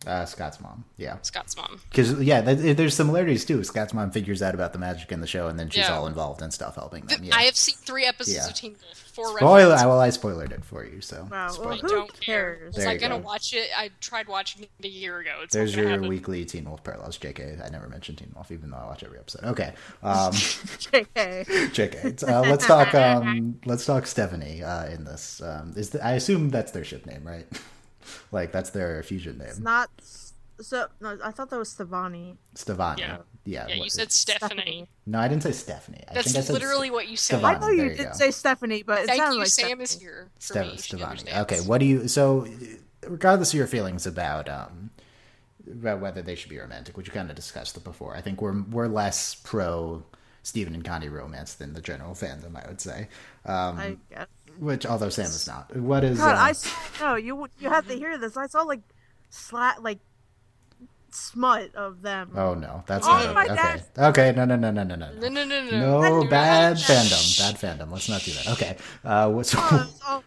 uh, 0.07 0.25
Scott's 0.25 0.59
mom, 0.59 0.83
yeah. 0.97 1.17
Scott's 1.21 1.55
mom 1.55 1.79
Because 1.89 2.19
yeah, 2.21 2.41
th- 2.41 2.75
there's 2.75 2.95
similarities 2.95 3.45
too. 3.45 3.63
Scott's 3.63 3.93
mom 3.93 4.09
figures 4.11 4.41
out 4.41 4.55
about 4.55 4.73
the 4.73 4.79
magic 4.79 5.11
in 5.11 5.21
the 5.21 5.27
show, 5.27 5.47
and 5.47 5.59
then 5.59 5.69
she's 5.69 5.83
Yeah. 5.87 5.95
all 5.95 6.07
involved 6.07 6.41
and 6.41 6.51
stuff, 6.53 6.75
helping 6.75 7.05
them. 7.05 7.23
Yeah. 7.23 7.35
I 7.35 7.43
have 7.43 7.55
seen 7.55 7.75
three 7.75 8.05
episodes 8.05 8.35
Yeah. 8.37 8.47
of 8.47 8.53
Teen 8.55 8.75
Wolf 8.83 8.97
Four 8.97 9.37
Spoiler. 9.37 9.75
I, 9.75 9.85
well, 9.85 9.99
I 9.99 10.09
spoiled 10.09 10.51
it 10.51 10.63
for 10.65 10.85
you, 10.85 11.01
so. 11.01 11.27
Wow, 11.29 11.49
well, 11.59 11.75
who 11.77 11.87
don't 11.87 12.19
care. 12.19 12.55
cares? 12.55 12.75
Was 12.75 12.75
There 12.77 12.89
I 12.89 12.93
you 12.93 12.99
gonna 12.99 13.19
go. 13.19 13.25
watch 13.25 13.53
it? 13.53 13.69
I 13.77 13.91
tried 13.99 14.27
watching 14.27 14.63
it 14.63 14.69
a 14.85 14.87
year 14.87 15.19
ago. 15.19 15.31
It's 15.43 15.53
There's 15.53 15.75
your 15.75 15.89
happen. 15.89 16.07
weekly 16.07 16.45
Teen 16.45 16.65
Wolf 16.65 16.83
parallels, 16.83 17.17
JK. 17.19 17.63
I 17.63 17.69
never 17.69 17.87
mentioned 17.89 18.17
Teen 18.19 18.31
Wolf, 18.33 18.51
even 18.51 18.71
though 18.71 18.77
I 18.77 18.85
watch 18.85 19.03
every 19.03 19.19
episode. 19.19 19.43
Okay, 19.43 19.73
um, 20.01 20.31
JK. 20.33 21.45
JK. 21.73 22.23
Uh, 22.27 22.41
let's 22.49 22.65
talk. 22.65 22.95
Um, 22.95 23.59
let's 23.65 23.85
talk 23.85 24.07
Stephanie 24.07 24.63
uh, 24.63 24.85
in 24.87 25.03
this. 25.03 25.41
Um, 25.41 25.73
is 25.75 25.91
the, 25.91 26.03
I 26.03 26.13
assume 26.13 26.49
that's 26.49 26.71
their 26.71 26.83
ship 26.85 27.05
name, 27.05 27.23
right? 27.23 27.45
like 28.31 28.51
that's 28.51 28.69
their 28.71 29.01
fusion 29.03 29.37
name, 29.37 29.47
It's 29.49 29.59
not. 29.59 29.89
So 30.59 30.87
no, 30.99 31.17
I 31.23 31.31
thought 31.31 31.49
that 31.49 31.57
was 31.57 31.73
Stevonnie. 31.73 32.37
Stevonnie. 32.55 32.99
Yeah. 32.99 33.17
Yeah. 33.45 33.67
Yeah, 33.67 33.73
you 33.75 33.79
what- 33.81 33.91
said 33.91 34.11
Stephanie. 34.11 34.87
No, 35.07 35.17
I 35.19 35.27
didn't 35.27 35.41
say 35.43 35.51
Stephanie. 35.53 36.03
I 36.07 36.13
That's 36.13 36.27
think 36.31 36.37
I 36.37 36.41
said 36.45 36.53
literally 36.53 36.91
what 36.91 37.07
you 37.07 37.17
said. 37.17 37.41
Stevonnie. 37.41 37.55
I 37.55 37.59
know 37.59 37.69
you 37.69 37.83
you 37.83 37.89
did 37.95 38.07
go. 38.07 38.13
say 38.13 38.29
Stephanie, 38.29 38.83
but 38.83 38.99
it 39.01 39.07
Thank 39.07 39.19
sounded 39.19 39.33
you. 39.35 39.39
like 39.39 39.47
Sam 39.49 39.81
is 39.81 39.97
here 39.99 40.29
for 40.39 40.53
Stev- 40.53 40.71
me. 40.71 40.77
Stevonnie. 40.77 41.41
Okay, 41.41 41.61
what 41.61 41.79
do 41.79 41.85
you? 41.85 42.07
So, 42.07 42.45
regardless 43.07 43.53
of 43.53 43.57
your 43.57 43.65
feelings 43.65 44.05
about 44.05 44.47
um, 44.47 44.91
about 45.71 45.99
whether 45.99 46.21
they 46.21 46.35
should 46.35 46.49
be 46.51 46.59
romantic, 46.59 46.95
which 46.95 47.07
you 47.07 47.13
kind 47.13 47.29
of 47.31 47.35
discussed 47.35 47.83
before, 47.83 48.15
I 48.15 48.21
think 48.21 48.39
we're 48.39 48.61
we're 48.61 48.87
less 48.87 49.33
pro 49.33 50.03
Steven 50.43 50.75
and 50.75 50.85
Connie 50.85 51.09
romance 51.09 51.55
than 51.55 51.73
the 51.73 51.81
general 51.81 52.13
fandom. 52.13 52.55
I 52.63 52.67
would 52.67 52.79
say, 52.81 53.07
um, 53.45 53.79
I 53.79 53.97
guess. 54.11 54.27
Which 54.59 54.85
although 54.85 55.09
Sam 55.09 55.25
is 55.25 55.47
not. 55.47 55.75
What 55.75 56.03
is? 56.03 56.17
God, 56.17 56.35
uh, 56.35 56.39
I 56.41 56.51
saw, 56.53 57.09
no. 57.11 57.15
You 57.15 57.47
you 57.59 57.69
have 57.69 57.87
to 57.87 57.93
hear 57.93 58.17
this. 58.17 58.37
I 58.37 58.47
saw 58.47 58.61
like 58.63 58.81
slat 59.29 59.81
like 59.83 59.99
smut 61.11 61.75
of 61.75 62.01
them. 62.01 62.31
oh 62.35 62.53
no, 62.53 62.83
that's 62.87 63.05
Oh 63.05 63.11
not 63.11 63.35
my 63.35 63.45
okay. 63.45 63.55
God. 63.95 64.09
Okay, 64.09 64.33
no, 64.35 64.45
no, 64.45 64.55
no, 64.55 64.71
no, 64.71 64.83
no, 64.83 64.95
no, 64.95 65.11
No, 65.13 65.27
no, 65.27 65.45
no, 65.45 65.63
no. 65.69 66.01
No 66.01 66.23
Do 66.23 66.29
bad 66.29 66.73
not. 66.73 66.79
fandom. 66.83 67.39
Bad 67.39 67.55
fandom. 67.55 67.91
Let's 67.91 68.09
not 68.09 68.21
do 68.23 68.31
that. 68.31 68.47
Okay. 68.49 68.77
Uh, 69.03 69.29
what, 69.29 69.45
so, 69.45 69.59
Oh, 69.61 69.79
it's. 69.89 70.01
Oh. 70.07 70.23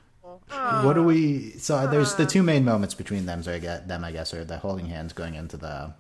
what 0.85 0.95
do 0.95 1.03
we? 1.03 1.53
So 1.53 1.87
there's 1.87 2.15
the 2.17 2.27
two 2.27 2.43
main 2.43 2.65
moments 2.65 2.95
between 2.95 3.25
them. 3.27 3.43
So 3.43 3.53
I 3.53 3.59
get 3.59 3.89
them. 3.89 4.05
I 4.05 4.13
guess 4.13 4.35
are 4.35 4.45
the 4.45 4.59
holding 4.59 4.87
hands 4.87 5.13
going 5.13 5.35
into 5.35 5.57
the 5.57 5.95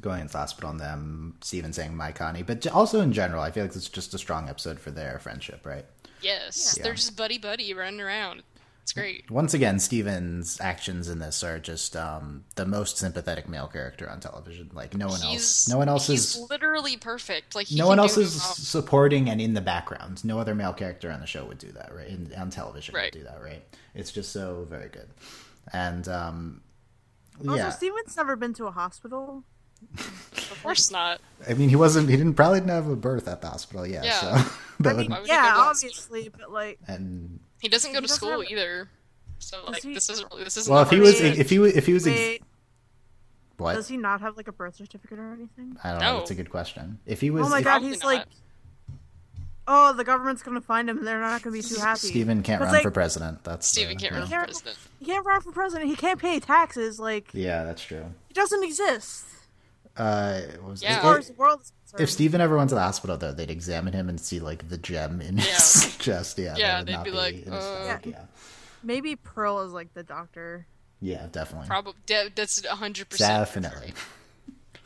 going 0.00 0.22
into 0.22 0.32
the 0.32 0.38
hospital 0.38 0.70
and 0.70 0.80
them 0.80 1.34
Steven 1.42 1.72
saying 1.72 1.94
my 1.94 2.10
Connie, 2.10 2.42
but 2.42 2.66
also 2.68 3.00
in 3.02 3.12
general, 3.12 3.42
I 3.42 3.50
feel 3.50 3.64
like 3.64 3.76
it's 3.76 3.88
just 3.88 4.14
a 4.14 4.18
strong 4.18 4.48
episode 4.48 4.80
for 4.80 4.90
their 4.90 5.18
friendship, 5.18 5.66
right? 5.66 5.84
Yes, 6.22 6.74
Yeah. 6.76 6.84
they're 6.84 6.94
just 6.94 7.16
buddy 7.16 7.38
buddy 7.38 7.72
running 7.74 8.00
around. 8.00 8.42
It's 8.82 8.92
great. 8.94 9.30
Once 9.30 9.54
again, 9.54 9.78
Steven's 9.78 10.60
actions 10.60 11.08
in 11.08 11.20
this 11.20 11.44
are 11.44 11.60
just 11.60 11.94
um, 11.96 12.44
the 12.56 12.66
most 12.66 12.96
sympathetic 12.98 13.48
male 13.48 13.68
character 13.68 14.10
on 14.10 14.18
television. 14.18 14.70
Like 14.72 14.94
no 14.96 15.06
one 15.06 15.22
else, 15.22 15.68
no 15.68 15.78
one 15.78 15.88
else 15.88 16.08
he's 16.08 16.34
is, 16.36 16.50
literally 16.50 16.96
perfect. 16.96 17.54
Like 17.54 17.68
he 17.68 17.76
no 17.78 17.86
one 17.86 17.98
else 18.00 18.16
is 18.16 18.34
wrong. 18.42 18.54
supporting 18.54 19.30
and 19.30 19.40
in 19.40 19.54
the 19.54 19.60
background. 19.60 20.24
No 20.24 20.40
other 20.40 20.54
male 20.56 20.72
character 20.72 21.10
on 21.12 21.20
the 21.20 21.26
show 21.26 21.44
would 21.44 21.58
do 21.58 21.70
that, 21.72 21.94
right? 21.94 22.08
In, 22.08 22.32
on 22.36 22.50
television 22.50 22.94
Right. 22.94 23.14
would 23.14 23.20
do 23.20 23.24
that, 23.24 23.40
right? 23.42 23.62
It's 23.94 24.10
just 24.10 24.32
so 24.32 24.66
very 24.68 24.88
good, 24.88 25.08
and 25.72 26.08
um, 26.08 26.62
Also, 27.46 27.54
yeah. 27.56 27.70
Steven's 27.70 28.16
never 28.16 28.34
been 28.34 28.54
to 28.54 28.66
a 28.66 28.70
hospital. 28.72 29.44
Of 29.98 30.58
course 30.62 30.90
not. 30.90 31.20
I 31.48 31.54
mean, 31.54 31.68
he 31.68 31.76
wasn't. 31.76 32.08
He 32.08 32.16
didn't 32.16 32.34
probably 32.34 32.60
didn't 32.60 32.70
have 32.72 32.88
a 32.88 32.96
birth 32.96 33.28
at 33.28 33.40
the 33.40 33.48
hospital. 33.48 33.86
Yeah. 33.86 34.02
Yeah. 34.04 34.42
So 34.42 34.50
that 34.84 34.90
I 34.90 34.98
mean, 34.98 35.06
would, 35.06 35.10
Why 35.10 35.18
would 35.20 35.26
he 35.28 35.32
yeah, 35.32 35.42
go 35.42 35.46
to 35.48 35.52
hospital? 35.62 35.90
obviously, 36.10 36.28
but 36.30 36.50
like, 36.52 36.78
and 36.86 37.40
He 37.60 37.68
doesn't 37.68 37.92
go 37.92 37.96
He 37.98 38.02
to 38.02 38.08
doesn't 38.08 38.16
school 38.16 38.40
have- 38.40 38.50
either. 38.50 38.88
So 39.38 39.64
like 39.66 39.82
he- 39.82 39.94
this 39.94 40.08
isn't 40.10 40.30
really, 40.30 40.44
this 40.44 40.56
isn't. 40.58 40.72
well, 40.72 40.82
if 40.82 40.90
he 40.90 40.98
was, 41.00 41.14
hardest 41.18 41.22
thing. 41.34 41.40
if 41.40 41.48
he 41.50 41.58
was, 41.58 41.74
if 41.76 41.86
he 41.86 41.92
was, 41.94 42.06
ex- 42.06 42.44
what? 43.56 43.74
does 43.74 43.88
he 43.88 43.96
not 43.96 44.20
have 44.20 44.36
like 44.36 44.48
a 44.48 44.52
birth 44.52 44.76
certificate 44.76 45.18
or 45.18 45.32
anything? 45.32 45.76
I 45.84 45.90
don't 45.92 46.00
know. 46.00 46.12
No. 46.12 46.18
That's 46.18 46.30
a 46.30 46.34
good 46.34 46.50
question. 46.50 46.98
If 47.06 47.20
he 47.20 47.30
was, 47.30 47.46
Oh 47.46 47.50
my 47.50 47.58
if 47.58 47.64
god, 47.64 47.82
he's 47.82 48.00
not. 48.02 48.06
like, 48.06 48.26
oh, 49.66 49.92
the 49.92 50.04
government's 50.04 50.42
gonna 50.42 50.60
find 50.60 50.88
him, 50.90 50.98
and 50.98 51.06
they're 51.06 51.20
not 51.20 51.42
gonna 51.42 51.54
be 51.54 51.62
too 51.62 51.76
happy. 51.80 51.98
Steven 52.08 52.42
can't 52.42 52.60
run 52.60 52.72
like, 52.72 52.82
for 52.82 52.90
president. 52.90 53.44
That's 53.44 53.66
Steven 53.66 53.96
the- 53.96 54.02
can't 54.02 54.14
run 54.14 54.26
for 54.26 54.44
president. 54.44 54.76
He 54.98 55.04
can't 55.06 55.24
run 55.26 55.40
for 55.40 55.52
president. 55.52 55.90
He 55.90 55.96
can't 55.96 56.20
pay 56.20 56.40
taxes. 56.40 56.98
Like, 56.98 57.28
Yeah, 57.32 57.64
that's 57.64 57.82
true. 57.82 58.04
he 58.28 58.34
doesn't 58.34 58.64
exist 58.64 59.24
Uh, 59.96 60.40
what 60.60 60.70
was 60.70 60.82
Yeah. 60.82 60.96
as 60.96 61.02
far 61.02 61.18
as 61.18 61.26
the 61.28 61.32
world 61.34 61.60
is 61.62 61.72
concerned. 61.90 62.00
if 62.02 62.10
Steven 62.10 62.40
ever 62.40 62.56
went 62.56 62.68
to 62.70 62.74
the 62.74 62.80
hospital, 62.80 63.16
though, 63.16 63.32
they'd 63.32 63.50
examine 63.50 63.92
him 63.92 64.08
and 64.08 64.20
see 64.20 64.40
like 64.40 64.68
the 64.68 64.78
gem 64.78 65.20
in 65.20 65.38
his 65.38 65.96
chest. 65.98 66.38
Yeah, 66.38 66.56
Yeah, 66.56 66.82
they'd 66.82 66.92
not 66.92 67.04
be 67.04 67.10
like, 67.10 67.44
uh, 67.50 67.60
stomach, 67.60 68.06
yeah, 68.06 68.24
Maybe 68.82 69.16
Pearl 69.16 69.60
is 69.60 69.72
like 69.72 69.92
the 69.94 70.02
doctor, 70.02 70.66
yeah, 71.00 71.26
definitely, 71.32 71.66
Probably 71.68 71.94
de- 72.06 72.30
that's 72.34 72.64
hundred 72.66 73.08
percent. 73.10 73.30
definitely. 73.40 73.92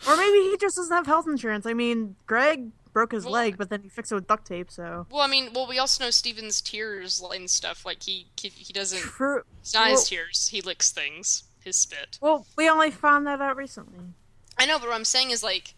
or 0.08 0.16
maybe 0.16 0.38
he 0.50 0.56
just 0.60 0.76
doesn't 0.76 0.94
have 0.94 1.06
health 1.06 1.26
insurance. 1.28 1.66
I 1.66 1.74
mean, 1.74 2.16
Greg 2.26 2.70
broke 2.92 3.12
his 3.12 3.24
Well- 3.24 3.32
leg, 3.34 3.56
but 3.56 3.70
then 3.70 3.82
he 3.82 3.88
fixed 3.88 4.12
it 4.12 4.14
with 4.16 4.26
duct 4.26 4.46
tape. 4.46 4.70
So 4.70 5.06
Well, 5.10 5.22
I 5.22 5.26
mean, 5.26 5.50
well, 5.54 5.66
we 5.66 5.78
also 5.78 6.04
know 6.04 6.10
Steven's 6.10 6.60
tears 6.60 7.20
and 7.32 7.48
stuff. 7.50 7.84
Like 7.86 8.02
he 8.02 8.26
he, 8.40 8.48
he 8.48 8.72
doesn't. 8.72 8.98
true. 9.00 9.42
It's 9.60 9.74
not 9.74 9.90
his 9.90 10.08
tears. 10.08 10.48
He 10.48 10.60
licks 10.60 10.90
things. 10.92 11.44
His 11.64 11.76
spit. 11.76 12.18
Well, 12.20 12.46
we 12.56 12.68
only 12.68 12.90
found 12.90 13.26
that 13.26 13.40
out 13.40 13.56
recently. 13.56 13.98
I 14.58 14.66
know, 14.66 14.78
but 14.78 14.88
what 14.88 14.94
I'm 14.94 15.04
saying 15.06 15.30
is 15.30 15.42
like, 15.42 15.74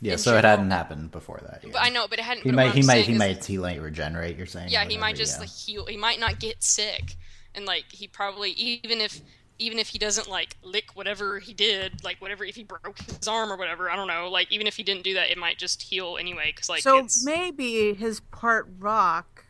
Yeah, 0.00 0.12
In 0.12 0.18
so 0.18 0.36
it 0.36 0.44
hadn't 0.44 0.70
happened 0.70 1.10
before 1.10 1.40
that. 1.42 1.60
Yeah. 1.64 1.70
but 1.72 1.82
I 1.82 1.88
know, 1.88 2.06
but 2.08 2.18
it 2.18 2.24
hadn't. 2.24 2.44
he 2.44 2.52
might, 2.52 2.72
he 2.72 2.82
might, 2.82 3.04
he 3.04 3.14
might, 3.14 3.44
he 3.44 3.58
might 3.58 3.80
regenerate. 3.80 4.36
You're 4.36 4.46
saying? 4.46 4.68
Yeah, 4.70 4.84
or 4.84 4.88
he 4.88 4.96
might 4.96 5.16
just 5.16 5.36
yeah. 5.36 5.40
like 5.40 5.50
heal. 5.50 5.86
He 5.86 5.96
might 5.96 6.20
not 6.20 6.38
get 6.38 6.62
sick, 6.62 7.16
and 7.54 7.66
like 7.66 7.84
he 7.90 8.06
probably 8.06 8.50
even 8.52 9.00
if 9.00 9.20
even 9.58 9.78
if 9.78 9.88
he 9.88 9.98
doesn't 9.98 10.28
like 10.28 10.56
lick 10.62 10.94
whatever 10.94 11.38
he 11.38 11.52
did, 11.52 12.04
like 12.04 12.20
whatever 12.20 12.44
if 12.44 12.54
he 12.54 12.62
broke 12.62 12.98
his 13.00 13.26
arm 13.26 13.50
or 13.50 13.56
whatever, 13.56 13.90
I 13.90 13.96
don't 13.96 14.06
know. 14.06 14.28
Like 14.30 14.52
even 14.52 14.66
if 14.66 14.76
he 14.76 14.82
didn't 14.82 15.02
do 15.02 15.14
that, 15.14 15.30
it 15.30 15.38
might 15.38 15.58
just 15.58 15.82
heal 15.82 16.16
anyway. 16.18 16.52
Because 16.54 16.68
like 16.68 16.82
so 16.82 16.98
it's, 16.98 17.24
maybe 17.24 17.94
his 17.94 18.20
part 18.20 18.68
rock 18.78 19.44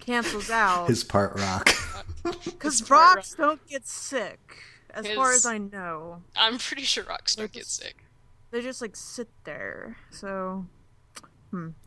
cancels 0.00 0.50
out 0.50 0.88
his 0.88 1.04
part 1.04 1.38
rock. 1.38 1.70
because 2.44 2.80
his 2.80 2.88
part 2.88 3.16
rocks 3.16 3.34
don't 3.34 3.66
get 3.68 3.86
sick, 3.86 4.56
as 4.92 5.06
far 5.08 5.32
as 5.32 5.46
I 5.46 5.58
know. 5.58 6.22
I'm 6.36 6.58
pretty 6.58 6.82
sure 6.82 7.04
rocks 7.04 7.36
don't 7.36 7.52
get 7.52 7.66
sick. 7.66 8.04
They 8.52 8.60
just 8.60 8.80
like 8.80 8.94
sit 8.94 9.28
there. 9.44 9.96
So 10.10 10.66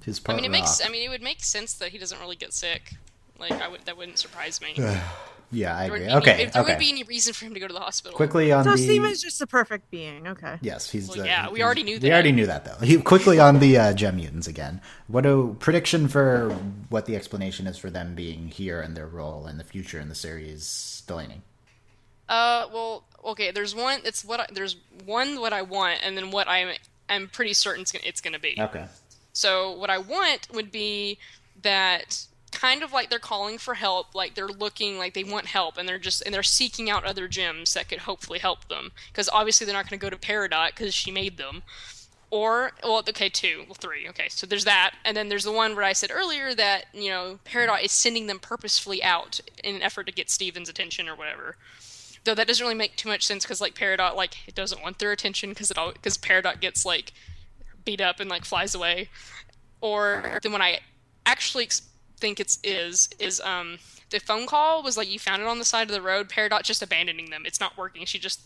His 0.04 0.19
I 0.19 0.23
part 0.23 0.36
mean, 0.38 0.45
it 0.45 0.51
makes. 0.51 0.86
I 0.86 0.89
mean, 0.89 1.04
it 1.04 1.10
would 1.10 1.21
make 1.21 1.43
sense 1.43 1.73
that 1.75 1.89
he 1.89 1.97
doesn't 1.97 2.19
really 2.19 2.36
get 2.36 2.54
sick. 2.54 2.93
Like 3.39 3.54
I 3.54 3.67
would. 3.67 3.86
That 3.86 3.95
wouldn't 3.97 4.17
surprise 4.17 4.60
me. 4.62 4.73
yeah, 5.51 5.78
I 5.78 5.84
There 5.84 5.91
would 5.91 6.01
agree. 6.01 6.08
be 6.08 6.12
any- 6.12 6.17
Okay, 6.17 6.43
if 6.43 6.54
there 6.54 6.63
okay. 6.63 6.73
would 6.73 6.80
be 6.80 6.89
any 6.89 7.04
reason 7.04 7.34
for 7.34 7.45
him 7.45 7.54
to 7.54 7.60
go 7.60 7.67
to 7.67 7.73
the 7.73 7.80
hospital. 7.80 8.15
Quickly 8.17 8.51
on 8.51 8.63
so 8.63 8.71
the. 8.71 8.78
Steven's 8.80 9.21
just 9.21 9.41
a 9.41 9.47
perfect 9.47 9.91
being. 9.91 10.28
Okay. 10.28 10.58
Yes, 10.62 10.89
he's. 10.89 11.08
Well, 11.08 11.17
the- 11.19 11.25
yeah, 11.28 11.49
we 11.49 11.60
he's- 11.60 11.65
already 11.65 11.84
knew 11.84 11.93
We 11.95 11.99
that. 11.99 12.13
already 12.13 12.32
knew 12.32 12.47
that 12.47 12.65
though. 12.65 12.84
He 12.86 12.97
quickly 12.99 13.39
on 13.39 13.60
the 13.60 13.78
uh, 13.78 13.93
gem 13.93 14.15
mutants 14.15 14.47
again. 14.47 14.82
What 15.08 15.25
a 15.28 15.56
prediction 15.60 16.08
for 16.08 16.49
what 16.89 17.06
the 17.06 17.15
explanation 17.15 17.67
is 17.67 17.78
for 17.78 17.89
them 17.91 18.15
being 18.15 18.47
here 18.47 18.82
and 18.82 18.97
their 18.97 19.08
role 19.08 19.45
in 19.45 19.58
the 19.60 19.63
future 19.63 19.99
in 19.99 20.10
the 20.10 20.15
series, 20.15 21.04
Delaney. 21.06 21.41
Uh, 22.28 22.65
well, 22.73 23.04
okay. 23.23 23.51
There's 23.51 23.75
one. 23.75 23.99
It's 24.04 24.25
what 24.25 24.39
I, 24.39 24.47
there's 24.51 24.78
one 25.05 25.39
what 25.39 25.53
I 25.53 25.61
want, 25.61 25.99
and 26.03 26.17
then 26.17 26.31
what 26.31 26.47
I'm 26.47 26.69
I'm 27.09 27.27
pretty 27.27 27.53
certain 27.53 27.85
it's 28.03 28.21
gonna, 28.21 28.39
be. 28.39 28.55
Okay. 28.59 28.85
So 29.33 29.71
what 29.71 29.89
I 29.89 29.97
want 29.97 30.47
would 30.53 30.71
be 30.71 31.17
that 31.61 32.25
kind 32.51 32.83
of 32.83 32.93
like 32.93 33.09
they're 33.09 33.19
calling 33.19 33.57
for 33.57 33.73
help, 33.75 34.15
like 34.15 34.33
they're 34.33 34.47
looking 34.47 34.97
like 34.97 35.13
they 35.13 35.23
want 35.23 35.45
help, 35.47 35.77
and 35.77 35.87
they're 35.87 35.99
just 35.99 36.21
and 36.23 36.33
they're 36.33 36.43
seeking 36.43 36.89
out 36.89 37.03
other 37.03 37.27
gems 37.27 37.73
that 37.73 37.89
could 37.89 37.99
hopefully 37.99 38.39
help 38.39 38.67
them. 38.69 38.91
Because 39.11 39.29
obviously 39.31 39.65
they're 39.65 39.75
not 39.75 39.89
going 39.89 39.99
to 39.99 40.03
go 40.03 40.09
to 40.09 40.17
Peridot 40.17 40.69
because 40.69 40.93
she 40.93 41.11
made 41.11 41.37
them. 41.37 41.63
Or 42.31 42.71
well, 42.83 43.03
okay, 43.07 43.29
two, 43.29 43.63
well, 43.67 43.75
three. 43.75 44.09
Okay, 44.09 44.27
so 44.29 44.47
there's 44.47 44.65
that, 44.65 44.95
and 45.05 45.15
then 45.15 45.29
there's 45.29 45.43
the 45.43 45.51
one 45.51 45.75
where 45.75 45.85
I 45.85 45.93
said 45.93 46.11
earlier 46.11 46.55
that 46.55 46.85
you 46.93 47.09
know 47.09 47.39
Peridot 47.45 47.83
is 47.83 47.91
sending 47.91 48.27
them 48.27 48.39
purposefully 48.39 49.03
out 49.03 49.39
in 49.63 49.75
an 49.75 49.81
effort 49.81 50.07
to 50.07 50.11
get 50.11 50.29
Steven's 50.29 50.69
attention 50.69 51.07
or 51.07 51.15
whatever. 51.15 51.55
Though 52.25 52.35
that 52.35 52.47
doesn't 52.47 52.63
really 52.63 52.75
make 52.75 52.95
too 52.95 53.07
much 53.07 53.25
sense 53.25 53.43
because 53.45 53.61
like 53.61 53.75
Peridot 53.75 54.15
like 54.15 54.47
it 54.47 54.55
doesn't 54.55 54.81
want 54.81 54.99
their 54.99 55.11
attention 55.11 55.49
because 55.51 55.71
it 55.71 55.77
all 55.77 55.93
because 55.93 56.17
Peridot 56.17 56.59
gets 56.59 56.83
like 56.85 57.13
beat 57.85 58.01
up 58.01 58.19
and 58.19 58.29
like 58.29 58.45
flies 58.45 58.75
away. 58.75 59.09
Or 59.79 60.39
then 60.41 60.51
when 60.51 60.61
I 60.61 60.79
actually 61.25 61.65
ex- 61.65 61.83
think 62.17 62.39
it's 62.39 62.59
is 62.63 63.09
is 63.19 63.39
um 63.41 63.77
the 64.09 64.19
phone 64.19 64.47
call 64.47 64.83
was 64.83 64.97
like 64.97 65.09
you 65.09 65.19
found 65.19 65.41
it 65.41 65.47
on 65.47 65.59
the 65.59 65.65
side 65.65 65.88
of 65.88 65.93
the 65.93 66.01
road. 66.01 66.29
Peridot 66.29 66.63
just 66.63 66.81
abandoning 66.81 67.29
them. 67.29 67.43
It's 67.45 67.59
not 67.59 67.77
working. 67.77 68.05
She 68.05 68.19
just 68.19 68.41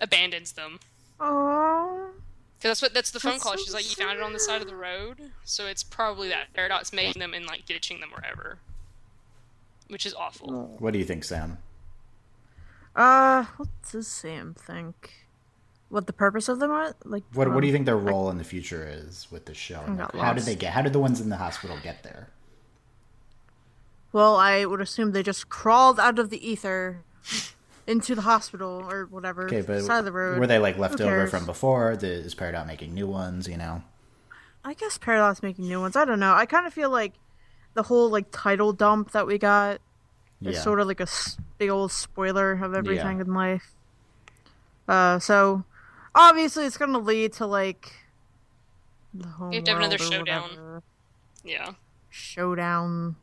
abandons 0.00 0.52
them. 0.52 0.80
Oh. 1.20 2.10
Because 2.58 2.70
that's 2.70 2.82
what 2.82 2.94
that's 2.94 3.10
the 3.10 3.20
phone 3.20 3.32
That's 3.32 3.42
call. 3.42 3.52
so 3.56 3.64
She's 3.64 3.74
like, 3.74 3.84
you 3.84 3.96
found 3.96 4.18
it 4.18 4.22
on 4.22 4.32
the 4.32 4.38
side 4.38 4.62
of 4.62 4.68
the 4.68 4.76
road, 4.76 5.32
so 5.44 5.66
it's 5.66 5.82
probably 5.82 6.28
that 6.28 6.52
Peridot's 6.54 6.92
making 6.92 7.18
them 7.18 7.34
and 7.34 7.44
like 7.44 7.66
ditching 7.66 7.98
them 7.98 8.10
wherever, 8.10 8.58
which 9.88 10.06
is 10.06 10.14
awful. 10.14 10.76
What 10.78 10.92
do 10.92 11.00
you 11.00 11.04
think, 11.04 11.24
Sam? 11.24 11.58
Uh, 12.94 13.44
what 13.56 13.68
does 13.90 14.06
Sam 14.06 14.54
think? 14.58 15.12
What 15.88 16.06
the 16.06 16.12
purpose 16.12 16.48
of 16.48 16.58
them 16.58 16.70
are? 16.70 16.94
Like, 17.04 17.22
What 17.34 17.52
What 17.52 17.60
do 17.60 17.66
you 17.66 17.72
think 17.72 17.86
their 17.86 17.96
role 17.96 18.30
in 18.30 18.38
the 18.38 18.44
future 18.44 18.86
is 18.90 19.28
with 19.30 19.44
the 19.46 19.54
show? 19.54 19.82
Like, 19.86 20.14
how 20.14 20.32
did 20.32 20.44
they 20.44 20.54
get? 20.56 20.72
How 20.72 20.82
did 20.82 20.92
the 20.92 20.98
ones 20.98 21.20
in 21.20 21.28
the 21.28 21.36
hospital 21.36 21.78
get 21.82 22.02
there? 22.02 22.28
Well, 24.12 24.36
I 24.36 24.64
would 24.64 24.80
assume 24.80 25.12
they 25.12 25.22
just 25.22 25.48
crawled 25.48 25.98
out 25.98 26.18
of 26.18 26.28
the 26.30 26.46
ether 26.46 27.02
into 27.86 28.14
the 28.14 28.22
hospital 28.22 28.86
or 28.88 29.06
whatever 29.06 29.46
Okay, 29.46 29.62
but 29.62 29.82
side 29.82 30.00
of 30.00 30.04
the 30.04 30.12
road. 30.12 30.38
were 30.38 30.46
they 30.46 30.58
like 30.58 30.78
left 30.78 31.00
over 31.00 31.26
from 31.26 31.46
before? 31.46 31.92
Is 31.92 32.34
Peridot 32.34 32.66
making 32.66 32.94
new 32.94 33.06
ones? 33.06 33.48
You 33.48 33.56
know. 33.56 33.82
I 34.64 34.74
guess 34.74 34.98
Peridot's 34.98 35.42
making 35.42 35.66
new 35.66 35.80
ones. 35.80 35.96
I 35.96 36.04
don't 36.04 36.20
know. 36.20 36.34
I 36.34 36.46
kind 36.46 36.66
of 36.66 36.72
feel 36.72 36.90
like 36.90 37.14
the 37.74 37.82
whole 37.84 38.08
like 38.10 38.26
title 38.30 38.72
dump 38.72 39.12
that 39.12 39.26
we 39.26 39.38
got 39.38 39.80
is 40.42 40.56
Yeah. 40.56 40.60
sort 40.62 40.80
of 40.80 40.86
like 40.86 41.00
a 41.00 41.06
big 41.62 41.70
old 41.70 41.92
spoiler 41.92 42.52
of 42.52 42.74
everything 42.74 43.16
Yeah. 43.18 43.24
in 43.24 43.34
life. 43.34 43.70
Uh, 44.88 45.18
so 45.20 45.64
obviously 46.14 46.64
it's 46.66 46.76
gonna 46.76 46.98
lead 46.98 47.32
to 47.34 47.46
like 47.46 47.92
the 49.14 49.28
whole 49.28 49.52
have 49.52 49.62
to 49.64 49.70
have 49.70 49.78
another 49.78 49.98
showdown. 49.98 50.42
whatever. 50.50 50.82
Yeah. 51.44 51.72
Showdown. 52.10 53.14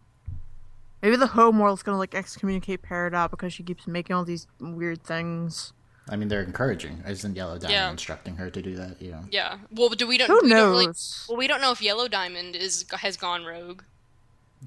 Maybe 1.02 1.16
the 1.18 1.28
home 1.28 1.60
world's 1.60 1.84
gonna 1.84 1.98
like 1.98 2.16
excommunicate 2.16 2.82
Peridot 2.82 3.30
because 3.30 3.52
she 3.54 3.64
keeps 3.64 3.88
making 3.88 4.16
all 4.16 4.24
these 4.24 4.48
weird 4.60 5.04
things. 5.04 5.74
I 6.12 6.16
mean, 6.16 6.28
they're 6.30 6.42
encouraging. 6.42 7.04
Isn't 7.08 7.36
Yellow 7.36 7.58
Diamond 7.58 7.72
Yeah. 7.74 7.92
instructing 7.92 8.36
her 8.38 8.50
to 8.50 8.62
do 8.62 8.76
that? 8.78 9.02
Yeah. 9.02 9.22
Yeah. 9.30 9.58
Well, 9.72 9.90
do 9.90 10.08
we 10.08 10.18
don't 10.18 10.28
Who 10.30 10.40
we 10.44 10.50
don't 10.50 10.72
really 10.72 10.86
knows? 10.88 11.26
well 11.28 11.38
we 11.38 11.48
don't 11.48 11.62
know 11.62 11.72
if 11.72 11.82
Yellow 11.82 12.08
Diamond 12.08 12.56
is 12.56 12.86
has 12.92 13.18
gone 13.18 13.44
rogue. 13.46 13.84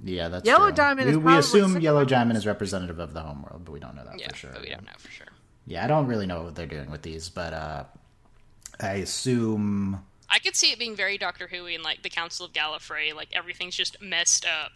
Yeah, 0.04 0.28
that's 0.28 0.46
Yellow 0.46 0.66
true. 0.68 0.76
Diamond 0.76 1.06
We, 1.08 1.12
is 1.12 1.18
we 1.18 1.36
assume 1.36 1.80
Yellow 1.80 2.04
Diamond 2.04 2.36
is 2.38 2.46
representative 2.46 2.98
of 2.98 3.12
the 3.12 3.20
homeworld, 3.20 3.64
but 3.64 3.72
we 3.72 3.80
don't 3.80 3.94
know 3.94 4.04
that 4.04 4.18
Yeah, 4.18 4.28
for 4.30 4.36
sure. 4.36 4.50
but 4.52 4.62
we 4.62 4.70
don't 4.70 4.84
know 4.84 4.92
for 4.98 5.10
sure. 5.10 5.26
Yeah, 5.66 5.84
I 5.84 5.86
don't 5.86 6.06
really 6.06 6.26
know 6.26 6.42
what 6.42 6.54
they're 6.54 6.66
doing 6.66 6.90
with 6.90 7.02
these, 7.02 7.28
but 7.28 7.52
uh, 7.52 7.84
I 8.80 8.94
assume. 8.94 10.02
I 10.30 10.38
could 10.38 10.56
see 10.56 10.72
it 10.72 10.78
being 10.78 10.96
very 10.96 11.18
Doctor 11.18 11.46
Who 11.46 11.66
and 11.66 11.82
like 11.82 12.02
the 12.02 12.08
Council 12.10 12.46
of 12.46 12.52
Gallifrey, 12.52 13.14
like 13.14 13.28
everything's 13.34 13.76
just 13.76 14.00
messed 14.00 14.46
up. 14.46 14.72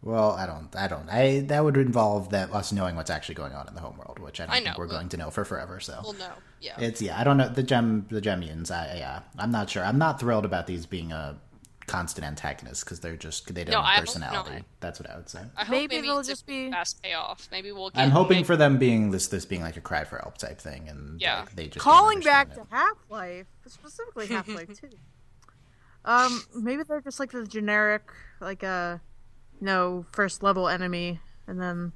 Well, 0.00 0.30
I 0.32 0.46
don't. 0.46 0.74
I 0.76 0.86
don't. 0.86 1.08
I 1.10 1.40
that 1.48 1.64
would 1.64 1.76
involve 1.76 2.30
that 2.30 2.52
us 2.54 2.72
knowing 2.72 2.94
what's 2.94 3.10
actually 3.10 3.34
going 3.34 3.52
on 3.52 3.66
in 3.66 3.74
the 3.74 3.80
homeworld, 3.80 4.20
which 4.20 4.38
I 4.40 4.44
don't 4.44 4.52
I 4.52 4.54
think 4.58 4.66
know, 4.66 4.74
we're 4.78 4.86
but- 4.86 4.94
going 4.94 5.08
to 5.10 5.16
know 5.16 5.30
for 5.30 5.44
forever. 5.44 5.80
So 5.80 5.98
Well, 6.04 6.12
no, 6.12 6.30
yeah. 6.60 6.78
it's 6.78 7.02
yeah. 7.02 7.18
I 7.20 7.24
don't 7.24 7.36
know 7.36 7.48
the 7.48 7.64
gem 7.64 8.06
the 8.08 8.20
gem 8.20 8.38
mutants. 8.40 8.70
I 8.70 8.94
yeah. 8.96 9.20
I'm 9.36 9.50
not 9.50 9.68
sure. 9.68 9.84
I'm 9.84 9.98
not 9.98 10.20
thrilled 10.20 10.44
about 10.44 10.68
these 10.68 10.86
being 10.86 11.10
a 11.10 11.36
constant 11.88 12.24
antagonists 12.26 12.84
because 12.84 13.00
they're 13.00 13.16
just 13.16 13.52
they 13.52 13.64
don't 13.64 13.72
No, 13.72 13.82
have 13.82 14.04
hope 14.06 14.18
not. 14.20 14.30
personality. 14.30 14.64
That's 14.80 15.00
what 15.00 15.10
I 15.10 15.16
would 15.16 15.28
say. 15.28 15.40
I 15.56 15.64
hope 15.64 15.70
maybe, 15.70 15.96
maybe 15.96 16.08
it'll 16.08 16.22
just 16.22 16.46
be 16.46 16.70
fast 16.70 17.02
payoff. 17.02 17.48
Maybe 17.50 17.72
we'll. 17.72 17.90
Get, 17.90 18.00
I'm 18.00 18.10
hoping 18.10 18.36
maybe- 18.38 18.46
for 18.46 18.56
them 18.56 18.78
being 18.78 19.10
this 19.10 19.26
this 19.26 19.44
being 19.44 19.62
like 19.62 19.76
a 19.76 19.80
cry 19.80 20.04
for 20.04 20.18
help 20.18 20.38
type 20.38 20.60
thing, 20.60 20.88
and 20.88 21.20
Yeah. 21.20 21.40
like, 21.40 21.56
they 21.56 21.66
just 21.66 21.80
calling 21.84 22.20
back 22.20 22.48
understand 22.50 22.68
to 22.70 22.76
Half 22.76 22.96
Life, 23.08 23.46
specifically 23.66 24.26
Half 24.36 24.46
Life 24.48 24.68
Two. 24.80 24.90
Um, 26.04 26.42
maybe 26.54 26.82
they're 26.84 27.00
just 27.00 27.18
like 27.20 27.32
the 27.32 27.44
generic, 27.46 28.02
like 28.40 28.62
a, 28.62 29.00
you 29.60 29.66
know, 29.66 30.06
first 30.12 30.42
level 30.42 30.68
enemy, 30.68 31.20
and 31.46 31.60
then 31.60 31.92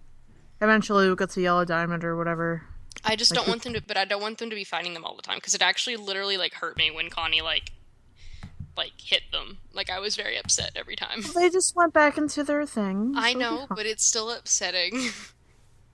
eventually 0.60 1.06
we'll 1.06 1.16
get 1.16 1.30
to 1.30 1.40
Yellow 1.40 1.64
Diamond 1.64 2.04
or 2.04 2.16
whatever. 2.16 2.62
I 3.04 3.16
just 3.16 3.32
don't 3.32 3.48
want 3.48 3.62
them 3.62 3.72
to, 3.72 3.80
but 3.82 3.96
I 3.96 4.04
don't 4.04 4.20
want 4.20 4.38
them 4.38 4.50
to 4.50 4.56
be 4.56 4.64
fighting 4.64 4.92
them 4.94 5.04
all 5.04 5.16
the 5.16 5.22
time 5.22 5.36
because 5.38 5.54
it 5.54 5.62
actually 5.62 5.96
literally 5.96 6.36
like 6.36 6.52
hurt 6.54 6.76
me 6.76 6.90
when 6.90 7.10
Connie 7.10 7.40
like, 7.40 7.72
like 8.76 8.92
hit 8.98 9.22
them. 9.32 9.58
Like 9.72 9.90
I 9.90 9.98
was 10.00 10.16
very 10.16 10.36
upset 10.38 10.72
every 10.76 10.96
time. 10.96 11.22
They 11.34 11.50
just 11.50 11.74
went 11.76 11.92
back 11.92 12.16
into 12.18 12.42
their 12.44 12.64
thing. 12.66 13.14
I 13.16 13.34
know, 13.34 13.64
it'll 13.64 13.76
but 13.76 13.86
it's 13.86 14.04
still 14.04 14.30
upsetting. 14.30 15.10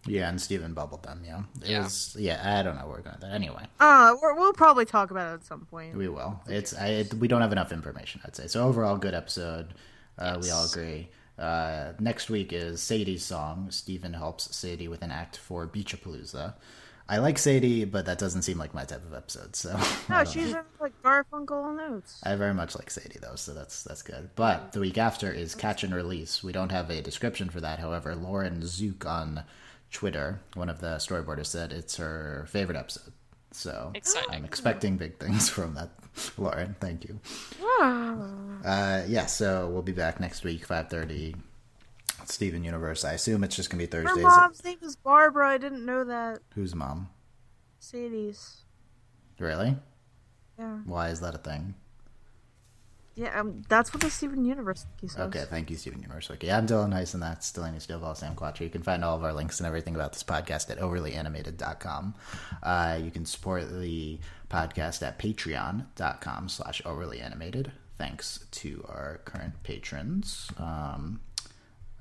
Yeah, 0.07 0.31
and 0.31 0.41
Steven 0.41 0.73
bubbled 0.73 1.03
them. 1.03 1.23
Yeah, 1.27 1.43
it 1.61 1.69
Yeah. 1.71 1.83
was. 1.83 2.17
Yeah, 2.19 2.41
I 2.59 2.63
don't 2.63 2.77
know 2.77 2.87
where 2.87 2.97
we're 2.99 3.03
going 3.03 3.17
with 3.21 3.23
that. 3.23 3.33
Anyway, 3.35 3.63
fine. 3.79 4.13
Uh, 4.13 4.17
we're, 4.23 4.35
we'll 4.37 4.55
probably 4.55 4.87
talk 4.87 5.11
about 5.11 5.33
it 5.33 5.35
at 5.35 5.45
some 5.45 5.67
point. 5.67 5.97
we 5.97 6.09
will. 6.09 6.41
It's 6.47 6.73
I, 6.73 6.87
it, 6.89 7.15
we 7.15 7.29
don't 7.29 7.43
have 7.43 7.53
enough 7.53 7.73
information. 7.73 8.23
I'd 8.25 8.35
say 8.35 8.47
so. 8.47 8.67
Overall, 8.67 8.97
good 8.97 9.13
episode. 9.13 9.75
Uh, 10.17 10.39
We 10.41 10.51
all 10.51 10.65
agree. 10.65 11.11
Uh, 11.39 11.93
next 12.01 12.31
week 12.31 12.53
is 12.55 12.81
Sadie's 12.81 13.25
song. 13.25 13.71
Steven 13.71 14.15
helps 14.15 14.57
Sadie 14.57 14.89
with 14.89 15.03
an 15.03 15.11
act 15.11 15.37
for 15.37 15.67
Beachapalooza. 15.67 16.55
I 17.11 17.19
like 17.19 17.39
Sadie, 17.39 17.87
but 17.87 18.05
that 18.05 18.19
doesn't 18.19 18.43
seem 18.43 18.59
like 18.59 18.75
my 18.75 18.85
type 18.85 19.05
of 19.07 19.15
episode. 19.15 19.57
So 19.57 19.75
I 20.09 20.19
No, 20.19 20.25
she's 20.25 20.51
in 20.53 20.61
like 20.79 20.93
Garfunkel 21.03 21.71
and 21.71 21.81
Oates. 21.81 22.21
I 22.25 22.35
very 22.37 22.53
much 22.53 22.77
like 22.77 22.91
Sadie 22.91 23.19
though, 23.21 23.37
so 23.37 23.55
that's 23.55 23.83
that's 23.83 24.03
good. 24.03 24.31
But 24.37 24.73
the 24.73 24.81
week 24.81 24.99
after 24.99 25.33
is 25.33 25.55
Catch 25.55 25.85
and 25.85 25.95
Release. 25.95 26.43
We 26.45 26.53
don't 26.53 26.73
have 26.73 26.91
a 26.91 27.01
description 27.01 27.49
for 27.49 27.61
that. 27.61 27.79
However, 27.79 28.15
Lauren 28.15 28.61
Zuke 28.61 29.07
on 29.07 29.45
Twitter, 29.91 30.41
one 30.55 30.69
of 30.69 30.81
the 30.81 30.97
storyboarders, 30.97 31.47
said 31.47 31.73
it's 31.73 31.97
her 31.97 32.45
favorite 32.49 32.77
episode. 32.77 33.13
So 33.53 33.91
Exciting. 33.95 34.31
I'm 34.31 34.45
expecting 34.45 34.99
big 34.99 35.19
things 35.19 35.49
from 35.57 35.75
that, 35.77 35.91
Lauren. 36.37 36.77
Thank 36.79 37.05
you. 37.05 37.19
Uh, 37.83 39.05
yeah, 39.09 39.27
so 39.27 39.69
we'll 39.69 39.83
be 39.83 39.93
back 39.93 40.21
next 40.21 40.45
week, 40.45 40.67
five 40.67 40.91
thirty. 40.91 41.35
Steven 42.33 42.65
Universe. 42.65 43.05
I 43.05 43.13
assume 43.13 43.45
it's 43.45 43.57
just 43.57 43.71
gonna 43.71 43.83
be 43.83 43.87
Thursdays. 43.87 44.17
Her 44.17 44.23
mom's 44.23 44.65
name 44.65 44.79
is 44.83 44.97
Barbara. 44.97 45.49
I 45.51 45.59
didn't 45.59 45.85
know 45.85 46.05
that. 46.05 46.41
Whose 46.55 46.75
mom? 46.75 47.09
Sadie's. 47.79 48.63
Really? 49.39 49.77
Yeah. 50.59 50.79
Why 50.85 51.11
is 51.11 51.21
that 51.21 51.35
a 51.35 51.39
thing? 51.39 51.75
Yeah, 53.19 53.41
um, 53.41 53.63
that's 53.69 53.93
what 53.93 54.01
the 54.01 54.11
Steven 54.11 54.45
Universe 54.45 54.87
wiki 54.95 55.09
says. 55.09 55.27
Okay, 55.27 55.45
thank 55.51 55.71
you, 55.71 55.77
Steven 55.77 56.01
Universe 56.01 56.29
Wiki. 56.29 56.53
I'm 56.53 56.69
Dylan 56.69 56.95
and 57.15 57.21
that's 57.23 57.51
Delaney 57.51 57.79
Stovall, 57.79 58.17
Sam 58.17 58.37
Quattro. 58.37 58.63
You 58.63 58.71
can 58.71 58.85
find 58.85 59.05
all 59.05 59.17
of 59.17 59.25
our 59.25 59.33
links 59.33 59.59
and 59.59 59.67
everything 59.67 59.97
about 59.97 60.13
this 60.13 60.23
podcast 60.23 60.71
at 60.71 60.79
overlyanimated.com. 60.79 62.15
Uh, 62.63 63.01
you 63.03 63.11
can 63.11 63.27
support 63.27 63.81
the 63.81 64.21
podcast 64.49 65.03
at 65.05 65.19
patreon.com 65.19 66.49
slash 66.49 66.81
overlyanimated. 66.83 67.73
Thanks 67.97 68.47
to 68.53 68.87
our 68.89 69.21
current 69.25 69.65
patrons. 69.65 70.49
Um, 70.57 71.19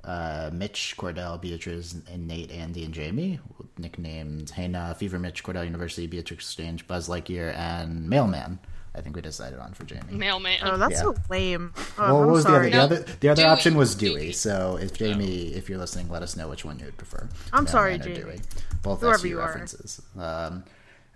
uh, 0.03 0.49
Mitch, 0.53 0.95
Cordell, 0.97 1.39
Beatrice, 1.41 1.95
and 2.11 2.27
Nate, 2.27 2.51
Andy, 2.51 2.83
and 2.85 2.93
Jamie, 2.93 3.39
nicknamed 3.77 4.49
Hena, 4.51 4.95
Fever 4.97 5.19
Mitch, 5.19 5.43
Cordell 5.43 5.65
University, 5.65 6.07
Beatrix 6.07 6.45
Exchange, 6.45 6.87
Buzz 6.87 7.09
Lightyear, 7.09 7.53
and 7.55 8.09
Mailman. 8.09 8.59
I 8.95 9.01
think 9.01 9.15
we 9.15 9.21
decided 9.21 9.59
on 9.59 9.73
for 9.73 9.83
Jamie. 9.83 10.01
Mailman. 10.11 10.57
Oh, 10.63 10.77
that's 10.77 10.93
Yeah. 10.93 11.01
so 11.01 11.15
lame. 11.29 11.71
Oh, 11.77 11.83
Well, 11.99 12.17
I'm 12.21 12.25
what 12.25 12.33
was 12.33 12.43
sorry. 12.43 12.71
the 12.71 12.77
other? 12.77 12.95
The 12.95 13.01
other, 13.03 13.15
the 13.19 13.29
other 13.29 13.45
option 13.47 13.75
was 13.75 13.93
Dewey. 13.93 14.21
Dewey. 14.21 14.31
So 14.31 14.79
if 14.81 14.93
Jamie, 14.97 15.53
if 15.53 15.69
you're 15.69 15.77
listening, 15.77 16.09
let 16.09 16.23
us 16.23 16.35
know 16.35 16.49
which 16.49 16.65
one 16.65 16.79
you 16.79 16.85
would 16.85 16.97
prefer. 16.97 17.29
I'm 17.53 17.65
Mailman 17.65 17.67
sorry, 17.71 17.93
or 17.95 17.97
Jamie. 17.99 18.15
Dewey. 18.15 18.39
Both 18.81 19.01
Whoever 19.01 19.17
SU 19.19 19.27
you 19.27 19.39
are. 19.39 19.45
references. 19.45 20.01
Um, 20.17 20.63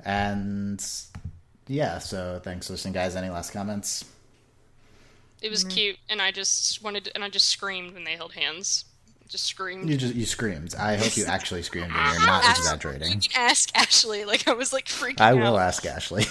and 0.06 0.86
yeah, 1.68 1.98
so 2.00 2.40
thanks 2.44 2.68
for 2.68 2.74
listening, 2.74 2.94
guys. 2.94 3.16
Any 3.16 3.30
last 3.30 3.52
comments? 3.52 4.06
It 5.42 5.50
was 5.50 5.62
mm-hmm. 5.64 5.70
cute, 5.74 5.98
and 6.10 6.22
I 6.22 6.32
just 6.32 6.84
wanted, 6.84 7.06
to, 7.06 7.16
and 7.16 7.24
I 7.24 7.30
just 7.30 7.48
screamed 7.48 7.94
when 7.94 8.04
they 8.04 8.16
held 8.16 8.34
hands. 8.34 8.86
Just 9.28 9.46
screamed. 9.46 9.90
You 9.90 9.96
just 9.96 10.14
you 10.14 10.26
screamed. 10.26 10.76
I 10.78 10.98
hope 10.98 11.16
you 11.16 11.24
actually 11.28 11.64
screamed 11.64 11.92
and 11.96 12.14
you're 12.14 12.26
not 12.26 12.44
You 12.44 12.50
exaggerating. 12.50 13.22
can 13.22 13.32
ask 13.36 13.76
Ashley. 13.78 14.26
Like 14.26 14.46
I 14.48 14.54
was 14.54 14.74
like 14.74 14.88
freaking 14.88 15.22
I 15.22 15.30
out. 15.30 15.38
will 15.38 15.58
ask 15.58 15.86
Ashley, 15.86 16.26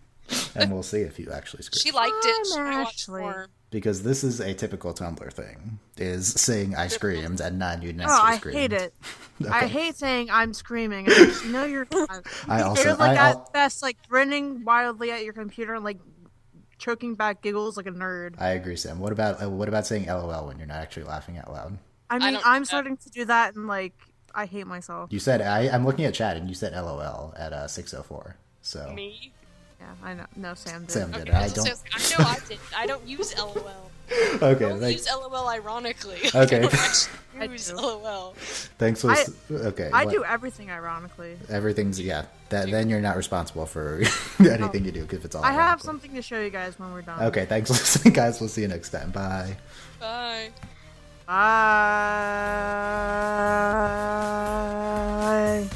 and 0.54 0.72
we'll 0.72 0.82
see 0.82 1.00
if 1.00 1.18
you 1.18 1.30
actually 1.30 1.62
screamed. 1.62 1.82
She 1.82 1.90
liked 1.92 2.24
it. 2.24 2.46
She 2.46 2.58
I'm 2.58 2.64
wanted 2.64 2.72
to 2.72 2.82
watch 2.82 2.94
Ashley. 2.94 3.46
because 3.70 4.02
this 4.02 4.24
is 4.24 4.40
a 4.40 4.54
typical 4.54 4.94
Tumblr 4.94 5.30
thing: 5.30 5.78
is 5.98 6.28
saying 6.40 6.74
I 6.74 6.88
screamed 6.88 7.42
and 7.42 7.58
not 7.58 7.82
you 7.82 7.92
necessarily 7.92 8.22
Oh, 8.22 8.32
I 8.32 8.36
screamed. 8.38 8.58
hate 8.58 8.72
it. 8.72 8.94
I 9.50 9.66
hate 9.66 9.96
saying 9.96 10.30
I'm 10.30 10.54
screaming. 10.54 11.06
I'm 11.10 11.28
like, 11.28 11.46
no, 11.48 11.64
you're 11.66 11.86
not. 11.92 12.26
I 12.48 12.62
also 12.62 12.82
You're 12.82 12.94
like 12.94 13.18
I, 13.18 13.28
at 13.28 13.36
al- 13.36 13.50
best 13.52 13.82
like 13.82 13.98
grinning 14.08 14.64
wildly 14.64 15.10
at 15.10 15.22
your 15.22 15.34
computer 15.34 15.74
and 15.74 15.84
like 15.84 15.98
choking 16.78 17.14
back 17.14 17.42
giggles 17.42 17.76
like 17.76 17.86
a 17.86 17.90
nerd. 17.92 18.34
I 18.38 18.50
agree, 18.50 18.76
Sam. 18.76 18.98
What 19.00 19.12
about 19.12 19.42
uh, 19.42 19.50
what 19.50 19.68
about 19.68 19.86
saying 19.86 20.06
LOL 20.06 20.46
when 20.46 20.58
you're 20.58 20.66
not 20.66 20.78
actually 20.78 21.04
laughing 21.04 21.38
out 21.38 21.50
loud? 21.52 21.78
I 22.10 22.18
mean, 22.18 22.34
don't 22.34 22.46
I'm 22.46 22.62
do 22.62 22.66
starting 22.66 22.96
to 22.96 23.10
do 23.10 23.24
that 23.26 23.54
and 23.54 23.66
like 23.66 23.92
I 24.34 24.46
hate 24.46 24.66
myself. 24.66 25.12
You 25.12 25.18
said 25.18 25.42
I, 25.42 25.68
I'm 25.68 25.84
looking 25.84 26.04
at 26.04 26.14
chat, 26.14 26.36
and 26.36 26.48
you 26.48 26.54
said 26.54 26.72
LOL 26.72 27.34
at 27.36 27.52
uh, 27.52 27.66
604. 27.68 28.36
So 28.62 28.92
Me. 28.94 29.32
Yeah, 29.80 29.86
I 30.02 30.14
know. 30.14 30.26
No, 30.36 30.54
Sam 30.54 30.82
did. 30.82 30.90
Sam 30.90 31.10
did. 31.12 31.28
Okay, 31.28 31.32
I 31.36 31.44
was 31.44 31.52
don't. 31.52 31.66
just- 31.66 31.84
I 31.92 32.18
know 32.22 32.28
I 32.28 32.38
did. 32.48 32.58
I 32.76 32.86
don't 32.86 33.06
use 33.06 33.36
LOL. 33.36 33.90
Okay, 34.42 34.58
don't 34.68 34.80
thanks. 34.80 35.06
use 35.06 35.14
LOL 35.14 35.48
ironically. 35.48 36.18
Okay. 36.34 36.64
I 36.64 37.40
don't 37.40 37.52
use. 37.52 37.72
LOL. 37.72 38.34
Thanks 38.78 39.02
for. 39.02 39.10
I- 39.12 39.24
okay, 39.50 39.90
I 39.92 40.04
what- 40.04 40.14
do 40.14 40.24
everything 40.24 40.70
ironically. 40.70 41.36
Everything's 41.48 42.00
yeah. 42.00 42.24
That 42.50 42.70
then 42.70 42.88
you're 42.88 43.00
not 43.00 43.16
responsible 43.16 43.66
for 43.66 44.00
anything 44.40 44.84
you 44.86 44.92
do 44.92 45.02
because 45.02 45.24
it's 45.24 45.34
all. 45.34 45.44
I 45.44 45.52
have 45.52 45.82
something 45.82 46.14
to 46.14 46.22
show 46.22 46.40
you 46.40 46.50
guys 46.50 46.78
when 46.78 46.92
we're 46.92 47.02
done. 47.02 47.22
Okay, 47.24 47.44
thanks 47.44 47.68
for 47.68 47.74
listening, 47.74 48.14
guys. 48.14 48.40
We'll 48.40 48.48
see 48.48 48.62
you 48.62 48.68
next 48.68 48.88
time. 48.90 49.10
Bye. 49.10 49.56
Bye. 50.00 50.50
Bye. 55.58 55.68